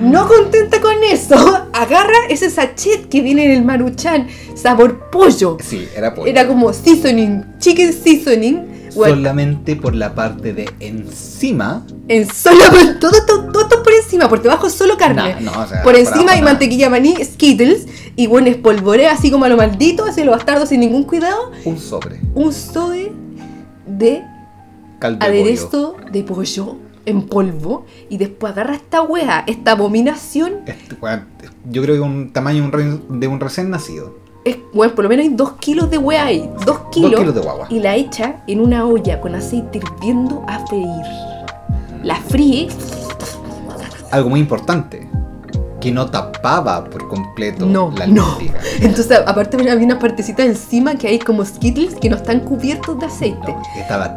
no 0.00 0.26
contenta 0.26 0.80
con 0.80 0.94
eso, 1.04 1.36
agarra 1.72 2.16
ese 2.28 2.50
sachet 2.50 3.08
que 3.08 3.20
viene 3.20 3.44
en 3.44 3.50
el 3.52 3.64
maruchan, 3.64 4.28
sabor 4.54 5.10
pollo. 5.10 5.58
Sí, 5.60 5.88
era 5.94 6.14
pollo. 6.14 6.30
Era 6.30 6.46
como 6.46 6.72
seasoning, 6.72 7.58
chicken 7.58 7.92
seasoning. 7.92 8.90
Solamente 8.90 9.76
por 9.76 9.94
la 9.94 10.14
parte 10.14 10.52
de 10.52 10.68
encima. 10.80 11.86
En 12.10 12.28
solo 12.32 12.58
todo, 13.00 13.12
todo, 13.26 13.42
todo, 13.52 13.66
todo 13.68 13.82
por 13.82 13.92
encima, 13.92 14.28
por 14.28 14.42
debajo 14.42 14.68
solo 14.68 14.96
carne. 14.98 15.34
Nah, 15.34 15.40
no, 15.40 15.52
o 15.62 15.66
sea, 15.66 15.82
por 15.82 15.94
encima 15.96 16.32
hay 16.32 16.42
mantequilla 16.42 16.90
maní, 16.90 17.14
Skittles, 17.24 17.86
y 18.16 18.26
bueno, 18.26 18.48
espolvorea 18.48 19.12
así 19.12 19.30
como 19.30 19.44
a 19.44 19.48
lo 19.48 19.56
maldito, 19.56 20.04
así 20.04 20.20
a 20.22 20.24
lo 20.24 20.32
bastardo 20.32 20.66
sin 20.66 20.80
ningún 20.80 21.04
cuidado, 21.04 21.52
Un 21.64 21.78
sobre. 21.78 22.20
un 22.34 22.52
sobre 22.52 23.12
de 23.86 24.22
Caldo 24.98 25.18
de 25.24 25.26
pollo. 25.26 25.40
aderezo 25.42 25.96
de 26.12 26.22
pollo 26.24 26.76
en 27.06 27.22
polvo, 27.26 27.86
y 28.10 28.18
después 28.18 28.52
agarra 28.52 28.74
esta 28.74 29.02
wea, 29.02 29.44
esta 29.46 29.70
abominación, 29.72 30.58
Este, 30.66 30.96
yo 31.70 31.82
creo 31.82 31.94
que 31.94 32.00
un 32.00 32.32
tamaño 32.32 32.60
de 32.62 32.66
un 32.66 32.72
re- 32.72 33.00
de 33.18 33.26
un 33.28 33.40
recién 33.40 33.70
nacido. 33.70 34.14
es, 34.44 34.56
bueno, 34.74 34.94
por 34.94 35.04
lo 35.04 35.08
menos 35.08 35.24
hay 35.26 35.34
dos 35.34 35.52
kilos 35.60 35.90
de 35.90 35.98
wea 35.98 36.24
ahí, 36.26 36.48
dos 36.66 36.80
kilos, 36.92 37.12
Dos 37.12 37.20
kilos 37.20 37.34
de 37.34 37.40
guagua. 37.40 37.66
y 37.70 37.78
la 37.78 37.94
echa 37.96 38.42
en 38.46 38.60
una 38.60 38.84
olla 38.84 39.20
con 39.20 39.34
aceite 39.34 39.78
hirviendo 39.78 40.42
a 40.46 40.66
freír. 40.66 41.29
La 42.02 42.16
fríe, 42.16 42.68
Algo 44.10 44.30
muy 44.30 44.40
importante. 44.40 45.08
Que 45.80 45.90
no 45.90 46.10
tapaba 46.10 46.84
por 46.84 47.08
completo 47.08 47.64
no, 47.64 47.92
la 47.96 48.06
no. 48.06 48.38
Entonces, 48.80 49.18
aparte 49.26 49.56
había 49.56 49.86
unas 49.86 49.98
partecitas 49.98 50.46
encima 50.46 50.94
que 50.96 51.08
hay 51.08 51.18
como 51.18 51.44
skittles 51.44 51.94
que 51.94 52.10
no 52.10 52.16
están 52.16 52.40
cubiertos 52.40 52.98
de 52.98 53.06
aceite. 53.06 53.52
No, 53.52 53.62
estaba 53.80 54.14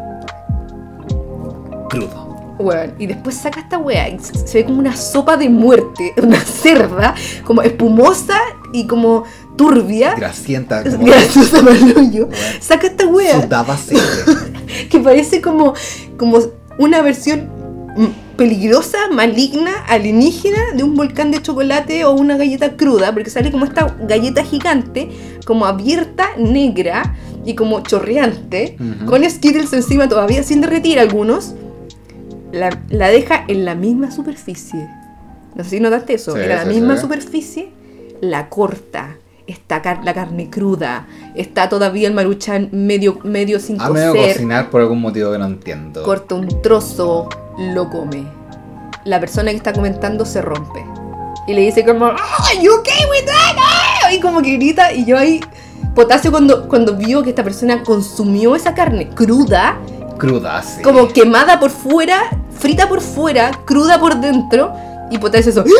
crudo. 1.90 2.56
Bueno, 2.58 2.94
y 3.00 3.08
después 3.08 3.36
saca 3.36 3.62
esta 3.62 3.78
wea 3.78 4.10
y 4.10 4.20
se 4.20 4.60
ve 4.60 4.66
como 4.66 4.80
una 4.80 4.96
sopa 4.96 5.38
de 5.38 5.50
muerte, 5.50 6.14
una 6.22 6.40
cerda, 6.40 7.16
como 7.46 7.62
espumosa 7.62 8.38
y 8.74 8.86
como 8.88 9.24
turbia. 9.58 10.16
Grasienta. 10.16 10.84
como. 10.84 11.06
Saca 12.60 12.88
esta 12.88 13.08
wea 13.08 13.42
Sudaba 13.42 13.74
aceite. 13.74 14.88
que 14.90 15.00
parece 15.00 15.42
como, 15.42 15.74
como 16.18 16.40
una 16.78 17.02
versión 17.02 17.63
peligrosa, 18.38 18.98
maligna, 19.12 19.72
alienígena 19.88 20.74
de 20.76 20.84
un 20.84 20.96
volcán 20.96 21.32
de 21.32 21.42
chocolate 21.42 22.06
o 22.06 22.12
una 22.14 22.38
galleta 22.38 22.76
cruda, 22.76 23.14
porque 23.14 23.30
sale 23.30 23.52
como 23.52 23.66
esta 23.66 23.96
galleta 24.02 24.44
gigante, 24.44 25.10
como 25.46 25.66
abierta, 25.66 26.30
negra 26.38 27.16
y 27.46 27.56
como 27.56 27.82
chorreante, 27.82 28.78
Ujú. 28.80 29.06
con 29.06 29.30
Skittles 29.30 29.74
encima 29.74 30.08
todavía 30.08 30.44
sin 30.44 30.62
derretir 30.62 31.00
algunos. 31.00 31.56
La, 32.52 32.82
la 32.90 33.10
deja 33.10 33.46
en 33.48 33.66
la 33.66 33.74
misma 33.76 34.12
superficie. 34.12 34.88
No 35.56 35.64
sé 35.64 35.72
si 35.72 35.80
notaste 35.80 36.14
eso. 36.16 36.34
Sí, 36.36 36.42
en 36.42 36.50
la 36.50 36.64
sí, 36.64 36.70
misma 36.70 36.96
sí. 36.96 37.02
superficie 37.02 37.70
la 38.22 38.50
corta. 38.50 39.18
Está 39.46 39.82
car- 39.82 40.04
la 40.06 40.14
carne 40.14 40.50
cruda. 40.50 41.06
Está 41.36 41.68
todavía 41.68 42.08
el 42.08 42.14
maruchan 42.14 42.70
medio, 42.72 43.20
medio 43.24 43.60
sin 43.60 43.80
A 43.82 43.90
medio 43.90 44.14
cocer. 44.14 44.34
cocinar 44.34 44.70
por 44.70 44.82
algún 44.82 45.02
motivo 45.02 45.32
que 45.32 45.38
no 45.38 45.46
entiendo. 45.46 46.02
Corta 46.04 46.36
un 46.36 46.62
trozo, 46.62 47.28
lo 47.58 47.90
come. 47.90 48.24
La 49.04 49.20
persona 49.20 49.52
que 49.52 49.58
está 49.58 49.74
comentando 49.74 50.24
se 50.26 50.42
rompe. 50.42 50.86
Y 51.46 51.54
le 51.54 51.62
dice 51.62 51.84
como, 51.86 52.06
"Ah, 52.06 52.54
you 52.62 52.72
okay 52.74 53.04
with 53.12 53.26
that? 53.26 53.58
Ah", 53.58 54.14
Y 54.14 54.20
como 54.22 54.42
que 54.42 54.54
grita. 54.56 54.94
Y 54.94 55.04
yo 55.06 55.18
ahí, 55.18 55.42
Potasio 55.94 56.32
cuando, 56.32 56.68
cuando 56.70 56.96
vio 56.96 57.22
que 57.22 57.32
esta 57.32 57.44
persona 57.44 57.84
consumió 57.84 58.56
esa 58.56 58.74
carne 58.74 59.10
cruda, 59.10 59.78
Cruda, 60.18 60.64
sí. 60.64 60.82
como 60.82 61.10
quemada 61.10 61.60
por 61.60 61.70
fuera, 61.70 62.30
frita 62.58 62.88
por 62.88 63.02
fuera, 63.02 63.52
cruda 63.66 64.00
por 64.00 64.16
dentro. 64.22 64.74
Y 65.12 65.18
Potasio 65.18 65.52
eso, 65.52 65.64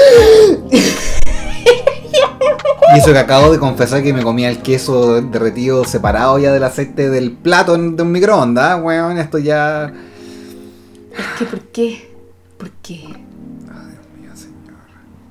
Y 2.96 3.00
eso 3.00 3.12
que 3.14 3.20
acabo 3.20 3.52
de 3.52 3.60
confesar 3.60 4.04
que 4.04 4.14
me 4.14 4.24
comía 4.24 4.50
el 4.50 4.62
queso 4.62 5.22
derretido 5.22 5.84
separado 5.86 6.38
ya 6.40 6.52
del 6.52 6.64
aceite 6.64 7.10
del 7.10 7.32
plato 7.32 7.74
de 7.78 8.02
un 8.04 8.12
microondas, 8.12 8.82
weón, 8.82 9.18
esto 9.18 9.38
ya... 9.40 9.92
es 11.18 11.26
que 11.40 11.46
¿por 11.46 11.60
qué? 11.62 12.12
¿Por 12.58 12.70
qué? 12.82 13.04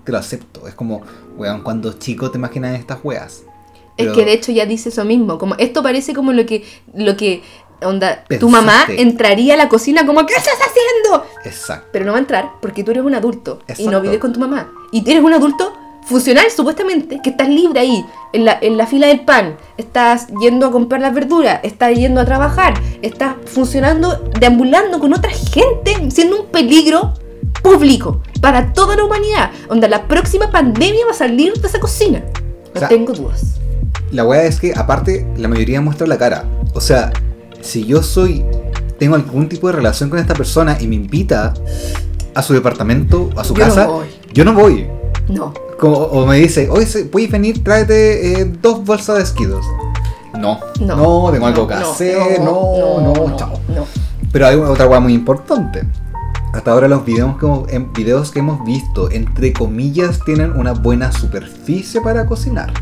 Te 0.04 0.10
lo 0.10 0.18
acepto, 0.18 0.66
es 0.66 0.74
como, 0.74 1.02
weón, 1.36 1.62
cuando 1.62 1.92
chico 1.92 2.30
te 2.30 2.38
imaginas 2.38 2.76
estas 2.78 2.98
weas. 3.04 3.42
Es 3.96 4.06
Pero- 4.06 4.14
que 4.14 4.24
de 4.24 4.32
hecho 4.32 4.50
ya 4.50 4.66
dice 4.66 4.88
eso 4.88 5.04
mismo, 5.04 5.38
como 5.38 5.54
esto 5.56 5.82
parece 5.82 6.12
como 6.14 6.32
lo 6.32 6.44
que 6.46 6.64
lo 6.94 7.16
que 7.16 7.42
onda 7.84 8.22
tu 8.24 8.28
Pensaste. 8.28 8.46
mamá 8.56 8.84
entraría 8.88 9.54
a 9.54 9.56
la 9.56 9.68
cocina 9.68 10.04
como 10.06 10.24
¿qué 10.26 10.34
estás 10.34 10.54
haciendo? 10.60 11.26
Exacto. 11.44 11.88
Pero 11.92 12.04
no 12.06 12.12
va 12.12 12.18
a 12.18 12.20
entrar 12.20 12.50
porque 12.60 12.82
tú 12.82 12.90
eres 12.92 13.04
un 13.04 13.14
adulto 13.14 13.60
y 13.68 13.72
no 13.84 13.88
Exacto. 13.88 14.00
vives 14.02 14.18
con 14.18 14.32
tu 14.32 14.40
mamá 14.40 14.72
y 14.92 15.08
eres 15.08 15.22
un 15.22 15.34
adulto 15.34 15.72
funcional 16.04 16.44
supuestamente, 16.54 17.20
que 17.22 17.30
estás 17.30 17.48
libre 17.48 17.80
ahí, 17.80 18.04
en 18.32 18.44
la, 18.44 18.58
en 18.60 18.76
la 18.76 18.86
fila 18.86 19.06
del 19.06 19.20
pan, 19.20 19.56
estás 19.76 20.26
yendo 20.40 20.66
a 20.66 20.70
comprar 20.70 21.00
las 21.00 21.14
verduras, 21.14 21.60
estás 21.62 21.94
yendo 21.94 22.20
a 22.20 22.24
trabajar, 22.24 22.74
estás 23.02 23.34
funcionando, 23.46 24.30
deambulando 24.40 24.98
con 24.98 25.12
otra 25.12 25.30
gente, 25.30 26.10
siendo 26.10 26.40
un 26.42 26.46
peligro 26.46 27.14
público 27.62 28.22
para 28.40 28.72
toda 28.72 28.96
la 28.96 29.04
humanidad. 29.04 29.50
Onda, 29.68 29.88
la 29.88 30.06
próxima 30.08 30.50
pandemia 30.50 31.04
va 31.06 31.12
a 31.12 31.14
salir 31.14 31.52
de 31.54 31.68
esa 31.68 31.78
cocina. 31.78 32.20
No 32.20 32.70
O 32.74 32.78
sea, 32.78 32.88
tengo 32.88 33.12
dudas. 33.12 33.56
La 34.10 34.24
weá 34.24 34.44
es 34.44 34.60
que, 34.60 34.72
aparte, 34.74 35.26
la 35.36 35.48
mayoría 35.48 35.80
muestra 35.80 36.06
la 36.06 36.18
cara. 36.18 36.44
O 36.74 36.80
sea, 36.80 37.12
si 37.60 37.84
yo 37.84 38.02
soy. 38.02 38.44
Tengo 38.98 39.16
algún 39.16 39.48
tipo 39.48 39.66
de 39.66 39.72
relación 39.72 40.10
con 40.10 40.18
esta 40.20 40.34
persona 40.34 40.76
y 40.80 40.86
me 40.86 40.94
invita 40.94 41.54
a 42.34 42.42
su 42.42 42.52
departamento, 42.54 43.30
a 43.36 43.42
su 43.42 43.52
Yo 43.54 43.64
no 43.66 43.68
casa, 43.68 43.86
voy. 43.86 44.06
yo 44.32 44.44
no 44.44 44.54
voy. 44.54 44.86
No. 45.28 45.52
Como- 45.82 45.96
o 45.98 46.24
me 46.26 46.36
dice, 46.36 46.68
oye, 46.70 46.86
¿puedes 47.06 47.28
venir? 47.28 47.64
Tráete 47.64 48.40
eh, 48.40 48.44
dos 48.62 48.84
bolsas 48.84 49.16
de 49.16 49.22
esquidos. 49.24 49.66
No, 50.38 50.60
No. 50.78 50.96
no, 51.24 51.30
tengo 51.32 51.46
algo 51.48 51.66
que 51.66 51.74
hacer, 51.74 52.40
no, 52.40 53.00
no, 53.00 53.36
chao. 53.36 53.58
no. 53.66 53.84
Pero 54.30 54.46
hay 54.46 54.54
otra 54.54 54.86
cosa 54.86 55.00
muy 55.00 55.12
importante. 55.12 55.82
Hasta 56.54 56.70
ahora 56.70 56.86
los 56.86 57.04
videos 57.04 57.36
que, 57.36 57.46
hemos, 57.46 57.68
en 57.72 57.92
videos 57.92 58.30
que 58.30 58.38
hemos 58.38 58.64
visto, 58.64 59.10
entre 59.10 59.52
comillas, 59.52 60.20
tienen 60.24 60.52
una 60.52 60.70
buena 60.72 61.10
superficie 61.10 62.00
para 62.00 62.26
cocinar. 62.26 62.72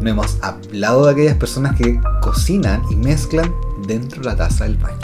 No 0.00 0.10
hemos 0.10 0.38
hablado 0.42 1.06
de 1.06 1.12
aquellas 1.12 1.36
personas 1.36 1.76
que 1.76 2.00
cocinan 2.20 2.82
y 2.90 2.96
mezclan 2.96 3.54
dentro 3.86 4.22
de 4.22 4.26
la 4.28 4.34
taza 4.36 4.64
del 4.64 4.76
baño. 4.76 4.96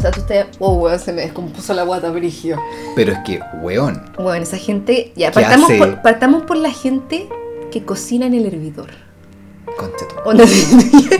O 0.00 0.02
sea, 0.02 0.10
tú 0.12 0.20
estás. 0.20 0.46
Oh, 0.58 0.76
weón, 0.76 0.98
se 0.98 1.12
me 1.12 1.20
descompuso 1.20 1.74
la 1.74 1.82
guata, 1.82 2.10
Brigio. 2.10 2.58
Pero 2.96 3.12
es 3.12 3.18
que, 3.18 3.38
weón, 3.60 4.02
Bueno, 4.16 4.42
esa 4.42 4.56
gente. 4.56 5.12
Ya, 5.14 5.30
¿Qué 5.30 5.40
partamos 5.40 5.68
hace? 5.68 5.78
por, 5.78 6.00
partamos 6.00 6.42
por 6.44 6.56
la 6.56 6.70
gente 6.70 7.28
que 7.70 7.84
cocina 7.84 8.24
en 8.24 8.32
el 8.32 8.46
hervidor. 8.46 8.88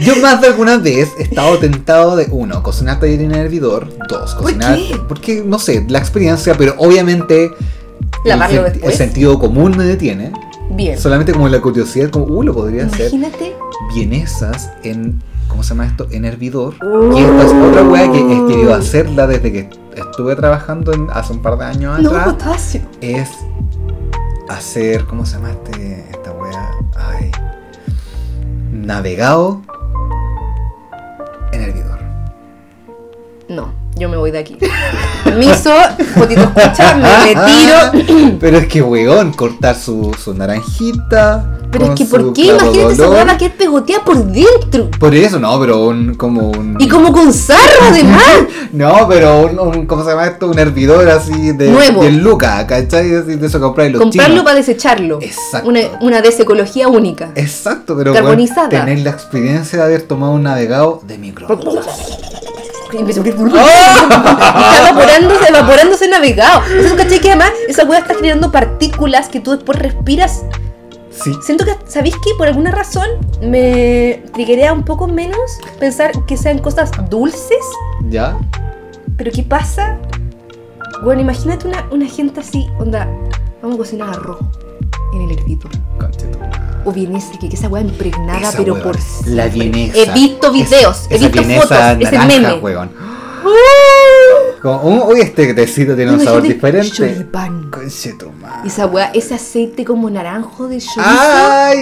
Yo 0.00 0.16
más 0.16 0.40
de 0.40 0.46
alguna 0.48 0.78
vez 0.78 1.10
he 1.18 1.24
estado 1.24 1.58
tentado 1.58 2.16
de, 2.16 2.26
uno, 2.30 2.62
cocinar 2.62 2.98
taller 3.00 3.20
en 3.20 3.32
el 3.32 3.40
hervidor, 3.40 3.88
dos, 4.08 4.34
¿Por 4.34 4.44
cocinar... 4.44 4.76
qué? 4.76 4.96
Porque, 5.08 5.42
no 5.44 5.58
sé, 5.58 5.84
la 5.88 5.98
experiencia, 5.98 6.54
pero 6.56 6.74
obviamente... 6.78 7.50
El, 8.24 8.82
el 8.82 8.92
sentido 8.92 9.38
común 9.38 9.76
me 9.76 9.84
detiene. 9.84 10.32
Bien. 10.70 10.98
Solamente 10.98 11.32
como 11.32 11.48
la 11.48 11.60
curiosidad, 11.60 12.10
como, 12.10 12.26
uh, 12.26 12.42
lo 12.42 12.54
podría 12.54 12.86
hacer. 12.86 13.12
Imagínate. 13.12 13.54
vienesas 13.94 14.70
en. 14.82 15.22
¿Cómo 15.60 15.68
se 15.68 15.74
llama 15.74 15.86
esto? 15.88 16.06
En 16.10 16.24
hervidor. 16.24 16.74
Oh. 16.82 17.12
Y 17.14 17.20
esta 17.20 17.44
es 17.44 17.52
otra 17.52 17.82
weá 17.82 18.10
que 18.10 18.18
he 18.18 18.46
querido 18.46 18.72
hacerla 18.74 19.26
desde 19.26 19.52
que 19.52 19.68
estuve 19.94 20.34
trabajando 20.34 20.90
en- 20.94 21.10
hace 21.12 21.34
un 21.34 21.42
par 21.42 21.58
de 21.58 21.66
años 21.66 22.00
No, 22.00 22.08
atrás. 22.08 22.28
potasio. 22.32 22.80
Es 23.02 23.28
hacer. 24.48 25.04
¿Cómo 25.04 25.26
se 25.26 25.36
llama 25.36 25.50
este, 25.50 26.06
esta 26.12 26.32
weá? 26.32 26.70
Ay. 26.96 27.30
Navegado 28.72 29.60
en 31.52 31.60
hervidor. 31.60 31.98
No, 33.50 33.74
yo 33.96 34.08
me 34.08 34.16
voy 34.16 34.30
de 34.30 34.38
aquí. 34.38 34.56
Permiso, 35.24 35.70
potito 36.16 36.40
escucha, 36.42 36.94
me 36.96 37.34
retiro. 37.34 38.36
Pero 38.40 38.58
es 38.58 38.66
que, 38.66 38.82
weón, 38.82 39.32
cortar 39.32 39.76
su, 39.76 40.14
su 40.22 40.34
naranjita. 40.34 41.56
Pero 41.70 41.84
es 41.86 41.90
que, 41.92 42.04
¿por 42.04 42.32
qué? 42.32 42.46
Imagínate 42.46 42.92
esa 42.94 43.08
hueá 43.08 43.22
a 43.30 43.38
quedar 43.38 43.52
pegoteada 43.56 44.04
por 44.04 44.24
dentro. 44.24 44.90
Por 44.98 45.14
eso, 45.14 45.38
no, 45.38 45.58
pero 45.60 45.86
un. 45.86 46.14
Como 46.16 46.50
un. 46.50 46.76
Y 46.80 46.88
como 46.88 47.12
con 47.12 47.32
sarro, 47.32 47.60
además. 47.90 48.22
No, 48.72 49.06
pero 49.08 49.40
un, 49.46 49.58
un- 49.58 49.86
¿cómo 49.86 50.04
se 50.04 50.10
llama 50.10 50.26
esto? 50.26 50.48
Un 50.48 50.56
hervidor 50.58 51.08
así 51.08 51.50
de 51.52 51.70
Nuevo. 51.70 52.02
10 52.02 52.14
lucas, 52.22 52.64
¿cachai? 52.66 53.08
De 53.08 53.46
eso 53.46 53.58
compráis 53.60 53.90
los 53.92 54.00
Comprarlo 54.00 54.32
chinos. 54.34 54.44
para 54.44 54.56
desecharlo. 54.56 55.18
Exacto. 55.20 55.68
Una, 55.68 55.80
una 56.00 56.20
desecología 56.22 56.86
única. 56.86 57.30
Exacto, 57.34 57.96
pero 57.96 58.14
Carbonizada. 58.14 58.68
bueno, 58.68 58.84
tener 58.84 58.98
la 59.04 59.10
experiencia 59.10 59.78
de 59.80 59.84
haber 59.84 60.02
tomado 60.02 60.32
un 60.32 60.44
navegado 60.44 61.00
de 61.04 61.18
micro. 61.18 61.48
Y 62.92 62.96
empezó 62.98 63.20
a- 63.22 63.24
Está 63.26 64.88
evaporándose, 64.90 65.48
evaporándose 65.48 66.08
navegado. 66.08 66.62
Entonces, 66.66 66.92
¿cachai? 66.94 67.20
Que 67.20 67.28
además 67.30 67.52
esa 67.68 67.84
hueá 67.84 68.00
está 68.00 68.14
generando 68.14 68.50
partículas 68.50 69.28
que 69.28 69.40
tú 69.40 69.52
después 69.52 69.78
respiras. 69.78 70.42
Sí. 71.10 71.32
Siento 71.42 71.64
que, 71.64 71.76
¿sabéis 71.86 72.14
qué? 72.16 72.30
Por 72.38 72.46
alguna 72.48 72.70
razón 72.70 73.06
me 73.42 74.22
triguea 74.32 74.72
un 74.72 74.84
poco 74.84 75.06
menos 75.06 75.58
pensar 75.78 76.12
que 76.26 76.36
sean 76.36 76.58
cosas 76.58 76.90
dulces. 77.10 77.58
¿Ya? 78.08 78.38
Pero 79.16 79.30
¿qué 79.32 79.42
pasa? 79.42 79.98
Bueno, 81.02 81.20
imagínate 81.20 81.66
una, 81.68 81.84
una 81.90 82.06
gente 82.06 82.40
así, 82.40 82.66
onda, 82.78 83.06
vamos 83.62 83.74
a 83.76 83.78
cocinar 83.78 84.08
arroz 84.10 84.38
en 85.12 85.22
el 85.22 85.38
hervidor. 85.38 85.70
O 86.84 86.92
vienesa, 86.92 87.30
que, 87.38 87.48
que 87.48 87.56
esa 87.56 87.68
hueá 87.68 87.82
impregnada, 87.82 88.40
Esa 88.48 88.56
pero 88.58 88.74
hueá, 88.74 88.82
por 88.82 88.96
La 89.26 89.48
vienesa. 89.48 89.98
He 89.98 90.10
visto 90.12 90.50
videos, 90.52 91.06
Es- 91.10 91.22
he 91.22 91.28
visto 91.28 91.42
fotos, 91.60 91.78
ese 92.00 92.16
naranja, 92.16 92.26
meme. 92.26 92.54
weón. 92.60 92.90
Como, 94.62 94.80
un- 94.82 95.02
uy, 95.12 95.20
este 95.20 95.54
tecito 95.54 95.96
tiene 95.96 96.12
un 96.12 96.20
sabor 96.20 96.42
diferente. 96.42 96.90
choripán. 96.90 97.70
Esa 98.66 98.86
weá, 98.86 99.10
ese 99.14 99.34
aceite 99.34 99.84
como 99.84 100.10
naranjo 100.10 100.68
de 100.68 100.78
chorizo 100.78 101.02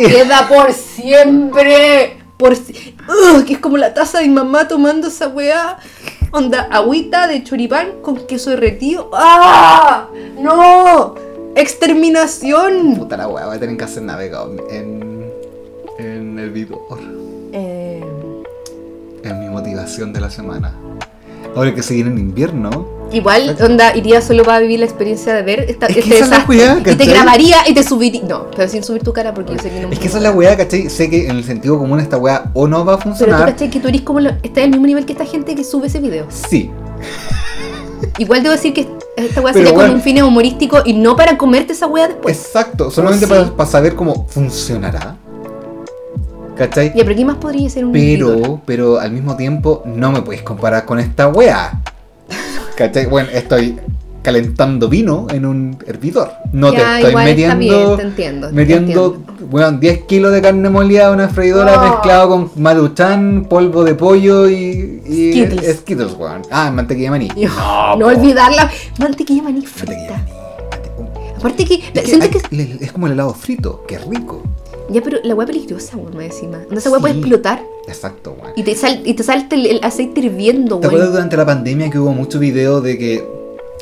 queda 0.08 0.48
por 0.48 0.72
siempre. 0.72 2.16
Por 2.36 2.54
si- 2.54 2.94
Ugh, 3.08 3.44
que 3.44 3.54
es 3.54 3.58
como 3.58 3.76
la 3.78 3.92
taza 3.94 4.18
de 4.20 4.28
mi 4.28 4.34
mamá 4.34 4.68
tomando 4.68 5.08
esa 5.08 5.26
weá. 5.28 5.78
Onda, 6.30 6.68
agüita 6.70 7.26
de 7.26 7.42
choripán 7.42 8.00
con 8.00 8.16
queso 8.26 8.50
derretido. 8.50 9.10
¡Ah! 9.12 10.06
¡No! 10.38 11.14
¡Exterminación! 11.56 12.94
Puta 12.96 13.16
la 13.16 13.28
weá, 13.28 13.46
voy 13.46 13.56
a 13.56 13.60
tener 13.60 13.76
que 13.76 13.84
hacer 13.84 14.02
navegado 14.02 14.54
en, 14.70 15.24
en 15.98 16.38
hervidor. 16.38 16.98
Eh, 17.52 18.02
Es 19.22 19.34
mi 19.34 19.48
motivación 19.48 20.12
de 20.12 20.20
la 20.20 20.30
semana. 20.30 20.74
Ahora 21.56 21.74
que 21.74 21.82
se 21.82 21.94
viene 21.94 22.10
en 22.10 22.18
invierno. 22.18 22.86
igual, 23.10 23.56
onda, 23.60 23.96
iría 23.96 24.20
solo 24.20 24.44
para 24.44 24.60
vivir 24.60 24.78
la 24.80 24.84
experiencia 24.86 25.34
de 25.34 25.42
ver 25.42 25.60
esta, 25.68 25.86
Es 25.86 25.94
que 25.94 26.00
este 26.00 26.14
esa 26.16 26.24
es 26.24 26.30
la 26.30 26.36
desastre. 26.38 26.56
weá, 26.58 26.92
y 26.94 26.96
te 26.96 27.06
grabaría 27.06 27.56
y 27.68 27.74
te 27.74 27.82
subiría. 27.82 28.22
No, 28.22 28.50
pero 28.54 28.68
sin 28.68 28.84
subir 28.84 29.02
tu 29.02 29.12
cara 29.12 29.32
porque 29.34 29.54
yo 29.54 29.58
sé 29.58 29.70
que 29.70 29.80
no 29.80 29.88
Es 29.90 29.98
que 29.98 30.06
esa 30.08 30.18
es 30.18 30.22
la 30.22 30.30
weá, 30.30 30.56
¿cachai? 30.56 30.88
Sé 30.90 31.08
que 31.10 31.26
en 31.26 31.36
el 31.36 31.44
sentido 31.44 31.78
común 31.78 31.98
esta 32.00 32.18
weá 32.18 32.50
o 32.54 32.68
no 32.68 32.84
va 32.84 32.94
a 32.94 32.98
Pero 32.98 33.10
tú 33.12 33.18
funcionar. 33.18 33.46
cachai 33.50 33.70
que 33.70 33.80
tú 33.80 33.88
eres 33.88 34.02
como. 34.02 34.20
la- 34.20 34.38
estás 34.42 34.64
al 34.64 34.70
mismo 34.70 34.86
nivel 34.86 35.04
que 35.06 35.12
esta 35.12 35.24
gente 35.24 35.54
que 35.56 35.64
sube 35.64 35.86
ese 35.88 36.00
video. 36.00 36.26
Sí. 36.28 36.70
Igual 38.18 38.42
debo 38.42 38.52
decir 38.54 38.74
que 38.74 38.86
esta 39.24 39.40
weá 39.40 39.52
sería 39.52 39.72
bueno. 39.72 39.88
con 39.88 39.96
un 39.96 40.02
fin 40.02 40.22
humorístico 40.22 40.82
y 40.84 40.94
no 40.94 41.16
para 41.16 41.36
comerte 41.36 41.72
esa 41.72 41.86
weá 41.86 42.08
después. 42.08 42.36
Exacto. 42.36 42.90
Solamente 42.90 43.26
sí. 43.26 43.30
para, 43.30 43.50
para 43.50 43.70
saber 43.70 43.94
cómo 43.94 44.26
funcionará. 44.28 45.16
¿Cachai? 46.56 46.92
Ya, 46.94 47.04
pero 47.04 47.16
¿qué 47.16 47.24
más 47.24 47.36
podría 47.36 47.70
ser 47.70 47.84
un? 47.84 47.92
Pero, 47.92 48.60
pero 48.66 48.98
al 48.98 49.12
mismo 49.12 49.36
tiempo 49.36 49.82
no 49.86 50.10
me 50.10 50.22
puedes 50.22 50.42
comparar 50.42 50.84
con 50.84 50.98
esta 50.98 51.28
weá. 51.28 51.80
¿Cachai? 52.76 53.06
Bueno, 53.06 53.28
estoy 53.32 53.78
calentando 54.28 54.88
vino 54.90 55.26
en 55.30 55.46
un 55.46 55.78
hervidor. 55.86 56.32
No 56.52 56.70
te 56.70 56.82
estoy 56.82 57.14
metiendo. 57.14 57.56
bien, 57.58 57.96
te 57.96 58.02
entiendo, 58.02 58.46
te 58.48 58.52
metiendo, 58.52 59.06
entiendo. 59.16 59.46
weón, 59.50 59.80
10 59.80 60.02
kilos 60.02 60.32
de 60.32 60.42
carne 60.42 60.68
molida 60.68 61.06
a 61.08 61.12
una 61.12 61.28
freidora 61.30 61.76
No. 61.76 61.82
mezclado 61.90 62.28
con 62.28 62.50
maruchan, 62.56 63.46
polvo 63.48 63.84
de 63.84 63.94
pollo 63.94 64.46
y. 64.50 65.02
y 65.06 65.30
Skittles. 65.32 65.76
Skittles, 65.78 66.12
weón. 66.18 66.42
Ah, 66.50 66.70
mantequilla 66.70 67.06
de 67.06 67.10
maní. 67.18 67.28
No, 67.98 68.06
olvidarla. 68.06 68.70
Mantequilla 68.98 69.42
maní 69.44 69.62
de 69.62 69.66
frita. 69.66 69.94
maní. 69.94 70.32
mante- 70.70 71.34
Aparte 71.38 71.64
que, 71.64 71.74
Es, 71.94 72.02
que 72.28 72.56
hay- 72.56 72.78
es 72.80 72.92
como 72.92 73.06
el 73.06 73.12
helado 73.14 73.32
frito, 73.32 73.82
que 73.88 73.96
rico. 73.98 74.42
Ya, 74.90 75.00
pero 75.02 75.18
la 75.22 75.34
weá 75.34 75.46
peligrosa, 75.46 75.96
weón, 75.96 76.14
más 76.16 76.24
encima. 76.26 76.58
Esa 76.70 76.90
weá 76.90 77.00
puede 77.00 77.14
Sí. 77.14 77.20
explotar 77.20 77.62
Exacto, 77.86 78.36
weón. 78.40 78.52
y 78.56 78.62
te, 78.62 78.74
sal, 78.74 79.00
y 79.04 79.14
te 79.14 79.22
salta 79.22 79.54
el, 79.54 79.66
el 79.66 79.80
aceite 79.82 80.20
hirviendo, 80.20 80.78
¿Te 80.80 80.86
acuerdas 80.86 81.08
weón. 81.08 81.16
durante 81.16 81.36
la 81.36 81.46
pandemia 81.46 81.88
que 81.90 81.98
hubo 81.98 82.12
muchos 82.12 82.40
videos 82.40 82.82
de 82.82 82.98
que 82.98 83.37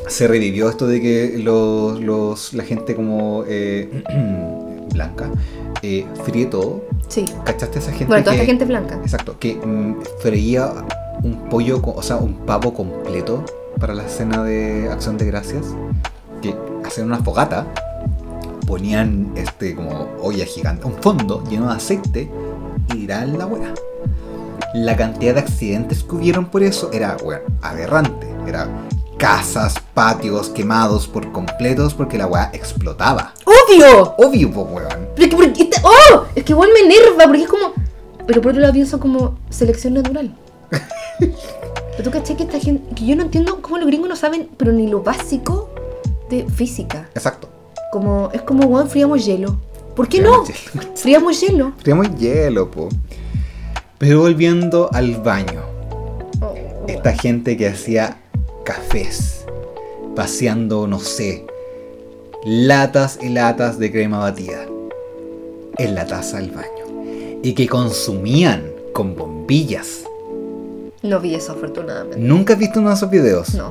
se 0.09 0.29
revivió 0.29 0.69
esto 0.69 0.87
de 0.87 1.01
que 1.01 1.39
los, 1.39 2.01
los 2.01 2.53
la 2.55 2.65
gente 2.65 2.95
como 2.95 3.45
eh, 3.47 4.03
blanca 4.93 5.31
eh, 5.83 6.07
fríe 6.25 6.47
todo? 6.47 6.85
Sí. 7.09 7.25
¿Cachaste 7.45 7.79
a 7.79 7.83
esa 7.83 7.91
gente 7.91 8.07
Bueno, 8.07 8.25
toda 8.25 8.37
que, 8.37 8.43
esta 8.43 8.51
gente 8.51 8.65
blanca. 8.65 8.99
Exacto, 9.03 9.39
que 9.39 9.55
mm, 9.55 9.97
freía 10.21 10.73
un 11.23 11.49
pollo, 11.49 11.81
o 11.83 12.03
sea, 12.03 12.17
un 12.17 12.35
pavo 12.47 12.73
completo 12.73 13.45
para 13.79 13.95
la 13.95 14.09
cena 14.09 14.43
de 14.43 14.89
Acción 14.91 15.19
de 15.19 15.27
Gracias, 15.27 15.67
que 16.41 16.55
hacían 16.85 17.09
una 17.09 17.19
fogata, 17.19 17.67
ponían 18.67 19.33
este 19.37 19.75
como 19.75 20.09
olla 20.23 20.45
gigante, 20.45 20.87
un 20.87 20.95
fondo 20.95 21.43
lleno 21.49 21.69
de 21.69 21.75
aceite 21.75 22.31
y 22.89 22.95
tiraban 22.95 23.39
la 23.39 23.47
hueá. 23.47 23.75
La 24.75 24.97
cantidad 24.97 25.35
de 25.35 25.41
accidentes 25.41 26.03
que 26.03 26.17
hubieron 26.17 26.47
por 26.47 26.63
eso 26.63 26.91
era, 26.93 27.17
bueno, 27.23 27.43
aberrante. 27.63 28.27
Era 28.47 28.69
casas, 29.17 29.75
patios 29.95 30.51
quemados 30.51 31.07
por 31.07 31.33
completos 31.33 31.95
porque 31.95 32.19
la 32.19 32.27
hueá 32.27 32.51
explotaba. 32.53 33.33
¡Obvio! 33.45 34.15
Obvio, 34.19 34.53
pues, 34.53 34.67
weón. 34.71 35.09
Pero 35.15 35.25
es 35.25 35.31
que, 35.31 35.37
porque 35.37 35.71
¡Oh! 35.83 36.25
Es 36.35 36.45
que 36.45 36.53
igual 36.53 36.71
me 36.73 36.81
enerva 36.81 37.25
porque 37.25 37.43
es 37.43 37.49
como. 37.49 37.73
Pero 38.27 38.41
por 38.41 38.51
otro 38.51 38.61
lado 38.61 38.75
pienso 38.75 38.99
como 39.01 39.39
selección 39.51 39.95
natural. 39.95 40.35
Pero 41.19 42.03
tú 42.03 42.11
caché 42.11 42.37
que 42.37 42.43
esta 42.43 42.59
gente. 42.59 42.95
Que 42.95 43.07
yo 43.07 43.17
no 43.17 43.23
entiendo 43.23 43.63
cómo 43.63 43.79
los 43.79 43.87
gringos 43.87 44.09
no 44.09 44.17
saben, 44.17 44.51
pero 44.59 44.71
ni 44.73 44.87
lo 44.87 45.03
básico 45.03 45.71
de 46.29 46.45
física. 46.45 47.09
Exacto. 47.15 47.49
Como, 47.91 48.31
es 48.35 48.43
como, 48.43 48.67
weón, 48.67 48.91
fríamos 48.91 49.25
hielo. 49.25 49.57
¿Por 49.95 50.09
qué 50.09 50.19
Fríamos 50.19 50.49
no? 50.49 50.55
hielo. 50.83 50.97
Fríamos 50.97 51.41
hielo. 51.41 51.73
Teníamos 51.83 52.19
hielo, 52.19 52.71
po. 52.71 52.89
Pero 53.97 54.21
volviendo 54.21 54.91
al 54.93 55.17
baño. 55.17 55.63
Esta 56.87 57.15
gente 57.15 57.57
que 57.57 57.69
hacía 57.69 58.19
cafés, 58.67 59.47
vaciando, 60.17 60.89
no 60.89 60.99
sé, 60.99 61.47
latas 62.45 63.19
y 63.23 63.29
latas 63.29 63.79
de 63.79 63.93
crema 63.93 64.19
batida 64.19 64.67
en 65.79 65.95
la 65.95 66.05
taza 66.05 66.39
del 66.39 66.51
baño. 66.51 67.41
Y 67.43 67.55
que 67.55 67.69
consumían 67.69 68.73
con 68.93 69.15
bombillas. 69.15 70.03
No 71.03 71.21
vi 71.21 71.37
eso, 71.37 71.53
afortunadamente. 71.53 72.19
¿Nunca 72.19 72.55
has 72.55 72.59
visto 72.59 72.81
uno 72.81 72.89
de 72.89 72.97
esos 72.97 73.09
videos? 73.09 73.55
No. 73.55 73.71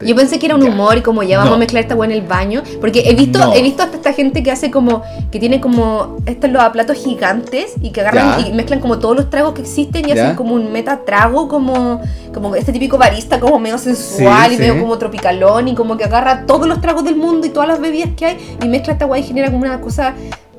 Yo 0.00 0.14
pensé 0.14 0.38
que 0.38 0.46
era 0.46 0.54
un 0.54 0.62
Ya. 0.62 0.68
humor 0.70 0.96
y 0.98 1.02
como 1.02 1.22
ya 1.22 1.38
vamos 1.38 1.50
No. 1.50 1.56
a 1.56 1.58
mezclar 1.58 1.82
esta 1.82 1.94
weá 1.96 2.08
en 2.10 2.14
el 2.16 2.22
baño. 2.26 2.62
Porque 2.80 3.00
he 3.10 3.14
visto, 3.14 3.38
No. 3.38 3.52
he 3.54 3.62
visto 3.62 3.82
hasta 3.82 3.96
esta 3.96 4.12
gente 4.12 4.42
que 4.42 4.50
hace 4.50 4.70
como, 4.70 5.02
que 5.30 5.38
tiene 5.40 5.60
como 5.60 6.18
estos 6.26 6.50
los 6.50 6.62
platos 6.68 6.96
gigantes 6.96 7.72
y 7.80 7.90
que 7.90 8.00
agarran 8.02 8.40
Ya. 8.40 8.48
y 8.48 8.52
mezclan 8.52 8.80
como 8.80 8.98
todos 8.98 9.16
los 9.16 9.28
tragos 9.30 9.54
que 9.54 9.62
existen 9.62 10.04
y 10.08 10.12
Ya. 10.14 10.24
hacen 10.24 10.36
como 10.36 10.54
un 10.54 10.72
meta 10.72 11.00
trago, 11.04 11.48
como, 11.48 12.00
como 12.32 12.54
este 12.54 12.72
típico 12.72 12.96
barista 12.98 13.40
como 13.40 13.58
medio 13.58 13.78
sensual 13.78 14.50
Sí, 14.50 14.54
y 14.56 14.58
medio 14.58 14.74
sí. 14.74 14.80
como 14.80 14.98
tropicalón 14.98 15.68
y 15.68 15.74
como 15.74 15.96
que 15.96 16.04
agarra 16.04 16.46
todos 16.46 16.68
los 16.68 16.80
tragos 16.80 17.04
del 17.04 17.16
mundo 17.16 17.46
y 17.46 17.50
todas 17.50 17.68
las 17.68 17.80
bebidas 17.80 18.10
que 18.16 18.26
hay 18.26 18.56
y 18.62 18.68
mezcla 18.68 18.92
esta 18.92 19.06
weá 19.06 19.20
y 19.20 19.24
genera 19.24 19.50
como 19.50 19.62
una 19.64 19.80
cosa, 19.80 20.14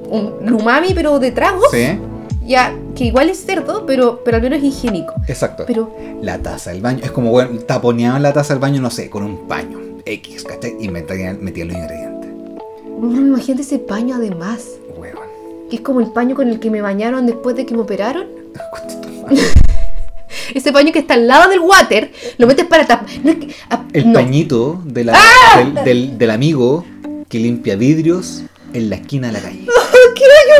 un 0.10 0.54
umami 0.54 0.94
pero 0.94 1.18
de 1.20 1.32
tragos. 1.32 1.70
Sí, 1.72 1.98
Ya, 2.50 2.76
que 2.96 3.06
igual 3.06 3.30
es 3.30 3.46
cerdo, 3.46 3.86
pero, 3.86 4.22
pero 4.26 4.38
al 4.38 4.44
menos 4.44 4.58
es 4.58 4.66
higiénico. 4.66 5.14
exacto. 5.28 5.66
Pero, 5.68 5.96
La 6.24 6.40
taza 6.40 6.72
del 6.72 6.82
baño. 6.82 7.02
Es 7.04 7.12
como, 7.12 7.30
bueno, 7.30 7.60
taponeaban 7.60 8.24
la 8.24 8.34
taza 8.34 8.54
del 8.56 8.60
baño, 8.60 8.82
no 8.82 8.90
sé, 8.90 9.08
con 9.10 9.22
un 9.24 9.48
paño. 9.48 9.80
X, 10.04 10.44
¿cachai? 10.46 10.76
Y 10.80 10.88
metían, 10.90 11.38
metían 11.44 11.68
los 11.68 11.78
ingredientes. 11.78 12.32
no, 13.00 13.18
imagínate 13.22 13.62
ese 13.62 13.78
paño 13.78 14.16
además. 14.16 14.66
Huevón. 14.98 15.28
que 15.70 15.76
es 15.76 15.82
como 15.84 16.00
el 16.02 16.08
paño 16.12 16.36
con 16.36 16.50
el 16.50 16.60
que 16.60 16.72
me 16.72 16.82
bañaron 16.82 17.28
después 17.28 17.56
de 17.56 17.68
que 17.68 17.76
me 17.76 17.82
operaron. 17.82 18.26
Ese 20.56 20.72
paño 20.72 20.92
que 20.92 21.00
está 21.00 21.14
al 21.14 21.28
lado 21.28 21.48
del 21.50 21.60
water, 21.60 22.12
lo 22.40 22.48
metes 22.48 22.66
para 22.66 22.86
tapar. 22.88 23.08
No, 23.24 23.30
es 23.32 23.38
que- 23.38 23.50
ah, 23.70 23.86
El 23.94 24.08
no. 24.08 24.14
pañito 24.14 24.82
de 24.84 25.04
la- 25.04 25.14
¡Ah! 25.16 25.60
del, 25.60 25.84
del- 25.86 26.18
del 26.18 26.32
amigo 26.32 26.84
que 27.28 27.38
limpia 27.38 27.76
vidrios 27.76 28.42
en 28.74 28.90
la 28.90 28.96
esquina 28.96 29.28
de 29.28 29.34
la 29.34 29.40
calle. 29.42 29.68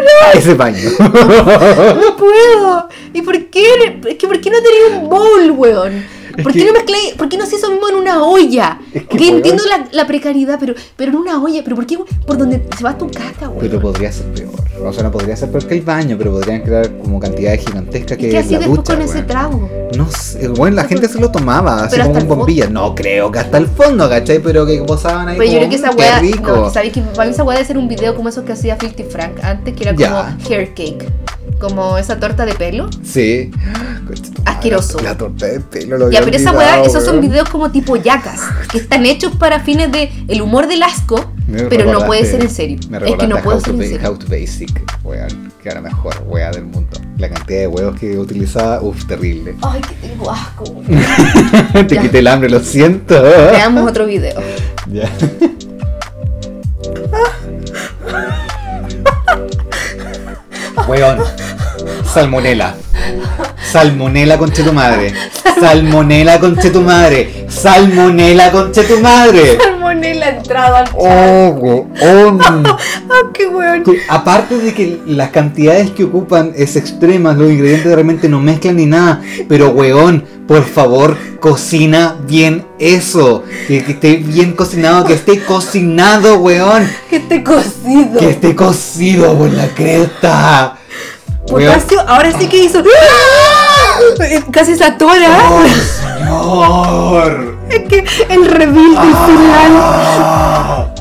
Ese 0.34 0.56
paño. 0.56 0.90
¡No 1.00 2.16
puedo! 2.18 2.90
¿Y 3.14 3.22
por 3.22 3.46
qué? 3.46 4.00
Es 4.08 4.16
que 4.18 4.28
¿por 4.28 4.40
qué 4.40 4.50
no 4.50 4.58
tenía 4.62 5.00
un 5.00 5.10
bowl, 5.10 5.52
weón? 5.52 6.19
¿Por 6.44 6.54
qué 6.54 6.66
no 6.66 6.74
mezclé? 6.74 6.98
¿Por 7.18 7.30
qué 7.30 7.38
no 7.38 7.46
se 7.46 7.56
hizo 7.58 7.70
mismo 7.72 7.90
en 7.90 7.96
una 7.96 8.24
olla? 8.24 8.80
Es 8.94 9.04
que, 9.08 9.28
entiendo 9.28 9.64
la, 9.66 9.88
la 9.92 10.08
precariedad, 10.08 10.58
pero, 10.60 10.74
pero 10.96 11.12
en 11.12 11.18
una 11.18 11.42
olla. 11.42 11.62
¿Pero 11.64 11.76
por 11.76 11.86
qué? 11.86 11.98
Por 12.26 12.38
donde 12.38 12.64
se 12.78 12.84
va 12.84 12.98
tu 12.98 13.08
caca, 13.10 13.50
weón. 13.50 13.60
Pero 13.60 13.80
podría 13.82 14.12
ser 14.12 14.26
peor. 14.34 14.52
O 14.84 14.94
sea, 14.94 15.04
no 15.04 15.12
podría 15.12 15.36
ser 15.36 15.52
peor 15.52 15.66
que 15.68 15.74
el 15.76 15.82
baño, 15.82 16.16
pero 16.18 16.32
podrían 16.32 16.62
crear 16.62 16.98
como 17.00 17.20
cantidades 17.20 17.66
gigantescas 17.66 18.18
¿Y 18.18 18.22
que 18.22 18.30
qué 18.30 18.38
es 18.40 18.46
hacía 18.46 18.60
después 18.60 18.80
con 18.82 19.02
ese 19.02 19.24
trago? 19.24 19.70
No 19.98 20.10
sé, 20.12 20.48
bueno, 20.50 20.78
la 20.78 20.86
gente 20.86 21.08
se 21.08 21.20
lo 21.20 21.30
tomaba, 21.32 21.84
así 21.84 22.00
como 22.00 22.18
el 22.18 22.26
bombillas. 22.26 22.70
No 22.72 22.96
creo 22.96 23.32
que 23.32 23.40
hasta 23.40 23.58
el 23.58 23.68
fondo, 23.68 24.08
¿cachai? 24.10 24.40
Pero 24.40 24.66
que 24.66 24.82
posaban 24.84 25.28
ahí 25.28 25.38
Pero 25.38 25.52
yo 25.52 25.58
como, 25.60 25.68
creo 25.68 25.70
que 25.70 25.76
esa 25.76 25.92
"Mm, 25.92 25.96
qué 25.96 26.40
weá. 26.42 26.56
No, 26.56 26.70
sabéis 26.70 26.94
que 26.94 27.02
para 27.02 27.26
mí 27.26 27.32
esa 27.34 27.44
weá 27.44 27.58
debe 27.58 27.68
ser 27.68 27.78
un 27.78 27.88
video 27.88 28.16
como 28.16 28.30
esos 28.30 28.44
que 28.46 28.54
hacía 28.54 28.76
Filthy 28.78 29.04
Frank 29.04 29.40
antes, 29.44 29.76
que 29.76 29.84
era 29.84 29.92
como 29.94 30.08
Ya. 30.08 30.38
hair 30.50 30.74
cake. 30.74 31.06
Como 31.60 31.98
esa 31.98 32.20
torta 32.20 32.46
de 32.46 32.54
pelo. 32.56 32.90
Sí. 33.04 33.52
Asqueroso. 34.46 35.00
La 35.02 35.18
torta 35.18 35.46
de 35.46 35.60
pelo 35.60 35.98
lo 35.98 36.10
Ya, 36.10 36.22
pero 36.24 36.38
esa 36.38 36.52
weá, 36.52 36.82
esos 36.84 37.04
son 37.04 37.20
videos 37.22 37.50
como 37.50 37.70
tipo 37.72 37.96
yacas, 37.98 38.42
que 38.72 38.78
están 38.80 39.06
hechos 39.06 39.36
para 39.36 39.60
fines 39.60 39.92
de 39.92 40.10
el 40.28 40.42
humor 40.42 40.68
del 40.68 40.84
asco, 40.84 41.32
pero 41.70 41.92
no 41.92 42.06
puede 42.06 42.26
ser 42.26 42.42
en 42.42 42.50
serio. 42.50 42.80
Me 42.90 42.98
Es 42.98 43.16
que 43.16 43.28
no 43.28 43.38
puede 43.42 43.60
ser 43.62 43.70
en 43.74 43.78
Ba- 43.80 43.86
serio. 43.86 44.10
How 44.10 44.18
to 44.18 44.26
Basic, 44.28 44.82
weón. 45.04 45.50
Que 45.62 45.68
era 45.70 45.82
la 45.82 45.90
mejor 45.90 46.16
weá 46.26 46.52
del 46.52 46.64
mundo. 46.66 46.98
La 47.18 47.30
cantidad 47.30 47.60
de 47.60 47.68
huevos 47.68 48.00
que 48.00 48.18
utilizaba, 48.18 48.82
uff, 48.82 49.06
terrible. 49.06 49.56
Ay, 49.62 49.82
que 49.82 50.08
tengo 50.08 50.32
asco. 50.32 50.64
Te 51.88 51.96
Ya. 51.96 52.02
quité 52.02 52.20
el 52.20 52.28
hambre, 52.28 52.50
lo 52.50 52.62
siento. 52.62 53.22
Veamos 53.22 53.90
otro 53.90 54.06
video. 54.06 54.40
Ya. 54.92 55.08
Weón. 60.88 61.20
Salmonela. 62.14 62.76
Salmonela 63.72 64.38
conche 64.38 64.64
tu 64.64 64.74
madre. 64.74 65.14
Salmonela 65.60 66.40
conche 66.40 66.70
tu 66.70 66.82
madre. 66.82 67.46
Salmonela 67.50 68.52
conche 68.52 68.84
tu 68.84 69.00
madre. 69.00 69.79
Salmonella 69.90 70.30
entrado 70.30 70.76
al 70.76 70.86
chat. 70.86 70.96
Oh, 70.96 71.50
weón. 72.02 72.40
Qué 73.34 73.48
weón. 73.48 73.84
Aparte 74.08 74.58
de 74.58 74.74
que 74.74 75.02
las 75.08 75.30
cantidades 75.30 75.92
que 75.92 76.04
ocupan 76.04 76.54
es 76.56 76.76
extremas, 76.76 77.38
los 77.38 77.52
ingredientes 77.52 77.92
realmente 77.94 78.30
no 78.30 78.40
mezclan 78.40 78.76
ni 78.76 78.86
nada. 78.86 79.22
Pero 79.48 79.70
weón, 79.70 80.24
por 80.48 80.64
favor, 80.64 81.18
cocina 81.40 82.16
bien 82.28 82.66
eso. 82.78 83.44
Que, 83.68 83.84
que 83.84 83.94
esté 83.94 84.18
bien 84.18 84.54
cocinado, 84.54 85.06
que 85.06 85.14
esté 85.14 85.44
cocinado, 85.44 86.38
weón. 86.38 86.88
Que 87.10 87.18
esté 87.18 87.44
cocido. 87.44 88.20
Que 88.20 88.30
esté 88.30 88.56
cocido 88.56 89.38
por 89.38 89.52
la 89.52 89.68
cresta. 89.70 90.76
Potasio, 91.48 92.00
ahora 92.08 92.32
sí 92.38 92.48
que 92.48 92.64
hizo. 92.66 92.80
¡Ah! 92.80 94.00
Casi 94.52 94.76
se 94.76 94.84
atora. 94.84 95.50
¡Oh, 95.50 95.64
señor! 96.20 97.59
Es 97.70 97.80
que 97.90 98.06
el 98.34 98.46
reveal 98.46 98.92
del 98.92 99.16
final. 99.26 99.72
Ah. 99.76 100.94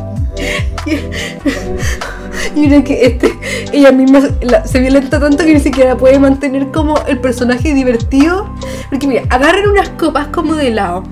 Y 2.54 2.60
mira 2.60 2.82
que 2.82 3.04
este, 3.06 3.38
ella 3.72 3.92
misma 3.92 4.20
la- 4.42 4.66
se 4.66 4.80
violenta 4.80 5.20
tanto 5.20 5.44
que 5.44 5.54
ni 5.54 5.60
siquiera 5.60 5.96
puede 5.96 6.18
mantener 6.18 6.68
como 6.68 6.98
el 7.06 7.18
personaje 7.18 7.74
divertido. 7.74 8.48
Porque 8.90 9.06
mira, 9.06 9.22
agarran 9.30 9.68
unas 9.68 9.88
copas 9.90 10.28
como 10.28 10.54
de 10.54 10.68
helado. 10.68 11.04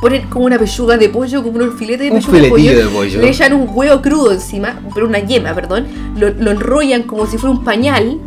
Ponen 0.00 0.22
como 0.28 0.46
una 0.46 0.58
pechuga 0.58 0.96
de 0.96 1.10
pollo, 1.10 1.42
como 1.42 1.58
un 1.58 1.76
filete 1.76 2.04
de 2.04 2.10
Un 2.10 2.16
pechuga 2.16 2.38
de 2.40 2.48
pollo, 2.48 2.62
filetillo 2.62 2.84
de 2.88 2.94
pollo. 2.94 3.20
Le 3.20 3.28
echan 3.28 3.52
un 3.52 3.68
huevo 3.72 4.00
crudo 4.00 4.32
encima, 4.32 4.80
pero 4.94 5.06
una 5.06 5.18
yema, 5.18 5.52
perdón. 5.54 5.86
Lo, 6.16 6.30
lo 6.30 6.50
enrollan 6.52 7.02
como 7.02 7.26
si 7.26 7.36
fuera 7.36 7.54
un 7.54 7.64
pañal. 7.64 8.18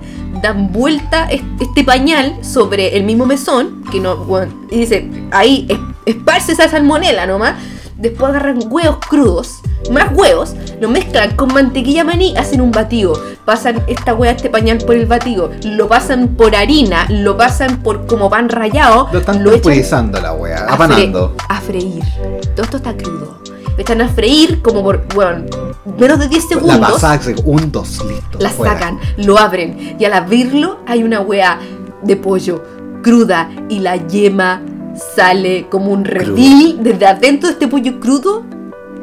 Dan 0.44 0.72
vuelta 0.72 1.26
es- 1.32 1.42
este 1.60 1.84
pañal 1.84 2.36
sobre 2.44 2.96
el 2.96 3.04
mismo 3.06 3.26
mesón. 3.26 3.84
Que 3.92 4.00
no, 4.00 4.18
bueno, 4.18 4.54
y 4.70 4.80
dice, 4.80 5.10
ahí 5.32 5.66
es- 5.70 5.80
esparce 6.08 6.54
esa 6.54 6.68
salmonela 6.70 7.26
nomás. 7.26 7.54
Después 7.98 8.30
agarran 8.30 8.60
huevos 8.70 8.98
crudos, 9.10 9.56
más 9.92 10.12
huevos, 10.14 10.54
lo 10.80 10.88
mezclan 10.88 11.36
con 11.36 11.52
mantequilla 11.52 12.04
maní, 12.04 12.38
hacen 12.38 12.62
un 12.62 12.70
batido. 12.70 13.20
Pasan 13.44 13.82
esta 13.88 14.14
hueá, 14.14 14.34
este 14.34 14.52
pañal 14.52 14.78
por 14.86 14.94
el 14.94 15.08
batido, 15.08 15.50
lo 15.64 15.88
pasan 15.88 16.28
por 16.38 16.56
harina, 16.56 17.08
lo 17.10 17.36
pasan 17.38 17.78
por 17.82 18.06
como 18.06 18.30
pan 18.30 18.50
rallado, 18.50 19.10
Lo 19.12 19.18
están 19.18 19.44
lo 19.44 19.52
echan 19.52 20.12
la 20.12 20.30
a, 20.30 20.74
apanando. 20.76 21.36
fre- 21.36 21.46
a 21.50 21.60
freír. 21.62 22.04
Todo 22.56 22.66
esto 22.66 22.78
está 22.78 22.96
crudo. 22.96 23.40
Lo 23.46 23.80
echan 23.80 24.02
a 24.02 24.08
freír 24.10 24.62
como 24.62 24.84
por, 24.84 25.04
bueno, 25.16 25.46
menos 26.00 26.20
de 26.20 26.28
10 26.28 26.44
La 26.44 26.50
segundos. 26.50 26.92
pasada, 26.92 27.20
un, 27.46 27.72
dos, 27.72 28.06
listo. 28.06 28.38
La 28.40 28.52
fuera. 28.52 28.74
sacan, 28.74 29.00
lo 29.18 29.40
abren 29.40 29.96
y 30.00 30.06
al 30.06 30.14
abrirlo 30.14 30.82
hay 30.86 31.04
una 31.04 31.22
hueá 31.22 31.58
de 32.04 32.16
pollo 32.16 32.64
cruda 33.02 33.50
y 33.70 33.80
la 33.80 33.96
yema 33.96 34.62
sale 35.16 35.68
como 35.70 35.92
un 35.92 36.06
reveal 36.06 36.78
desde 36.82 37.06
adentro 37.06 37.48
de 37.50 37.54
este 37.54 37.68
pollo 37.68 38.00
crudo. 38.00 38.44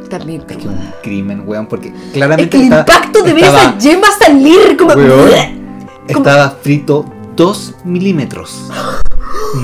También 0.09 0.45
Es 0.49 0.57
que 0.57 0.68
un 0.68 0.78
crimen, 1.03 1.42
weón, 1.47 1.66
porque 1.66 1.88
Es 1.88 2.12
claramente 2.12 2.51
que 2.51 2.57
el 2.59 2.64
impacto 2.64 3.22
de 3.22 3.32
ver 3.32 3.45
esa 3.45 3.76
yema 3.78 4.07
salir 4.18 4.76
como... 4.76 4.92
weón, 4.95 5.09
como- 6.12 6.18
estaba 6.18 6.51
frito 6.62 7.05
2 7.36 7.74
milímetros. 7.84 8.70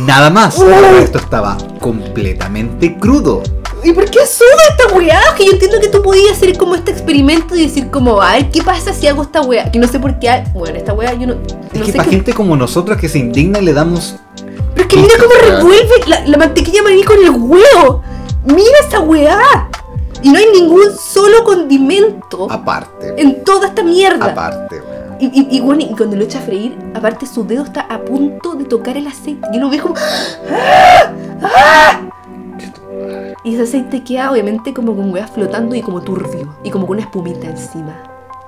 Nada 0.06 0.30
más. 0.30 0.58
El 0.60 0.96
resto 0.96 1.18
estaba 1.18 1.56
completamente 1.78 2.96
crudo. 2.98 3.42
¿Y 3.82 3.92
por 3.92 4.04
qué 4.10 4.18
sube 4.26 4.46
esta 4.70 4.94
weá? 4.94 5.20
Que 5.36 5.46
yo 5.46 5.52
entiendo 5.52 5.80
que 5.80 5.88
tú 5.88 6.02
podías 6.02 6.32
hacer 6.36 6.56
como 6.58 6.74
este 6.74 6.90
experimento 6.90 7.54
y 7.56 7.62
decir 7.62 7.90
como, 7.90 8.20
a 8.20 8.32
ver, 8.34 8.50
¿qué 8.50 8.62
pasa 8.62 8.92
si 8.92 9.06
hago 9.06 9.22
esta 9.22 9.40
weá? 9.40 9.70
Que 9.70 9.78
no 9.78 9.88
sé 9.88 9.98
por 9.98 10.18
qué, 10.18 10.44
bueno, 10.52 10.76
esta 10.76 10.92
weá 10.92 11.14
yo 11.14 11.26
no, 11.28 11.34
Es 11.72 11.80
que 11.80 11.92
sé 11.92 11.96
para 11.96 12.10
gente 12.10 12.34
como 12.34 12.56
nosotros 12.56 12.98
que 12.98 13.08
se 13.08 13.18
indigna 13.18 13.58
y 13.58 13.64
le 13.64 13.72
damos. 13.72 14.16
Pero 14.74 14.82
es 14.82 14.86
que 14.86 14.96
mira 14.96 15.14
cómo 15.18 15.30
Weá. 15.30 15.56
revuelve 15.56 15.94
la, 16.06 16.26
la 16.26 16.36
mantequilla 16.38 16.82
maní 16.82 17.02
con 17.04 17.18
el 17.18 17.30
huevo. 17.30 18.02
Mira 18.44 18.78
esa 18.86 19.00
weá. 19.00 19.68
Y 20.22 20.30
no 20.30 20.38
hay 20.38 20.46
ningún 20.52 20.94
solo 20.96 21.44
condimento 21.44 22.46
Aparte. 22.50 23.14
en 23.16 23.42
toda 23.44 23.68
esta 23.68 23.82
mierda. 23.82 24.26
Aparte, 24.26 24.76
weón. 24.80 25.16
Y, 25.18 25.26
y, 25.26 25.56
y 25.56 25.60
bueno, 25.60 25.82
y 25.82 25.94
cuando 25.94 26.16
lo 26.16 26.24
echa 26.24 26.38
a 26.38 26.42
freír, 26.42 26.76
aparte 26.94 27.26
su 27.26 27.46
dedo 27.46 27.64
está 27.64 27.82
a 27.82 28.00
punto 28.02 28.54
de 28.54 28.64
tocar 28.64 28.96
el 28.96 29.06
aceite. 29.06 29.46
Yo 29.52 29.60
lo 29.60 29.68
veo 29.70 29.82
como... 29.82 29.94
¡Ah! 30.50 31.12
¡Ah! 31.42 32.00
Y 33.44 33.54
ese 33.54 33.62
aceite 33.62 34.04
queda 34.04 34.30
obviamente 34.30 34.74
como 34.74 34.94
con 34.94 35.10
weá 35.12 35.26
flotando 35.26 35.74
y 35.74 35.80
como 35.82 36.02
turbio. 36.02 36.54
Y 36.62 36.70
como 36.70 36.86
con 36.86 36.96
una 36.96 37.06
espumita 37.06 37.46
encima. 37.46 38.02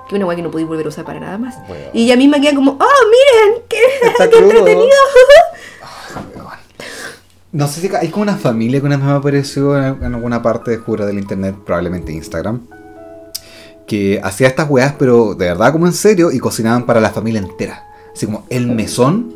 Que 0.09 0.15
una 0.17 0.27
weá 0.27 0.37
que 0.37 0.43
no 0.43 0.51
podéis 0.51 0.69
volver 0.69 0.85
a 0.87 0.89
usar 0.91 1.05
para 1.07 1.21
nada 1.21 1.39
más. 1.39 1.57
Weón. 1.69 1.83
Y 1.95 2.05
ella 2.05 2.17
misma 2.17 2.39
queda 2.41 2.55
como, 2.55 2.73
¡Oh, 2.73 2.77
miren! 3.11 3.63
¡Qué, 3.69 3.79
qué 4.31 4.39
entretenido! 4.39 4.89
Ah. 7.53 7.57
No 7.59 7.69
sé 7.69 7.81
si 7.83 7.95
hay 7.95 8.09
como 8.09 8.23
una 8.23 8.37
familia 8.37 8.81
que 8.81 8.87
una 8.87 8.97
vez 8.97 9.05
me 9.05 9.13
apareció 9.13 9.77
en, 9.77 10.15
alguna 10.15 10.41
parte, 10.41 10.77
jura, 10.79 11.05
del 11.05 11.19
internet, 11.19 11.55
probablemente 11.65 12.13
Instagram, 12.13 12.63
que 13.87 14.21
hacía 14.23 14.49
estas 14.49 14.71
weas, 14.71 14.95
pero 14.99 15.35
de 15.35 15.47
verdad 15.47 15.73
como 15.73 15.87
en 15.87 15.93
serio, 15.93 16.33
y 16.33 16.39
cocinaban 16.39 16.87
para 16.87 17.01
la 17.01 17.11
familia 17.11 17.41
entera. 17.41 17.85
Así 18.15 18.27
como 18.27 18.47
el 18.49 18.69
mesón, 18.69 19.35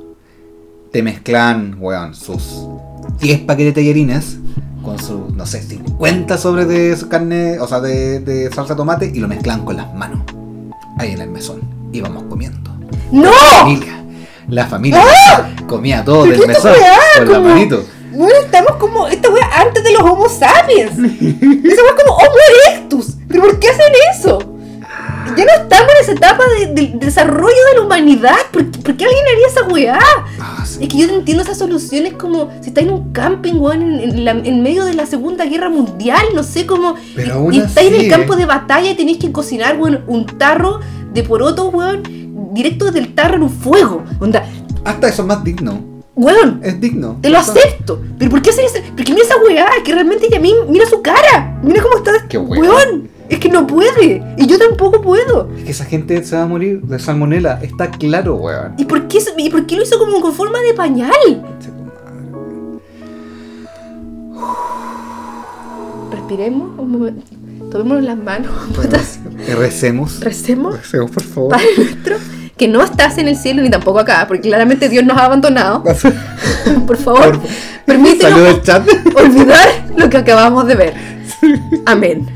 te 0.93 1.03
mezclan, 1.03 1.77
weón, 1.79 2.15
sus 2.15 2.67
10 3.21 3.41
paquetes 3.41 3.75
de 3.75 3.83
tallarines 3.83 4.39
con 4.83 4.99
sus, 4.99 5.35
no 5.35 5.45
sé, 5.45 5.63
50 5.63 6.39
sobres 6.39 6.69
de 6.69 6.97
carne, 7.09 7.59
o 7.61 7.67
sea, 7.67 7.81
de, 7.81 8.21
de 8.21 8.51
salsa 8.51 8.75
de 8.75 8.79
tomate, 8.79 9.13
y 9.13 9.19
lo 9.19 9.29
mezclan 9.29 9.65
con 9.65 9.77
las 9.77 9.93
manos. 9.95 10.21
Ahí 10.99 11.13
en 11.13 11.21
el 11.21 11.31
mesón. 11.31 11.61
Íbamos 11.93 12.23
comiendo. 12.25 12.71
¡No! 13.13 13.31
La 13.31 13.61
familia. 13.61 14.05
La 14.49 14.67
familia 14.67 15.05
comía 15.67 16.05
todo 16.05 16.23
del 16.23 16.33
¿Pero 16.33 16.43
qué 16.43 16.49
mesón 16.49 16.73
con 17.19 17.33
la 17.33 17.41
manito. 17.41 17.85
Bueno, 18.17 18.35
estamos 18.45 18.73
como. 18.77 19.07
Esta 19.09 19.29
wea 19.31 19.49
antes 19.61 19.85
de 19.85 19.93
los 19.93 20.03
Homo 20.03 20.29
sapiens. 20.29 20.93
Esa 20.99 21.83
wea 21.83 21.93
es 21.97 22.03
como 22.05 22.17
Homo 22.17 22.37
erectus. 22.67 23.15
¿Pero 23.29 23.43
por 23.43 23.59
qué 23.59 23.69
hacen 23.69 23.93
eso? 24.15 24.39
Ya 25.37 25.45
no 25.45 25.51
estamos 25.65 25.93
en 25.93 26.03
esa 26.03 26.13
etapa 26.13 26.43
de, 26.59 26.67
de- 26.69 26.93
de 26.99 27.05
desarrollo 27.07 27.57
de 27.73 27.79
la 27.79 27.85
humanidad. 27.85 28.37
¿Por, 28.53 28.71
qué- 28.71 28.79
por 28.79 28.97
qué 28.97 29.05
alguien 29.05 29.25
haría 29.35 29.47
esa 29.49 29.63
weá? 29.65 29.99
Ah, 30.41 30.65
sí. 30.65 30.85
Es 30.85 30.89
que 30.89 30.99
yo 30.99 31.07
no 31.09 31.15
entiendo 31.15 31.43
esas 31.43 31.59
soluciones 31.59 32.13
como 32.15 32.51
si 32.63 32.69
estáis 32.69 32.87
en 32.87 32.95
un 32.95 33.13
camping, 33.13 33.55
weón, 33.55 33.83
en, 33.83 34.01
en 34.01 34.25
la- 34.25 34.31
en 34.31 34.63
medio 34.63 34.85
de 34.85 34.95
la 34.95 35.05
Segunda 35.05 35.45
Guerra 35.45 35.69
Mundial, 35.69 36.25
no 36.35 36.43
sé 36.45 36.65
cómo. 36.65 36.95
Pero 37.17 37.51
y, 37.51 37.57
y 37.57 37.61
estáis 37.61 37.93
en 37.93 38.01
el 38.03 38.09
campo 38.11 38.35
eh. 38.35 38.37
de 38.37 38.47
batalla 38.47 38.89
y 38.91 38.95
tenéis 38.95 39.19
que 39.19 39.33
cocinar, 39.33 39.77
weón, 39.79 40.05
un 40.07 40.27
tarro 40.27 40.81
de 41.13 41.23
poroto, 41.25 41.69
weón, 41.71 42.03
directo 42.55 42.85
desde 42.87 43.01
el 43.01 43.15
tarro 43.15 43.35
en 43.35 43.43
un 43.43 43.51
fuego. 43.51 44.05
Onda, 44.21 44.45
Hasta 44.85 45.09
eso 45.09 45.23
es 45.23 45.29
más 45.29 45.43
digno. 45.43 45.96
Weón, 46.17 46.61
Es 46.63 46.81
digno. 46.81 47.19
te 47.23 47.29
lo 47.31 47.39
acepto. 47.39 48.01
Pero 48.19 48.31
¿por 48.31 48.43
qué 48.43 48.51
hacen 48.51 48.65
eso? 48.65 48.79
Porque 48.97 49.13
mira 49.13 49.25
esa 49.25 49.37
weá, 49.39 49.67
que 49.85 49.93
realmente 49.93 50.27
ella 50.27 50.39
a 50.39 50.41
mí, 50.41 50.53
mira 50.69 50.87
su 50.87 51.01
cara. 51.03 51.61
Mira 51.63 51.83
cómo 51.83 51.99
está. 51.99 52.27
Qué 52.29 52.39
weón. 52.39 52.67
weón. 52.67 53.09
Es 53.29 53.41
que 53.41 53.49
no 53.49 53.67
puede. 53.67 54.23
Y 54.39 54.47
yo 54.47 54.57
tampoco 54.59 55.03
puedo. 55.03 55.51
Es 55.59 55.65
que 55.65 55.71
esa 55.73 55.85
gente 55.85 56.23
se 56.25 56.37
va 56.37 56.43
a 56.43 56.47
morir 56.47 56.81
de 56.83 56.99
salmonela. 56.99 57.59
Está 57.63 57.91
claro, 57.91 58.37
weón. 58.37 58.75
¿Y 58.79 58.85
por 58.85 59.09
qué, 59.09 59.19
y 59.37 59.51
por 59.51 59.67
qué 59.67 59.77
lo 59.77 59.83
hizo 59.83 59.99
como 59.99 60.21
con 60.21 60.33
forma 60.33 60.61
de 60.61 60.75
pañal? 60.75 61.11
Che, 61.61 61.69
tu 61.69 61.83
madre. 61.83 62.81
Respiremos 66.13 66.79
un 66.79 66.91
momento. 66.91 67.27
Tomémonos 67.71 68.05
las 68.05 68.17
manos, 68.17 68.53
recemos. 68.77 70.21
Recemos. 70.21 70.21
Recemos, 70.21 71.11
por 71.11 71.23
favor. 71.25 71.51
Padre 71.51 71.67
nuestro, 71.77 72.17
que 72.57 72.69
no 72.69 72.83
estás 72.83 73.19
en 73.19 73.29
el 73.29 73.37
cielo 73.37 73.63
ni 73.63 73.71
tampoco 73.71 73.99
acá, 73.99 74.25
porque 74.27 74.49
claramente 74.49 74.89
Dios 74.89 75.05
nos 75.05 75.19
ha 75.19 75.27
abandonado. 75.27 75.83
Por 76.87 76.97
favor, 76.97 77.39
permítenos 77.85 78.63
chat. 78.63 78.87
olvidar 79.17 79.69
lo 79.97 80.09
que 80.09 80.17
acabamos 80.17 80.67
de 80.67 80.75
ver. 80.75 80.95
Amén. 81.85 82.27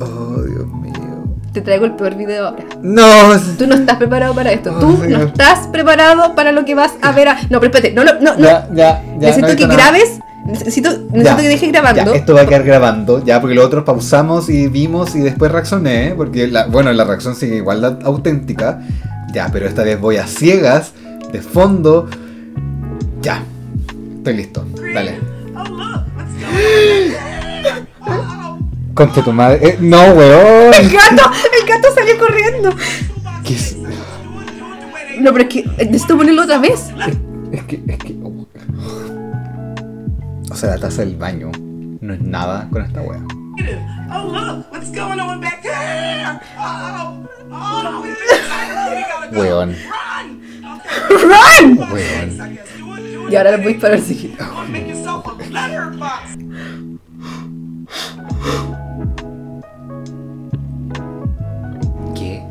Oh, 0.00 0.42
Dios 0.42 0.66
mío. 0.66 1.24
Te 1.52 1.60
traigo 1.60 1.84
el 1.86 1.94
peor 1.94 2.14
video 2.16 2.48
ahora. 2.48 2.64
No. 2.82 3.38
Tú 3.58 3.66
no 3.66 3.74
estás 3.74 3.96
preparado 3.96 4.34
para 4.34 4.52
esto. 4.52 4.72
Oh, 4.76 4.80
Tú 4.80 4.98
no 5.08 5.18
estás 5.24 5.66
preparado 5.68 6.34
para 6.34 6.52
lo 6.52 6.64
que 6.64 6.74
vas 6.74 6.92
a 7.02 7.12
ver. 7.12 7.28
A... 7.28 7.34
No, 7.50 7.60
pero 7.60 7.66
espérate. 7.66 7.92
No, 7.92 8.04
no, 8.04 8.14
no. 8.20 8.38
Ya, 8.38 8.68
ya, 8.72 9.02
ya. 9.18 9.18
necesito 9.18 9.48
no 9.48 9.56
que 9.56 9.66
nada. 9.66 9.74
grabes. 9.74 10.20
Necesito, 10.46 10.90
necesito 10.90 11.22
Ya, 11.22 11.36
que 11.36 11.48
dejes 11.48 11.72
grabando. 11.72 12.04
Ya, 12.12 12.18
esto 12.18 12.34
va 12.34 12.42
a 12.42 12.46
quedar 12.46 12.64
grabando, 12.64 13.24
ya, 13.24 13.40
porque 13.40 13.54
lo 13.54 13.64
otro 13.64 13.84
pausamos 13.84 14.48
y 14.50 14.68
vimos 14.68 15.14
y 15.14 15.20
después 15.20 15.50
reaccioné, 15.50 16.12
porque, 16.16 16.46
la, 16.48 16.66
bueno, 16.66 16.92
la 16.92 17.04
reacción 17.04 17.34
sigue 17.34 17.56
igual 17.56 17.80
de 17.80 18.04
auténtica. 18.04 18.80
Ya, 19.32 19.48
pero 19.52 19.66
esta 19.66 19.82
vez 19.82 19.98
voy 20.00 20.16
a 20.16 20.26
ciegas, 20.26 20.92
de 21.32 21.40
fondo. 21.40 22.08
Ya, 23.22 23.42
estoy 24.18 24.34
listo, 24.34 24.64
dale. 24.94 25.18
Concha 28.94 29.22
tu 29.24 29.32
madre. 29.32 29.66
Eh, 29.66 29.78
no, 29.80 30.04
El 30.04 30.12
weón. 30.18 30.70
gato, 30.70 31.30
el 31.60 31.68
gato 31.68 31.88
salió 31.94 32.18
corriendo. 32.18 32.70
¿Qué 33.44 33.54
es? 33.54 33.76
No, 35.20 35.32
pero 35.32 35.44
es 35.44 35.50
que 35.50 35.64
necesito 35.86 36.16
ponerlo 36.16 36.42
otra 36.42 36.58
vez. 36.58 36.90
Es 37.50 37.62
que, 37.64 37.82
es 37.86 37.98
que. 37.98 38.13
La 40.66 40.78
taza 40.78 41.04
del 41.04 41.16
baño 41.16 41.50
no 42.00 42.14
es 42.14 42.20
nada 42.20 42.68
con 42.70 42.82
esta 42.82 43.02
wea. 43.02 43.20
Oh 44.10 44.30
look, 44.30 44.66
what's 44.72 44.90
going 44.90 45.18
on 45.18 45.40
back 45.40 45.62
there? 45.62 46.40
Oh, 46.58 47.26
oh. 47.50 48.04
Weón, 49.32 49.74
Run! 51.10 51.78
Weón. 51.92 52.58
Y 53.30 53.36
ahora 53.36 53.56
lo 53.56 53.62
voy 53.62 53.74
para 53.74 53.96
el 53.96 54.02
siguiente. 54.02 54.44
¿Qué? 62.14 62.42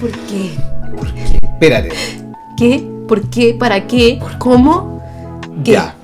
¿Por 0.00 0.10
qué? 0.10 0.50
Espérate. 1.42 1.90
¿Qué? 2.56 2.86
¿Por 3.08 3.30
qué? 3.30 3.54
¿Para 3.54 3.86
qué? 3.86 4.20
¿Cómo? 4.38 5.02
¿Qué? 5.64 5.72
Ya. 5.72 5.94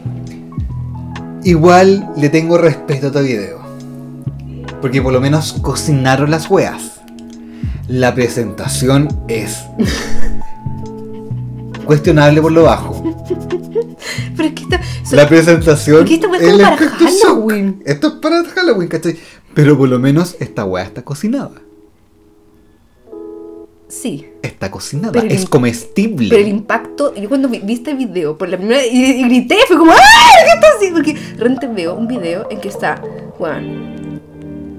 Igual 1.47 2.11
le 2.17 2.29
tengo 2.29 2.59
respeto 2.59 3.07
a 3.07 3.13
tu 3.13 3.21
video. 3.21 3.61
Porque 4.81 5.01
por 5.01 5.13
lo 5.13 5.21
menos 5.21 5.53
cocinaron 5.63 6.29
las 6.31 6.51
weas. 6.51 7.01
La 7.87 8.13
presentación 8.15 9.09
es 9.29 9.59
cuestionable 11.87 12.43
por 12.43 12.51
lo 12.51 12.65
bajo. 12.65 13.01
Pero 14.37 14.49
es 14.49 14.55
que 14.55 14.63
esta. 14.65 14.81
so- 15.05 15.15
La 15.17 15.29
presentación. 15.29 16.03
Esta 16.09 16.15
es 16.15 16.21
como 16.21 16.35
el 16.35 16.61
para 16.61 16.77
shock. 16.77 17.23
Halloween. 17.23 17.83
Esto 17.87 18.09
es 18.09 18.15
para 18.15 18.45
Halloween, 18.45 18.89
¿cachai? 18.89 19.17
Pero 19.55 19.79
por 19.79 19.89
lo 19.89 20.01
menos 20.01 20.37
esta 20.41 20.65
wea 20.65 20.83
está 20.85 21.03
cocinada. 21.03 21.53
Sí. 23.89 24.27
Está 24.43 24.71
cocinada. 24.71 25.13
Pero 25.13 25.27
es 25.29 25.49
comestible. 25.49 26.29
Pero 26.29 26.43
el 26.43 26.49
impacto, 26.49 27.15
yo 27.15 27.29
cuando 27.29 27.49
vi, 27.49 27.61
vi 27.61 27.75
este 27.75 27.95
video 27.95 28.37
por 28.37 28.49
la 28.49 28.57
primera 28.57 28.85
y, 28.85 28.97
y 29.05 29.23
grité, 29.25 29.57
fue 29.69 29.77
como 29.77 29.93
¡Ay! 29.93 29.99
¿Qué 30.45 30.53
está 30.55 30.67
haciendo? 30.77 30.99
Porque 30.99 31.17
realmente 31.37 31.67
veo 31.69 31.95
un 31.95 32.09
video 32.09 32.49
en 32.51 32.61
que 32.61 32.69
está, 32.69 33.01
bueno, 33.39 33.95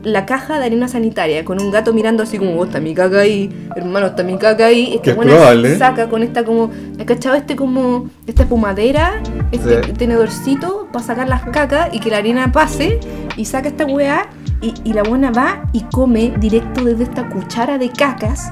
la 0.04 0.26
caja 0.26 0.60
de 0.60 0.66
arena 0.66 0.88
sanitaria 0.88 1.44
con 1.44 1.60
un 1.62 1.72
gato 1.72 1.94
mirando 1.94 2.24
así 2.24 2.38
como, 2.38 2.52
oh, 2.60 2.66
está 2.66 2.80
mi 2.80 2.94
caca 2.94 3.20
ahí, 3.20 3.50
hermano, 3.76 4.08
está 4.08 4.24
mi 4.24 4.38
caca 4.38 4.66
ahí. 4.68 4.92
Esta 4.94 5.02
Que 5.02 5.10
es 5.12 5.16
buena 5.16 5.34
probable. 5.36 5.78
saca 5.78 6.10
con 6.10 6.24
esta 6.24 6.44
como, 6.44 6.72
¿has 7.00 7.06
cachado 7.06 7.36
este 7.36 7.56
como, 7.56 8.10
esta 8.26 8.44
espumadera, 8.44 9.22
este 9.52 9.84
Sí. 9.84 9.94
tenedorcito 9.94 10.88
para 10.92 11.04
sacar 11.06 11.28
las 11.30 11.44
cacas 11.44 11.90
y 11.94 12.00
que 12.00 12.10
la 12.10 12.18
arena 12.18 12.52
pase 12.52 13.00
y 13.38 13.46
saca 13.46 13.68
esta 13.70 13.86
weá 13.86 14.30
y, 14.62 14.74
y 14.84 14.94
la 14.94 15.04
buena 15.04 15.32
va 15.32 15.70
y 15.74 15.82
come 15.92 16.34
directo 16.40 16.84
desde 16.84 17.04
esta 17.04 17.28
cuchara 17.30 17.78
de 17.78 17.90
cacas. 17.90 18.50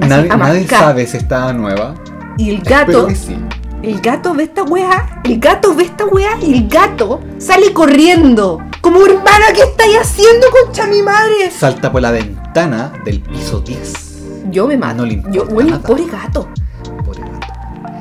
Nadie, 0.00 0.28
nadie 0.28 0.68
sabe 0.68 1.06
si 1.06 1.16
está 1.16 1.52
nueva. 1.52 1.94
Y 2.36 2.50
el 2.50 2.62
gato, 2.62 3.08
sí. 3.10 3.36
el 3.82 4.00
gato 4.00 4.34
ve 4.34 4.44
esta 4.44 4.62
weá, 4.64 5.20
el 5.24 5.38
gato 5.38 5.74
ve 5.74 5.84
esta 5.84 6.04
weá 6.06 6.36
y 6.40 6.54
el 6.54 6.68
gato 6.68 7.20
sale 7.38 7.72
corriendo. 7.72 8.60
Como 8.80 9.04
hermana, 9.04 9.46
¿qué 9.54 9.62
estáis 9.62 9.96
haciendo, 9.98 10.46
concha 10.50 10.86
mi 10.86 11.00
madre? 11.02 11.50
Salta 11.50 11.90
por 11.90 12.02
la 12.02 12.10
ventana 12.10 12.92
del 13.04 13.20
piso 13.20 13.60
10. 13.60 14.14
Yo 14.50 14.66
me 14.66 14.76
mato. 14.76 14.98
No 14.98 15.06
le 15.06 15.22
Yo, 15.30 15.46
nada. 15.46 15.80
pobre 15.80 16.04
gato. 16.06 16.48
Pobre 17.04 17.20
gato. 17.20 17.46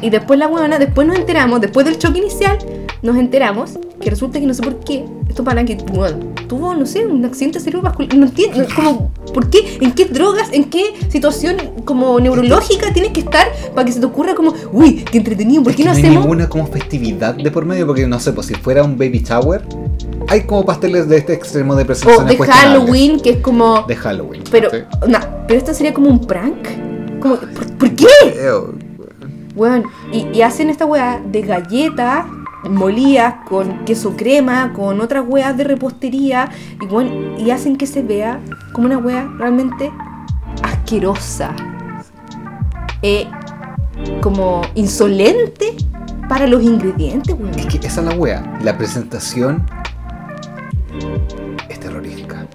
Y 0.02 0.10
después 0.10 0.38
la 0.38 0.48
weona, 0.48 0.78
después 0.80 1.08
nos 1.08 1.16
enteramos, 1.18 1.62
después 1.62 1.86
del 1.86 1.98
choque 1.98 2.20
inicial, 2.20 2.58
nos 3.02 3.16
enteramos 3.18 3.80
que 4.02 4.10
resulta 4.10 4.40
que 4.40 4.46
no 4.46 4.54
sé 4.54 4.62
por 4.62 4.80
qué, 4.80 5.06
esto 5.30 5.44
para 5.44 5.64
que, 5.64 5.76
bueno, 5.94 6.33
tuvo, 6.48 6.74
no 6.76 6.86
sé, 6.86 7.06
un 7.06 7.24
accidente 7.26 7.60
cerebrovascular, 7.60 8.14
no 8.16 8.26
entiendo, 8.26 8.66
como, 8.76 9.12
¿por 9.34 9.50
qué? 9.50 9.78
¿En 9.82 9.94
qué 9.94 10.06
drogas, 10.06 10.50
en 10.52 10.66
qué 10.66 10.94
situación 11.10 11.58
como 11.86 12.20
neurológica 12.20 12.94
tienes 12.94 13.12
que 13.12 13.22
estar 13.22 13.48
para 13.74 13.86
que 13.86 13.92
se 13.92 14.00
te 14.00 14.06
ocurra 14.06 14.36
como, 14.36 14.54
uy, 14.72 15.04
qué 15.10 15.18
entretenido, 15.18 15.64
¿por 15.64 15.72
Es 15.72 15.78
qué 15.78 15.84
que 15.84 15.90
no 15.90 15.94
no 15.94 15.98
hay 15.98 16.04
hacemos? 16.04 16.24
ninguna 16.24 16.50
como 16.50 16.68
festividad 16.68 17.36
de 17.36 17.52
por 17.52 17.66
medio, 17.66 17.88
porque 17.88 18.08
no 18.08 18.20
sé, 18.20 18.34
pues 18.34 18.48
si 18.48 18.56
fuera 18.56 18.84
un 18.84 18.98
baby 18.98 19.20
shower, 19.28 19.62
hay 20.28 20.44
como 20.44 20.66
pasteles 20.66 21.08
de 21.10 21.18
este 21.18 21.34
extremo 21.34 21.76
de 21.76 21.84
O 21.84 21.86
presentación 21.88 22.28
de 22.28 22.38
Halloween, 22.38 23.20
que 23.20 23.30
es 23.32 23.38
como, 23.40 23.84
De 23.88 23.96
Halloween. 23.96 24.44
pero, 24.52 24.70
¿sí? 24.70 24.78
no, 25.08 25.20
pero 25.48 25.60
esto 25.60 25.74
sería 25.74 25.94
como 25.94 26.10
un 26.10 26.26
prank. 26.26 26.68
Como, 27.20 27.36
¿por, 27.38 27.72
por 27.78 27.96
qué? 27.96 28.08
Bueno, 29.56 29.90
y, 30.12 30.26
y 30.38 30.42
hacen 30.42 30.70
esta 30.70 30.86
weá 30.86 31.22
de 31.32 31.42
galletas 31.42 32.26
molías 32.70 33.36
con 33.48 33.86
queso 33.86 34.16
crema, 34.16 34.74
con 34.74 35.02
otras 35.02 35.24
weas 35.28 35.56
de 35.58 35.64
repostería, 35.64 36.50
y, 36.82 36.86
bueno, 36.86 37.38
y 37.38 37.52
hacen 37.52 37.78
que 37.78 37.88
se 37.88 38.02
vea 38.02 38.40
como 38.74 38.88
una 38.88 38.98
wea 38.98 39.30
realmente 39.38 39.92
asquerosa. 40.62 41.54
Eh, 43.02 43.28
como 44.22 44.62
insolente 44.76 45.76
para 46.30 46.48
los 46.48 46.64
ingredientes, 46.64 47.36
weón. 47.38 47.58
Es 47.58 47.66
que 47.66 47.86
esa 47.86 48.02
es 48.02 48.08
la 48.08 48.16
wea. 48.16 48.60
La 48.62 48.78
presentación 48.78 49.66
es 51.70 51.80
terrorífica. 51.80 52.48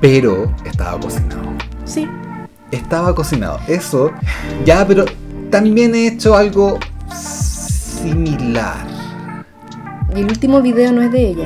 Pero 0.00 0.54
estaba 0.64 1.00
cocinado. 1.00 1.42
Sí. 1.84 2.08
Estaba 2.70 3.14
cocinado. 3.14 3.58
Eso, 3.66 4.12
ya, 4.64 4.86
pero 4.86 5.04
también 5.50 5.94
he 5.94 6.06
hecho 6.08 6.36
algo 6.36 6.78
similar. 7.14 8.95
Y 10.16 10.20
el 10.20 10.28
último 10.28 10.62
video 10.62 10.92
no 10.92 11.02
es 11.02 11.12
de 11.12 11.28
ella. 11.28 11.44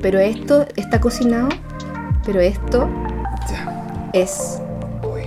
Pero 0.00 0.18
esto 0.18 0.66
está 0.76 1.00
cocinado. 1.00 1.48
Pero 2.24 2.40
esto 2.40 2.88
Ya, 3.50 4.10
es. 4.12 4.60
voy. 5.02 5.22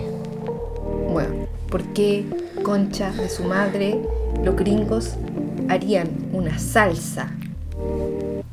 Bueno, 1.11 1.35
¿por 1.69 1.83
qué 1.93 2.25
concha 2.63 3.11
de 3.11 3.29
su 3.29 3.43
madre 3.43 3.99
los 4.43 4.55
gringos 4.55 5.15
harían 5.69 6.07
una 6.31 6.57
salsa 6.57 7.31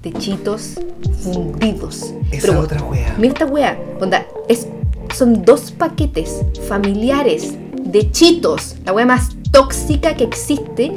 de 0.02 0.12
chitos 0.14 0.80
fundidos? 1.22 2.12
Esa 2.32 2.48
Pero, 2.48 2.60
otra 2.60 2.82
wea. 2.82 3.14
Mira 3.18 3.32
esta 3.34 3.46
wea, 3.46 3.78
onda, 4.00 4.26
es, 4.48 4.66
son 5.14 5.44
dos 5.44 5.70
paquetes 5.70 6.42
familiares 6.68 7.54
de 7.84 8.10
chitos, 8.10 8.76
la 8.84 8.92
wea 8.92 9.06
más 9.06 9.28
tóxica 9.52 10.14
que 10.14 10.24
existe, 10.24 10.92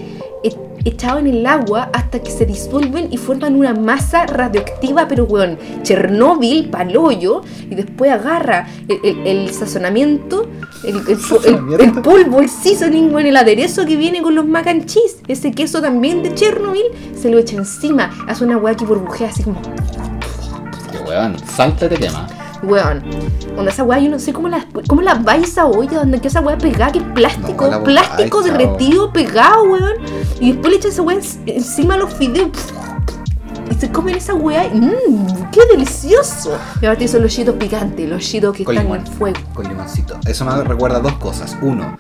echado 0.86 1.20
en 1.20 1.28
el 1.28 1.46
agua 1.46 1.90
hasta 1.94 2.22
que 2.22 2.32
se 2.32 2.46
disuelven 2.46 3.08
y 3.12 3.18
forman 3.18 3.56
una 3.56 3.74
masa 3.74 4.26
radioactiva, 4.26 5.08
pero 5.08 5.26
weón, 5.26 5.58
Chernóbil, 5.84 6.70
palollo, 6.70 7.42
y 7.70 7.76
después 7.76 8.12
agarra 8.12 8.68
el, 8.88 9.00
el- 9.04 9.28
el 9.28 9.54
sazonamiento, 9.54 10.48
el, 10.84 10.98
el- 10.98 11.08
el- 11.10 11.20
Sazonamiento. 11.20 11.84
el 11.84 11.92
polvo, 12.02 12.42
el 12.42 12.50
seasoning, 12.50 13.14
weón, 13.14 13.28
el 13.28 13.38
aderezo 13.38 13.86
que 13.86 13.96
viene 13.96 14.22
con 14.22 14.36
los 14.36 14.46
mac 14.46 14.68
and 14.68 14.86
cheese, 14.86 15.18
ese 15.28 15.52
queso 15.52 15.82
también 15.82 16.22
de 16.24 16.34
Chernobyl, 16.34 16.84
se 17.20 17.30
lo 17.30 17.38
echa 17.40 17.56
encima, 17.56 18.10
hace 18.28 18.44
una 18.44 18.58
wea 18.58 18.76
que 18.76 18.86
burbujea 18.86 19.30
así 19.30 19.44
como... 19.44 19.62
Que 20.92 20.98
weón, 21.08 21.36
salta 21.48 21.86
y 21.86 21.90
te 21.90 21.98
quema. 21.98 22.28
Weón, 22.64 23.04
onda 23.58 23.72
esa 23.72 23.84
weá, 23.84 24.00
yo 24.00 24.10
no 24.10 24.20
sé 24.20 24.32
cómo 24.34 24.48
la, 24.48 24.66
cómo 24.88 25.02
la 25.02 25.16
va 25.16 25.36
esa 25.36 25.66
olla, 25.66 26.00
donde 26.00 26.20
que 26.22 26.30
esa 26.30 26.40
weá 26.42 26.58
pegada, 26.58 26.92
que 26.92 27.00
es 27.00 27.06
plástico, 27.14 27.68
No, 27.68 27.84
plástico 27.84 28.38
botáis, 28.42 28.58
derretido, 28.58 29.12
pegado, 29.12 29.64
weón. 29.64 29.94
Y 30.40 30.54
después 30.54 30.72
le 30.72 30.78
echan 30.78 30.92
esa 30.92 31.02
weá 31.02 31.18
en- 31.18 31.50
encima 31.56 31.98
los 31.98 32.14
fideos. 32.14 32.50
Y 33.72 33.76
se 33.76 33.92
comen 33.92 34.16
esa 34.16 34.34
weá 34.34 34.70
mmm, 34.74 35.50
qué 35.52 35.62
delicioso. 35.72 36.58
Y 36.82 36.86
aparte 36.86 37.08
son 37.08 37.22
los 37.24 37.34
chitos 37.34 37.56
picantes, 37.56 38.10
los 38.10 38.22
chitos 38.24 38.56
que 38.56 38.64
Con 38.64 38.76
están 38.76 38.86
limón. 38.92 39.06
en 39.08 39.14
fuego. 39.14 39.40
Con 39.54 39.68
limoncito. 39.68 40.18
Eso 40.26 40.46
me 40.46 40.64
recuerda 40.64 41.00
dos 41.00 41.14
cosas. 41.14 41.58
Uno, 41.62 41.98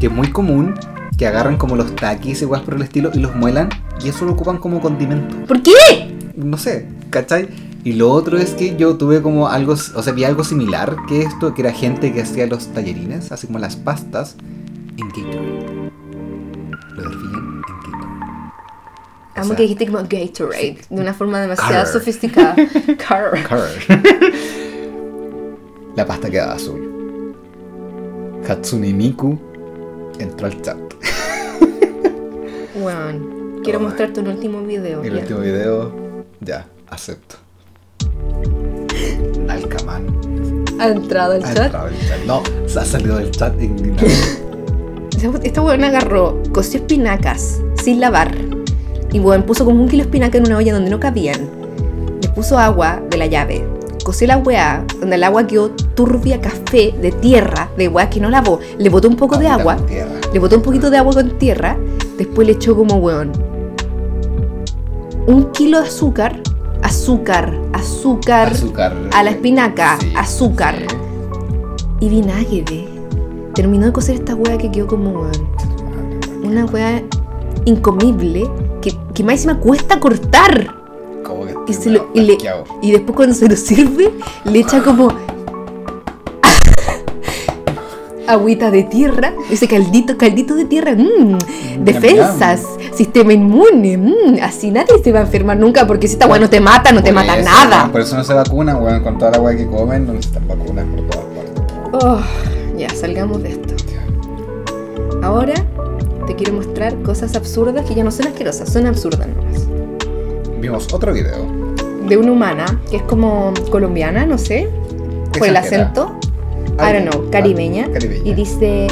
que 0.00 0.06
es 0.06 0.12
muy 0.12 0.30
común 0.30 0.74
que 1.16 1.26
agarran 1.26 1.56
como 1.56 1.76
los 1.76 1.94
taquis 1.94 2.42
y 2.42 2.44
weas 2.44 2.62
por 2.62 2.74
el 2.74 2.82
estilo 2.82 3.10
y 3.14 3.20
los 3.20 3.34
muelan 3.36 3.68
y 4.04 4.08
eso 4.08 4.24
lo 4.24 4.32
ocupan 4.32 4.58
como 4.58 4.80
condimento. 4.80 5.36
¿Por 5.46 5.62
qué? 5.62 5.72
No 6.36 6.56
sé, 6.58 6.88
¿cachai? 7.10 7.48
Y 7.84 7.92
lo 7.92 8.10
otro 8.10 8.38
es 8.38 8.54
que 8.54 8.76
yo 8.76 8.96
tuve 8.96 9.20
como 9.20 9.48
algo, 9.48 9.74
o 9.74 10.02
sea, 10.02 10.12
vi 10.14 10.24
algo 10.24 10.42
similar 10.42 10.96
que 11.06 11.20
esto, 11.22 11.52
que 11.54 11.60
era 11.62 11.72
gente 11.72 12.12
que 12.14 12.22
hacía 12.22 12.46
los 12.46 12.68
tallarines, 12.68 13.30
así 13.30 13.46
como 13.46 13.58
las 13.58 13.76
pastas, 13.76 14.36
en 14.96 15.08
Gatorade. 15.08 15.90
Lo 16.94 17.02
hervían 17.02 17.34
en 17.34 17.60
Gatorade. 17.60 18.50
O 19.36 19.40
Amo 19.40 19.44
sea, 19.48 19.56
que 19.56 19.62
dijiste 19.64 19.86
como 19.86 19.98
Gatorade, 19.98 20.78
de 20.88 21.00
una 21.00 21.12
forma 21.12 21.40
demasiado 21.42 21.84
sofisticada. 21.92 22.56
Carr. 23.08 23.42
Carr. 23.46 23.68
La 25.96 26.06
pasta 26.06 26.30
quedaba 26.30 26.54
azul. 26.54 27.34
Hatsune 28.48 28.92
Miku 28.94 29.38
entró 30.18 30.46
al 30.46 30.60
chat. 30.62 30.78
Weón, 32.76 33.60
quiero 33.62 33.78
Oh. 33.78 33.82
mostrarte 33.82 34.20
un 34.20 34.28
último 34.28 34.62
video. 34.62 35.02
El 35.02 35.14
ya. 35.14 35.20
último 35.20 35.40
video, 35.40 35.92
ya, 36.40 36.66
acepto. 36.88 37.36
Alcamán. 39.54 40.06
¿Ha 40.78 40.88
entrado 40.88 41.32
al 41.34 41.44
Ha 41.44 41.54
chat? 41.54 41.64
entrado 41.66 41.86
al 41.86 41.98
chat. 42.08 42.24
No, 42.26 42.42
se 42.66 42.78
ha 42.80 42.84
salido 42.84 43.16
del 43.16 43.30
chat 43.30 43.54
Esta 45.42 45.62
weón 45.62 45.84
agarró, 45.84 46.42
coció 46.52 46.80
espinacas 46.80 47.60
sin 47.82 48.00
lavar. 48.00 48.34
Y 49.12 49.20
weón 49.20 49.44
puso 49.44 49.64
como 49.64 49.82
un 49.82 49.88
kilo 49.88 50.02
de 50.02 50.08
espinaca 50.08 50.38
en 50.38 50.46
una 50.46 50.58
olla 50.58 50.74
donde 50.74 50.90
no 50.90 51.00
cabían. 51.00 51.48
Le 52.20 52.28
puso 52.30 52.58
agua 52.58 53.00
de 53.10 53.16
la 53.16 53.26
llave. 53.26 53.64
Coció 54.04 54.26
la 54.26 54.36
weá, 54.36 54.84
donde 55.00 55.16
el 55.16 55.24
agua 55.24 55.46
quedó 55.46 55.70
turbia 55.70 56.38
café 56.40 56.92
de 57.00 57.10
tierra, 57.10 57.70
de 57.78 57.88
weá 57.88 58.10
que 58.10 58.20
no 58.20 58.28
lavó. 58.28 58.60
Le 58.76 58.90
botó 58.90 59.08
un 59.08 59.16
poco 59.16 59.38
de 59.38 59.46
agua, 59.46 59.78
le 60.32 60.38
botó 60.38 60.56
un 60.56 60.62
poquito 60.62 60.90
de 60.90 60.98
agua 60.98 61.14
con 61.14 61.38
tierra. 61.38 61.78
Después 62.18 62.46
le 62.46 62.52
echó 62.52 62.76
como 62.76 62.96
weón. 62.96 63.32
Un 65.26 65.50
kilo 65.52 65.80
de 65.80 65.86
azúcar, 65.86 66.42
azúcar, 66.84 67.58
azúcar, 67.72 68.52
Azúcar. 68.52 68.94
a 69.12 69.22
la 69.24 69.30
espinaca, 69.30 69.98
Sí, 70.00 70.12
azúcar. 70.16 70.76
sí. 70.78 70.86
y 72.00 72.08
vinagre. 72.08 72.88
Terminó 73.54 73.86
de 73.86 73.92
cocer 73.92 74.16
esta 74.16 74.34
weá 74.34 74.58
que 74.58 74.70
quedó 74.70 74.86
como. 74.86 75.26
Una 76.42 76.64
weá 76.66 77.02
incomible 77.64 78.48
que, 78.82 78.92
que 79.14 79.24
más 79.24 79.34
encima 79.34 79.58
cuesta 79.58 79.98
cortar. 79.98 80.68
Como 81.24 81.46
que 81.46 81.54
Y, 81.68 81.74
se 81.74 81.90
lo- 81.90 82.10
y, 82.14 82.20
le- 82.20 82.38
y 82.82 82.90
después 82.92 83.16
cuando 83.16 83.34
se 83.34 83.48
lo 83.48 83.56
sirve, 83.56 84.12
le 84.44 84.58
echa 84.58 84.82
como 84.82 85.08
agüita 88.26 88.70
de 88.70 88.82
tierra, 88.84 89.32
ese 89.50 89.66
caldito, 89.68 90.16
caldito 90.18 90.54
de 90.54 90.64
tierra, 90.66 90.92
mmm, 90.94 91.38
defensas, 91.84 92.62
sistema 92.94 93.32
inmune, 93.32 93.96
mmm, 93.98 94.38
así 94.42 94.70
nadie 94.70 95.02
se 95.02 95.12
va 95.12 95.20
a 95.20 95.22
enfermar 95.22 95.56
nunca 95.58 95.86
porque 95.86 96.06
si 96.08 96.14
esta 96.14 96.26
weá 96.26 96.38
no 96.40 96.48
te 96.48 96.60
mata, 96.60 96.92
no 96.92 97.02
te 97.02 97.12
Por 97.12 97.24
mata 97.24 97.36
eso, 97.38 97.48
nada. 97.50 97.78
weón, 97.80 97.92
Por 97.92 98.00
eso 98.00 98.16
no 98.16 98.24
se 98.24 98.34
vacuna, 98.34 98.76
weón. 98.76 99.02
Con 99.02 99.18
toda 99.18 99.32
la 99.32 99.40
weá 99.40 99.56
que 99.56 99.66
comen, 99.66 100.06
no 100.06 100.12
necesitan 100.14 100.46
vacunas 100.48 100.84
por 100.86 101.00
todas 101.08 101.24
partes. 101.26 101.64
Oh, 101.92 102.20
ya, 102.78 102.88
salgamos 102.90 103.42
de 103.42 103.50
esto. 103.50 103.74
Ahora 105.22 105.54
te 106.26 106.34
quiero 106.34 106.52
mostrar 106.54 106.94
cosas 107.02 107.34
absurdas 107.36 107.84
que 107.86 107.94
ya 107.94 108.04
no 108.04 108.10
son 108.10 108.26
asquerosas, 108.28 108.72
son 108.72 108.86
absurdas 108.86 109.28
nomás. 109.28 109.66
Vimos 110.60 110.92
otro 110.92 111.12
video. 111.12 111.46
De 112.08 112.16
una 112.16 112.32
humana 112.32 112.80
que 112.90 112.96
es 112.98 113.02
como 113.02 113.52
colombiana, 113.70 114.26
no 114.26 114.36
sé, 114.38 114.68
fue 115.38 115.48
el 115.48 115.56
acento, 115.56 116.14
I 116.78 116.92
don't 116.92 117.10
know, 117.10 117.30
caribeña, 117.30 117.90
Caribeña. 117.90 118.22
y 118.30 118.34
dice 118.34 118.86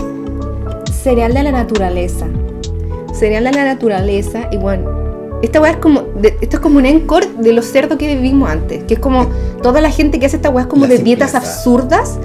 cereal 1.03 1.35
de 1.35 1.43
la 1.43 1.53
naturaleza. 1.53 2.27
De 3.21 3.41
la 3.41 3.51
naturaleza, 3.53 4.49
y 4.51 4.57
bueno, 4.57 5.39
esta 5.43 5.61
weá 5.61 5.73
es 5.73 5.77
como, 5.79 6.03
de- 6.21 6.37
esto 6.41 6.57
es 6.57 6.61
como 6.63 6.79
un 6.79 6.87
encore 6.87 7.27
de 7.39 7.53
los 7.53 7.67
cerdos 7.67 7.97
que 7.99 8.15
vivimos 8.15 8.51
antes, 8.51 8.83
que 8.85 8.95
es 8.95 9.01
como 9.01 9.27
toda 9.63 9.81
la 9.81 9.91
gente 9.91 10.19
que 10.19 10.27
hace 10.27 10.37
esta 10.37 10.51
weá 10.51 10.63
es 10.65 10.69
como 10.69 10.83
La 10.87 10.89
de 10.95 10.99
dietas 10.99 11.31
simpleza. 11.31 11.55
absurdas, 11.57 12.19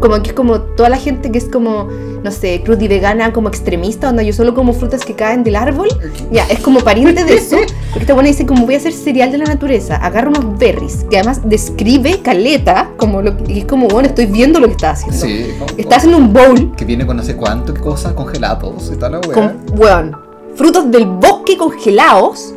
como 0.00 0.22
que 0.22 0.28
es 0.30 0.32
como 0.34 0.60
toda 0.60 0.88
la 0.90 0.98
gente 0.98 1.30
que 1.32 1.38
es 1.38 1.46
como, 1.46 1.88
no 2.22 2.30
sé, 2.30 2.60
crud 2.62 2.78
y 2.80 2.88
vegana, 2.88 3.32
como 3.32 3.48
extremista, 3.48 4.08
donde 4.08 4.26
yo 4.26 4.32
solo 4.34 4.54
como 4.54 4.74
frutas 4.74 5.02
que 5.04 5.14
caen 5.14 5.44
del 5.44 5.56
árbol, 5.56 5.88
ya, 6.30 6.44
es 6.50 6.60
como 6.60 6.80
pariente 6.80 7.24
de 7.24 7.34
eso, 7.36 7.56
porque 7.92 8.00
esta 8.00 8.12
buena 8.14 8.28
dice 8.28 8.44
como 8.44 8.66
voy 8.66 8.74
a 8.74 8.78
hacer 8.78 8.92
cereal 8.92 9.32
de 9.32 9.38
la 9.38 9.44
naturaleza, 9.46 9.96
agarra 9.96 10.28
unos 10.28 10.58
berries, 10.58 11.04
que 11.10 11.16
además 11.18 11.40
describe 11.44 12.20
caleta, 12.20 12.90
como 12.98 13.22
lo 13.22 13.36
que 13.38 13.50
y 13.52 13.58
es 13.60 13.64
como, 13.64 13.88
bueno, 13.88 14.08
estoy 14.08 14.26
viendo 14.26 14.60
lo 14.60 14.66
que 14.66 14.72
está 14.72 14.90
haciendo. 14.90 15.16
Sí, 15.18 15.46
como- 15.58 15.70
Está 15.78 15.96
haciendo 15.96 16.18
un 16.18 16.32
bowl 16.34 16.74
Que 16.76 16.84
viene 16.84 17.06
con 17.06 17.16
no 17.16 17.22
sé 17.22 17.34
cuánto 17.36 17.72
qué 17.72 17.80
cosa, 17.80 18.14
congelados 18.14 18.90
y 18.94 18.96
tal 18.98 19.12
la 19.12 19.20
weá. 19.20 19.32
con, 19.32 19.56
weón, 19.78 20.27
frutos 20.58 20.90
del 20.90 21.06
bosque 21.06 21.56
congelados, 21.56 22.52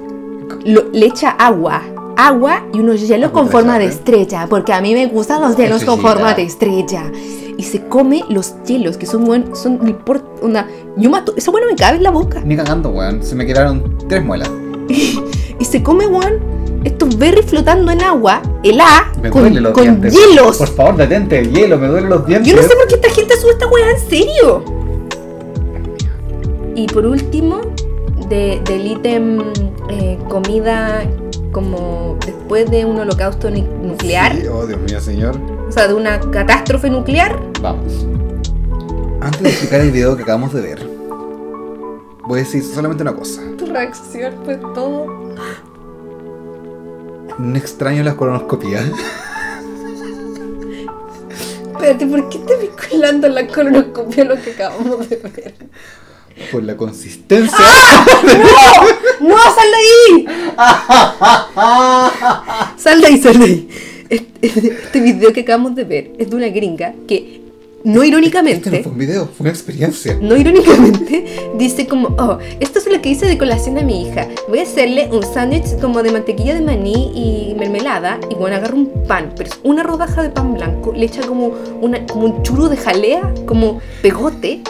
lo- 0.66 0.90
le 0.92 1.06
echa 1.06 1.30
agua, 1.30 1.82
agua 2.18 2.66
y 2.74 2.80
unos 2.80 3.00
hielos 3.08 3.30
Agua 3.30 3.42
con 3.44 3.50
forma 3.52 3.80
de 3.80 3.86
presente. 3.86 4.12
estrella, 4.12 4.48
porque 4.50 4.74
a 4.74 4.82
mí 4.82 4.94
me 4.94 5.06
gustan 5.08 5.42
los 5.42 5.56
hielos 5.56 5.84
con 5.86 6.00
forma 6.00 6.34
de 6.34 6.42
estrella. 6.44 7.04
Y 7.58 7.64
se 7.64 7.86
come 7.88 8.24
los 8.28 8.56
hielos, 8.66 8.98
que 8.98 9.06
son, 9.06 9.28
weón, 9.30 9.56
son 9.56 9.80
onda, 10.42 10.68
yo 10.98 11.10
mato, 11.12 11.34
esa 11.38 11.52
weón 11.52 11.66
no 11.68 11.72
me 11.72 11.78
cabe 11.78 11.98
en 11.98 12.04
la 12.04 12.10
boca. 12.12 12.42
Ni 12.44 12.56
cagando, 12.58 12.90
weón. 12.90 13.24
Se 13.24 13.36
me 13.36 13.46
quedaron 13.46 13.98
tres 14.10 14.24
muelas. 14.26 14.50
Y 15.60 15.66
se 15.66 15.84
come, 15.84 16.08
weón, 16.08 16.40
estos 16.84 17.16
berries 17.20 17.46
flotando 17.46 17.92
en 17.92 18.02
agua, 18.02 18.42
helá, 18.64 19.12
Me 19.22 19.30
con, 19.30 19.62
los 19.62 19.74
con 19.74 19.84
dientes. 19.84 20.12
hielos. 20.16 20.58
Por 20.58 20.70
favor, 20.70 20.98
detente 20.98 21.38
el 21.38 21.54
hielo, 21.54 21.78
me 21.78 21.88
duelen 21.88 22.10
los 22.10 22.26
dientes. 22.26 22.52
Yo 22.52 22.60
no 22.60 22.68
sé 22.68 22.76
por 22.76 22.88
qué 22.88 22.96
esta 22.96 23.10
gente 23.12 23.38
sube 23.40 23.52
esta 23.52 23.68
weá, 23.68 23.92
en 23.92 24.00
serio. 24.10 24.64
Y 26.76 26.88
por 26.88 27.06
último, 27.06 27.62
de, 28.32 28.62
del 28.64 28.88
ítem 28.88 29.40
eh, 29.90 30.18
comida 30.30 31.04
como 31.52 32.18
después 32.26 32.72
de 32.72 32.86
un 32.86 32.98
holocausto 32.98 33.50
nuclear, 33.52 34.34
Sí, 34.34 34.48
oh, 34.48 34.66
Dios 34.66 34.80
mío, 34.80 35.02
señor. 35.02 35.36
o 35.68 35.72
sea, 35.72 35.88
de 35.90 35.94
una 35.94 36.20
catástrofe 36.32 36.90
nuclear. 36.90 37.38
Vamos. 37.62 38.08
Antes 39.20 39.42
de 39.42 39.50
explicar 39.50 39.82
el 39.82 39.92
video 39.92 40.16
que 40.16 40.24
acabamos 40.24 40.54
de 40.54 40.62
ver, 40.62 40.88
voy 42.26 42.40
a 42.40 42.44
decir 42.44 42.64
solamente 42.64 43.04
una 43.04 43.14
cosa. 43.14 43.42
Tu 43.58 43.66
reacción 43.66 44.34
fue 44.46 44.56
todo. 44.74 45.08
No 47.38 47.58
extraño 47.58 48.02
las 48.04 48.16
colonoscopías. 48.16 48.86
Espérate, 51.74 52.06
¿por 52.08 52.30
qué 52.30 52.40
te 52.40 52.56
vinculando 52.58 53.28
la 53.28 53.46
colonoscopia 53.48 54.24
lo 54.24 54.36
que 54.42 54.52
acabamos 54.52 55.10
de 55.10 55.18
ver? 55.18 55.54
Por 56.52 56.64
la 56.64 56.76
consistencia. 56.78 57.58
¡No! 59.20 59.38
¡Sal 59.56 59.70
de 59.72 59.78
ahí! 59.78 60.26
sal 62.78 63.02
de 63.02 63.08
ahí, 63.08 63.22
sal 63.22 63.40
de 63.40 63.46
ahí. 63.46 63.70
Este, 64.10 64.68
este 64.68 65.00
video 65.00 65.32
que 65.32 65.42
acabamos 65.42 65.76
de 65.76 65.84
ver 65.84 66.12
es 66.18 66.30
de 66.30 66.36
una 66.36 66.48
gringa 66.50 66.94
que 67.08 67.42
no 67.84 67.94
Este 67.94 67.98
no 67.98 68.04
irónicamente, 68.04 68.84
fue 68.84 68.92
un 68.92 68.98
video, 68.98 69.26
fue 69.26 69.46
una 69.46 69.50
experiencia. 69.50 70.16
no 70.22 70.38
irónicamente, 70.38 71.26
dice 71.58 71.88
como, 71.88 72.10
oh, 72.20 72.38
esto 72.60 72.78
es 72.78 72.86
lo 72.86 73.02
que 73.02 73.10
hice 73.10 73.26
de 73.26 73.40
colación 73.40 73.78
a 73.80 73.82
mi 73.82 74.04
hija. 74.04 74.28
Voy 74.50 74.60
a 74.60 74.64
hacerle 74.64 75.10
un 75.12 75.24
sándwich 75.24 75.80
como 75.80 76.04
de 76.04 76.12
mantequilla 76.12 76.54
de 76.54 76.62
maní 76.62 77.12
y 77.16 77.56
mermelada. 77.56 78.20
Y 78.30 78.36
bueno, 78.36 78.58
agarro 78.58 78.78
un 78.78 79.06
pan, 79.08 79.34
pero 79.36 79.50
es 79.50 79.60
una 79.64 79.82
rodaja 79.82 80.22
de 80.22 80.30
pan 80.30 80.54
blanco. 80.54 80.94
Le 80.94 81.06
echa 81.06 81.22
como, 81.26 81.56
una, 81.82 82.06
como 82.06 82.26
un 82.26 82.44
churro 82.44 82.70
de 82.70 82.78
jalea, 82.78 83.34
como 83.48 83.82
pegote, 84.04 84.62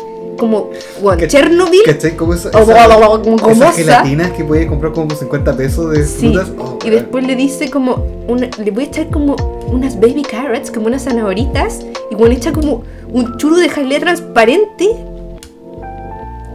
como, 0.42 0.72
bueno, 1.02 1.22
¿Cach- 1.22 1.28
Chernobyl. 1.30 1.82
¿Cachai? 1.86 2.16
Como 2.18 2.34
esa, 2.34 2.50
esas 2.50 3.76
gelatinas 3.76 4.32
que 4.32 4.44
puede 4.44 4.66
comprar 4.68 4.92
como 4.92 5.08
por 5.10 5.18
50 5.18 5.56
pesos 5.56 5.92
de 5.92 6.04
Sí, 6.06 6.28
frutas. 6.32 6.52
Oh, 6.58 6.80
y 6.84 6.90
después 6.90 7.26
le 7.26 7.36
dice 7.36 7.70
como, 7.70 8.04
una- 8.28 8.50
le 8.58 8.72
voy 8.72 8.86
a 8.86 8.88
echar 8.88 9.10
como 9.10 9.36
unas 9.72 10.00
baby 10.00 10.24
carrots, 10.24 10.72
como 10.72 10.88
unas 10.88 11.04
zanahoritas, 11.04 11.82
y 12.10 12.16
bueno, 12.16 12.34
echa 12.36 12.52
como 12.52 12.84
un 13.14 13.38
churro 13.38 13.58
de 13.58 13.70
jalea 13.70 14.00
transparente, 14.00 14.90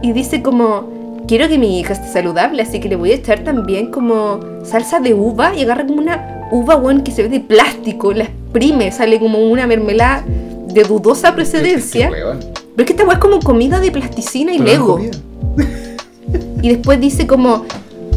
y 0.01 0.11
dice 0.11 0.41
como, 0.43 1.23
quiero 1.27 1.47
que 1.47 1.57
mi 1.57 1.79
hija 1.79 1.93
esté 1.93 2.09
saludable, 2.09 2.61
así 2.61 2.79
que 2.79 2.89
le 2.89 2.95
voy 2.97 3.11
a 3.11 3.15
echar 3.15 3.39
también 3.43 3.89
como 3.91 4.39
salsa 4.63 4.99
de 4.99 5.13
uva, 5.13 5.55
y 5.55 5.63
agarra 5.63 5.87
como 5.87 5.99
una 6.01 6.47
uva, 6.51 6.75
bueno, 6.75 7.03
que 7.03 7.11
se 7.11 7.23
ve 7.23 7.29
de 7.29 7.39
plástico, 7.39 8.11
la 8.13 8.25
exprime, 8.25 8.91
sale 8.91 9.17
como 9.19 9.39
una 9.39 9.65
mermelada 9.65 10.23
de 10.67 10.83
dudosa 10.83 11.33
procedencia, 11.33 12.09
Qué 12.09 12.13
weón. 12.23 12.39
Pero 12.77 12.83
es 12.83 12.85
que 12.85 12.93
esta 12.93 13.05
weá 13.05 13.15
es 13.15 13.19
como 13.19 13.39
comida 13.39 13.79
de 13.79 13.89
plasticina 13.91 14.53
y 14.53 14.59
Pero 14.59 14.69
Lego, 14.69 14.99
y 16.61 16.69
después 16.69 17.01
dice 17.01 17.25
como, 17.25 17.65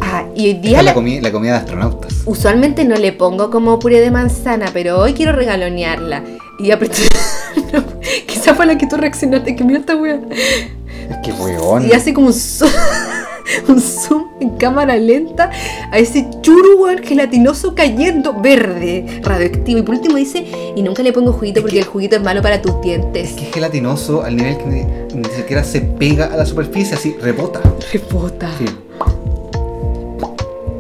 ah, 0.02 0.24
y 0.36 0.42
hoy 0.44 0.50
Esta 0.50 0.61
día 0.68 0.78
es 0.80 0.84
la- 0.84 0.90
la, 0.90 0.94
comida, 0.94 1.22
la 1.22 1.32
comida 1.32 1.52
de 1.52 1.58
astronautas. 1.61 2.14
Usualmente 2.26 2.84
no 2.84 2.94
le 2.96 3.12
pongo 3.14 3.50
como 3.50 3.78
puré 3.78 4.00
de 4.00 4.11
manzana, 4.11 4.66
pero 4.74 4.98
hoy 5.00 5.14
quiero 5.14 5.32
regalonearla. 5.32 6.22
Y 6.58 6.72
apreté. 6.72 7.00
no, 7.72 7.82
quizá 8.26 8.54
fue 8.54 8.66
la 8.66 8.76
que 8.76 8.86
tú 8.86 8.98
reaccionaste, 8.98 9.56
que 9.56 9.64
mira 9.64 9.78
esta 9.80 9.96
wea. 9.96 10.20
Es 10.30 11.16
que 11.24 11.32
weón. 11.32 11.88
Y 11.88 11.92
hace 11.92 12.12
como 12.12 12.26
un 12.26 12.34
un 13.68 13.80
zoom 13.80 14.24
en 14.40 14.51
cámara 14.51 14.96
lenta 14.96 15.51
a 15.90 15.98
ese 15.98 16.28
churu 16.40 16.86
gelatinoso 17.03 17.74
cayendo 17.74 18.34
verde, 18.40 19.20
radioactivo. 19.22 19.78
Y 19.80 19.82
por 19.82 19.94
último 19.96 20.16
dice, 20.16 20.44
y 20.76 20.82
nunca 20.82 21.03
le 21.03 21.12
pongo 21.12 21.32
juguito 21.32 21.61
porque 21.62 21.78
el 21.78 21.84
juguito 21.84 22.16
es 22.16 22.22
malo 22.22 22.42
para 22.42 22.61
tus 22.62 22.80
dientes. 22.80 23.30
Es 23.30 23.34
que 23.36 23.48
es 23.48 23.55
gelatinoso 23.55 24.22
al 24.22 24.36
nivel 24.36 24.57
que 24.59 24.66
ni, 24.66 24.84
ni 25.20 25.28
siquiera 25.30 25.62
se 25.64 25.80
pega 25.80 26.26
a 26.26 26.36
la 26.36 26.46
superficie, 26.46 26.94
así 26.96 27.16
rebota. 27.20 27.61
Rebota. 27.92 28.48
Sí. 28.59 28.64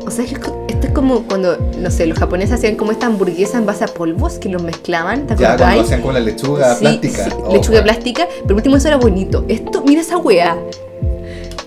O 0.06 0.10
sea, 0.10 0.24
es 0.24 0.32
esto 0.32 0.86
es 0.86 0.92
como 0.92 1.22
cuando, 1.24 1.56
no 1.78 1.90
sé, 1.90 2.06
los 2.06 2.18
japoneses 2.18 2.54
hacían 2.54 2.76
como 2.76 2.90
esta 2.90 3.06
hamburguesa 3.06 3.58
en 3.58 3.66
base 3.66 3.84
a 3.84 3.86
polvos 3.86 4.38
que 4.38 4.48
los 4.48 4.62
mezclaban. 4.62 5.26
¿Te 5.26 5.34
Ya 5.34 5.56
cuando 5.56 5.64
acordáis? 5.64 5.82
hacían 5.84 6.02
con 6.02 6.14
la 6.14 6.20
lechuga 6.20 6.74
Sí, 6.74 6.80
plástica. 6.80 7.24
sí, 7.24 7.30
Oh, 7.44 7.52
lechuga 7.52 7.82
plástica, 7.82 8.26
pero 8.28 8.46
por 8.46 8.56
último 8.56 8.76
eso 8.76 8.88
era 8.88 8.96
bonito. 8.96 9.44
Esto, 9.48 9.82
mira 9.86 10.00
esa 10.00 10.16
weá. 10.16 10.56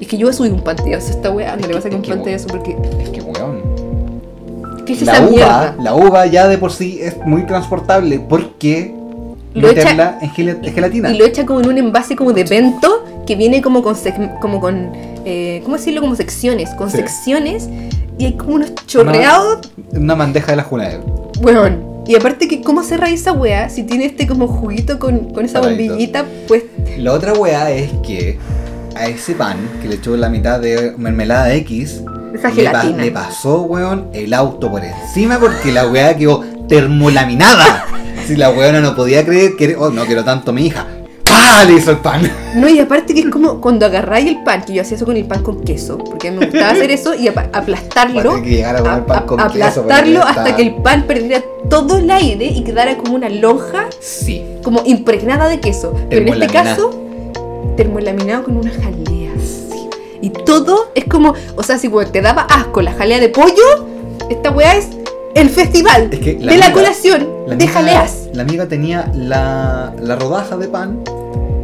Es 0.03 0.09
que 0.09 0.17
yo 0.17 0.27
voy 0.27 0.33
a 0.33 0.37
subir 0.37 0.51
un 0.51 0.59
pantallazo 0.59 1.07
a 1.07 1.11
esta 1.11 1.31
weá, 1.31 1.55
no 1.55 1.65
le 1.65 1.73
vas 1.75 1.77
a 1.77 1.83
sacar 1.83 1.97
un 1.97 2.05
pantallazo 2.05 2.47
porque. 2.47 2.75
Es 3.01 3.09
que 3.09 3.21
weón. 3.21 3.61
¿Qué 4.85 4.91
es 4.93 5.01
La 5.03 5.13
esa 5.13 5.21
uva, 5.21 5.29
mierda? 5.31 5.75
la 5.81 5.95
uva 5.95 6.25
ya 6.25 6.47
de 6.49 6.57
por 6.57 6.73
sí 6.73 6.99
es 7.01 7.15
muy 7.25 7.45
transportable 7.45 8.19
porque 8.19 8.93
Lo 9.53 9.69
echa- 9.69 9.75
meterla 9.83 10.19
en 10.21 10.29
gel- 10.31 10.59
en 10.67 10.73
gelatina. 10.73 11.09
Y 11.11 11.17
lo 11.17 11.23
echa 11.25 11.45
como 11.45 11.61
en 11.61 11.69
un 11.69 11.77
envase 11.77 12.17
como 12.17 12.33
de 12.33 12.43
bento 12.43 13.05
que 13.25 13.37
viene 13.37 13.61
como 13.61 13.81
con, 13.81 13.95
como 14.41 14.59
con 14.59 14.91
eh, 15.23 15.61
¿cómo 15.63 15.77
decirlo? 15.77 16.01
Como 16.01 16.17
secciones, 16.17 16.69
con 16.71 16.91
Sí. 16.91 16.97
secciones 16.97 17.69
y 18.17 18.25
hay 18.25 18.33
como 18.33 18.55
unos 18.55 18.73
chorreados, 18.85 19.71
Una 19.93 20.15
bandeja 20.15 20.51
de 20.51 20.57
la 20.57 20.63
Junaed. 20.63 20.99
weón. 21.41 21.93
Y 22.05 22.15
aparte 22.17 22.49
que 22.49 22.61
cómo 22.61 22.83
se 22.83 22.95
esa 22.95 23.31
weá 23.31 23.69
si 23.69 23.83
tiene 23.83 24.03
este 24.03 24.27
como 24.27 24.49
juguito 24.49 24.99
con, 24.99 25.31
con 25.33 25.45
esa 25.45 25.61
Paradito. 25.61 25.93
bombillita, 25.93 26.25
pues 26.49 26.63
La 26.97 27.13
otra 27.13 27.31
weá 27.31 27.71
es 27.71 27.89
que 28.05 28.37
a 28.95 29.07
ese 29.07 29.33
pan 29.33 29.57
que 29.81 29.87
le 29.87 29.95
echó 29.95 30.15
la 30.15 30.29
mitad 30.29 30.59
de 30.59 30.93
mermelada 30.97 31.53
X, 31.55 32.01
esa 32.33 32.49
le, 32.49 32.69
pa- 32.69 32.83
le 32.83 33.11
pasó, 33.11 33.61
weón, 33.61 34.07
el 34.13 34.33
auto 34.33 34.69
por 34.71 34.83
encima 34.83 35.39
porque 35.39 35.71
la 35.71 35.87
weá 35.87 36.15
quedó 36.15 36.43
termolaminada. 36.67 37.85
si 38.27 38.35
la 38.35 38.49
weona 38.51 38.79
no 38.81 38.95
podía 38.95 39.25
creer 39.25 39.55
que, 39.57 39.75
oh, 39.75 39.89
no 39.89 40.05
quiero 40.05 40.23
tanto 40.23 40.51
a 40.51 40.53
mi 40.53 40.67
hija. 40.67 40.87
¡Pah! 41.25 41.63
Le 41.65 41.73
hizo 41.77 41.91
el 41.91 41.97
pan. 41.97 42.29
No, 42.55 42.67
y 42.69 42.79
aparte 42.79 43.13
que 43.13 43.21
es 43.21 43.29
como 43.29 43.59
cuando 43.59 43.85
agarráis 43.85 44.27
el 44.27 44.43
pan, 44.43 44.63
que 44.63 44.73
yo 44.73 44.81
hacía 44.81 44.97
eso 44.97 45.05
con 45.05 45.17
el 45.17 45.25
pan 45.25 45.41
con 45.41 45.61
queso, 45.63 45.97
porque 45.97 46.29
me 46.31 46.45
gustaba 46.45 46.71
hacer 46.71 46.91
eso 46.91 47.15
y 47.15 47.27
aplastarlo. 47.27 48.41
Que 48.43 48.63
a 48.65 48.77
comer 48.77 49.05
pan 49.05 49.25
con 49.25 49.37
queso 49.37 49.81
aplastarlo 49.81 50.19
que 50.21 50.27
hasta 50.27 50.55
que 50.55 50.61
el 50.61 50.75
pan 50.75 51.03
perdiera 51.07 51.41
todo 51.69 51.97
el 51.97 52.11
aire 52.11 52.45
y 52.45 52.63
quedara 52.63 52.97
como 52.97 53.15
una 53.15 53.29
lonja, 53.29 53.85
Sí. 53.99 54.43
como 54.63 54.83
impregnada 54.85 55.47
de 55.49 55.59
queso. 55.59 55.93
Pero 56.09 56.21
en 56.21 56.33
este 56.33 56.47
caso, 56.47 57.02
termolaminado 57.75 58.43
con 58.45 58.57
una 58.57 58.71
jalea. 58.71 59.31
Sí. 59.39 59.87
Y 60.21 60.29
todo 60.29 60.91
es 60.95 61.05
como, 61.05 61.33
o 61.55 61.63
sea, 61.63 61.77
si 61.77 61.89
te 62.11 62.21
daba 62.21 62.43
asco 62.43 62.81
la 62.81 62.93
jalea 62.93 63.19
de 63.19 63.29
pollo, 63.29 63.87
esta 64.29 64.51
weá 64.51 64.75
es 64.77 64.89
el 65.35 65.49
festival 65.49 66.09
Es 66.11 66.19
que 66.19 66.37
la 66.39 66.51
de 66.53 66.57
la 66.59 66.71
colación 66.71 67.27
La 67.47 67.55
de 67.55 67.65
amiga- 67.65 67.71
jaleas. 67.73 68.29
La 68.33 68.43
amiga 68.43 68.67
tenía 68.67 69.11
la, 69.15 69.93
la 69.99 70.15
rodaja 70.15 70.55
de 70.57 70.67
pan 70.67 70.99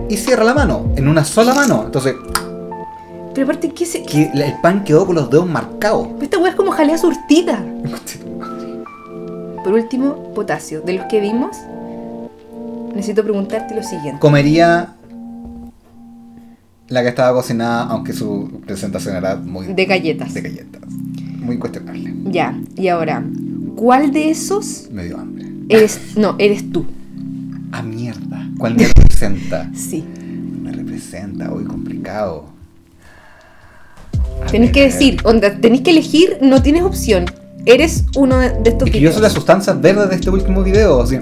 y 0.09 0.17
cierra 0.17 0.43
la 0.43 0.53
mano, 0.53 0.87
en 0.95 1.07
una 1.07 1.23
sola 1.23 1.53
mano. 1.53 1.83
Entonces, 1.85 2.15
Pero 3.33 3.45
aparte, 3.45 3.69
¿qué 3.69 3.85
se.? 3.85 4.03
que 4.03 4.31
el 4.33 4.53
pan 4.61 4.83
quedó 4.83 5.05
con 5.05 5.15
los 5.15 5.29
dedos 5.29 5.45
marcados. 5.47 6.07
Esta 6.21 6.37
weá 6.39 6.49
es 6.49 6.55
como 6.55 6.71
jalea 6.71 6.97
surtida. 6.97 7.63
Por 9.63 9.73
último, 9.73 10.33
potasio. 10.33 10.81
De 10.81 10.93
los 10.93 11.05
que 11.05 11.19
vimos, 11.19 11.55
necesito 12.95 13.23
preguntarte 13.23 13.75
lo 13.75 13.83
siguiente. 13.83 14.19
Comería 14.19 14.95
la 16.89 17.01
que 17.03 17.09
estaba 17.09 17.33
cocinada, 17.33 17.83
aunque 17.83 18.13
su 18.13 18.61
presentación 18.65 19.15
era 19.15 19.35
muy 19.35 19.67
De 19.67 19.85
galletas. 19.85 20.33
de 20.33 20.41
galletas. 20.41 20.81
Muy 21.39 21.57
cuestionable. 21.57 22.13
Ya, 22.25 22.59
y 22.75 22.87
ahora, 22.89 23.23
¿cuál 23.75 24.11
de 24.11 24.29
esos 24.29 24.87
Me 24.91 25.05
dio 25.05 25.17
hambre. 25.19 25.45
eres. 25.69 25.99
No, 26.17 26.35
eres 26.39 26.71
tú? 26.71 26.85
Ah, 27.71 27.83
mierda. 27.83 28.47
¿Cuál 28.57 28.73
me 28.75 28.85
representa? 28.87 29.69
Sí. 29.75 30.03
Me 30.63 30.71
representa, 30.71 31.51
hoy 31.53 31.65
complicado. 31.65 32.45
A 34.43 34.47
Tenés 34.47 34.71
que 34.71 34.81
decir, 34.83 35.17
onda, 35.23 35.55
tenés 35.59 35.81
que 35.81 35.91
elegir, 35.91 36.37
no 36.41 36.63
tienes 36.63 36.81
opción. 36.81 37.25
Eres 37.67 38.05
uno 38.15 38.37
de 38.39 38.47
estos 38.65 38.87
Es 38.87 38.93
que 38.93 38.99
yo 38.99 39.11
soy 39.11 39.21
las 39.21 39.33
sustancias 39.33 39.79
verdes 39.79 40.09
de 40.09 40.15
este 40.15 40.29
último 40.31 40.63
video. 40.63 41.01
Así, 41.03 41.19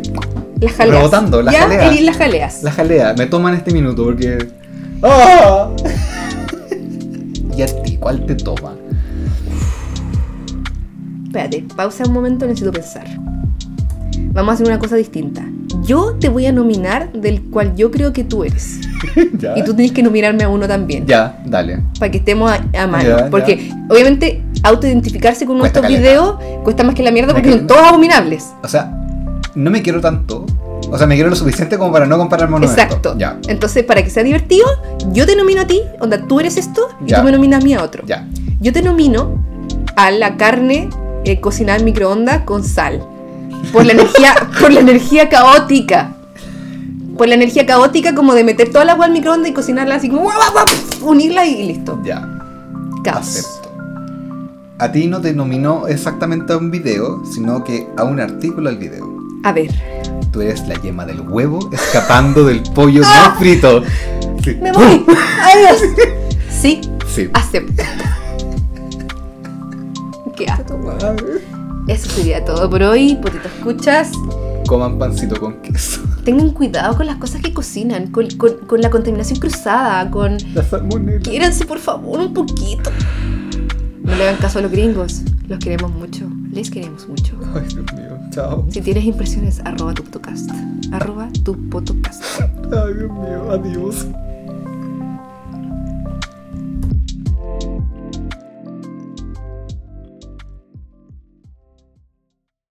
Las 0.62 0.72
jaleas. 0.72 0.96
rebotando, 0.98 1.42
las 1.42 1.54
ya, 1.54 1.62
jaleas. 1.64 2.02
las 2.02 2.18
jaleas. 2.18 2.64
la 2.64 2.72
jalea. 2.72 3.14
Me 3.18 3.26
toman 3.26 3.54
este 3.56 3.72
minuto 3.74 4.06
porque. 4.06 4.38
¡Ah! 5.04 5.70
¿Y 7.56 7.62
a 7.62 7.84
ti? 7.84 7.98
¿Cuál 7.98 8.26
te 8.26 8.36
toma? 8.36 8.76
Espérate, 11.26 11.66
pausa 11.76 12.06
un 12.06 12.14
momento, 12.14 12.46
necesito 12.46 12.72
pensar. 12.72 13.06
Vamos 14.32 14.52
a 14.52 14.54
hacer 14.54 14.68
una 14.68 14.80
cosa 14.80 14.96
distinta. 14.96 15.44
Yo 15.84 16.16
te 16.20 16.30
voy 16.30 16.46
a 16.46 16.52
nominar 16.52 17.12
del 17.12 17.42
cual 17.44 17.76
yo 17.76 17.92
creo 17.92 18.14
que 18.14 18.24
tú 18.24 18.44
eres. 18.44 18.80
ya. 19.40 19.58
Y 19.58 19.64
tú 19.64 19.74
tienes 19.74 19.92
que 19.92 20.04
nominarme 20.04 20.44
a 20.44 20.50
uno 20.50 20.68
también. 20.68 21.06
Ya, 21.06 21.42
dale. 21.46 21.82
Para 22.00 22.12
que 22.12 22.20
estemos 22.20 22.52
a, 22.52 22.64
a 22.80 22.88
mano. 22.88 23.18
Ya, 23.18 23.30
porque 23.30 23.72
obviamente 23.90 24.44
autoidentificarse 24.64 25.46
con 25.46 25.58
nuestros 25.58 25.88
videos 25.88 26.38
cuesta 26.64 26.84
más 26.84 26.96
que 26.96 27.04
la 27.04 27.12
mierda 27.12 27.34
porque 27.34 27.52
son 27.52 27.68
todos 27.68 27.82
abominables. 27.82 28.54
O 28.64 28.68
sea, 28.68 28.94
no 29.56 29.72
me 29.72 29.82
quiero 29.82 30.02
tanto. 30.02 30.46
O 30.90 30.98
sea, 30.98 31.06
me 31.08 31.16
quiero 31.16 31.30
lo 31.30 31.36
suficiente 31.36 31.78
como 31.78 31.92
para 31.92 32.06
no 32.06 32.18
compararme 32.18 32.54
con 32.56 32.64
esto. 32.64 32.82
Exacto. 32.82 33.16
Ya, 33.18 33.38
Entonces, 33.48 33.84
para 33.84 34.04
que 34.04 34.10
sea 34.10 34.24
divertido, 34.24 34.66
yo 35.12 35.26
te 35.26 35.36
nomino 35.36 35.62
a 35.62 35.68
ti, 35.68 35.82
onda, 36.00 36.26
tú 36.28 36.40
eres 36.40 36.58
esto, 36.58 36.88
y 37.06 37.10
Ya. 37.10 37.20
tú 37.20 37.26
me 37.26 37.32
nominas 37.32 37.62
a 37.62 37.64
mí 37.66 37.74
a 37.74 37.84
otro. 37.84 38.04
ya. 38.06 38.26
Yo 38.60 38.74
te 38.74 38.82
nomino 38.82 39.44
a 39.96 40.10
la 40.12 40.38
carne 40.38 40.90
eh, 41.26 41.40
cocinada 41.42 41.78
en 41.80 41.86
microondas 41.86 42.44
con 42.44 42.64
sal. 42.64 43.04
Por 43.74 43.86
la 43.86 43.94
energía, 43.94 44.34
por 44.62 44.72
la 44.72 44.80
energía 44.80 45.30
caótica. 45.30 46.14
Por 47.18 47.28
la 47.28 47.36
energía 47.36 47.66
caótica 47.66 48.16
como 48.16 48.34
de 48.34 48.44
meter 48.44 48.72
toda 48.72 48.86
la 48.86 48.94
agua 48.94 49.06
al 49.06 49.12
microondas 49.12 49.50
y 49.50 49.54
cocinarla 49.54 49.96
así 49.96 50.08
como 50.10 50.30
unirla 51.02 51.46
y, 51.46 51.54
y 51.62 51.68
listo. 51.68 52.00
Ya. 52.04 52.28
Caos. 53.04 53.28
Acepto. 53.28 53.70
A 54.80 54.92
ti 54.92 55.08
no 55.08 55.20
te 55.22 55.34
nominó 55.34 55.88
exactamente 55.88 56.54
a 56.54 56.58
un 56.58 56.70
video, 56.70 57.24
sino 57.26 57.64
que 57.64 57.88
a 57.98 58.04
un 58.04 58.20
artículo 58.20 58.70
al 58.70 58.78
video. 58.78 59.08
A 59.44 59.52
ver, 59.52 59.72
Tú 60.38 60.42
eres 60.44 60.68
la 60.68 60.76
yema 60.80 61.04
del 61.04 61.22
huevo 61.22 61.68
escapando 61.74 62.44
del 62.46 62.62
pollo 62.62 63.02
no 63.02 63.36
frito. 63.40 63.82
Sí. 64.44 64.54
me 64.62 64.72
voy. 64.72 65.04
Adiós. 65.42 65.82
Sí, 66.52 66.80
Sí. 67.08 67.28
acepto. 67.34 67.82
¿Qué 70.36 70.46
asco. 70.46 70.80
Eso 71.88 72.10
sería 72.12 72.46
todo 72.46 72.70
por 72.70 72.84
hoy. 72.84 73.16
Potito 73.20 73.48
escuchas. 73.48 74.12
Coman 74.68 75.00
pancito 75.00 75.40
con 75.40 75.60
queso. 75.64 76.02
Tengan 76.24 76.52
cuidado 76.52 76.96
con 76.96 77.08
las 77.08 77.16
cosas 77.16 77.42
que 77.42 77.52
cocinan, 77.52 78.12
con, 78.12 78.30
con- 78.38 78.58
con 78.68 78.80
la 78.80 78.92
contaminación 78.92 79.40
cruzada, 79.40 80.12
con... 80.12 80.38
La 80.54 80.64
salmonela. 80.64 81.20
Quiéranse 81.22 81.66
por 81.66 81.80
favor 81.80 82.20
un 82.20 82.32
poquito. 82.36 82.92
No 84.04 84.16
le 84.16 84.28
hagan 84.30 84.40
caso 84.40 84.60
a 84.60 84.62
los 84.62 84.70
gringos. 84.72 85.22
Los 85.48 85.60
queremos 85.60 85.92
mucho. 85.92 86.30
Les 86.52 86.70
queremos 86.70 87.08
mucho. 87.08 87.40
Ay, 87.56 87.64
Dios 87.70 87.86
mío. 87.94 88.20
Chao. 88.32 88.66
Si 88.70 88.82
tienes 88.82 89.06
impresiones, 89.06 89.62
arroba 89.64 89.94
tu 89.94 90.04
podcast. 90.04 90.50
Arroba 90.92 91.30
tu 91.44 91.56
podcast. 91.70 92.22
Ay, 92.42 92.94
Dios 92.96 93.12
mío. 93.12 93.52
Adiós. 93.52 94.08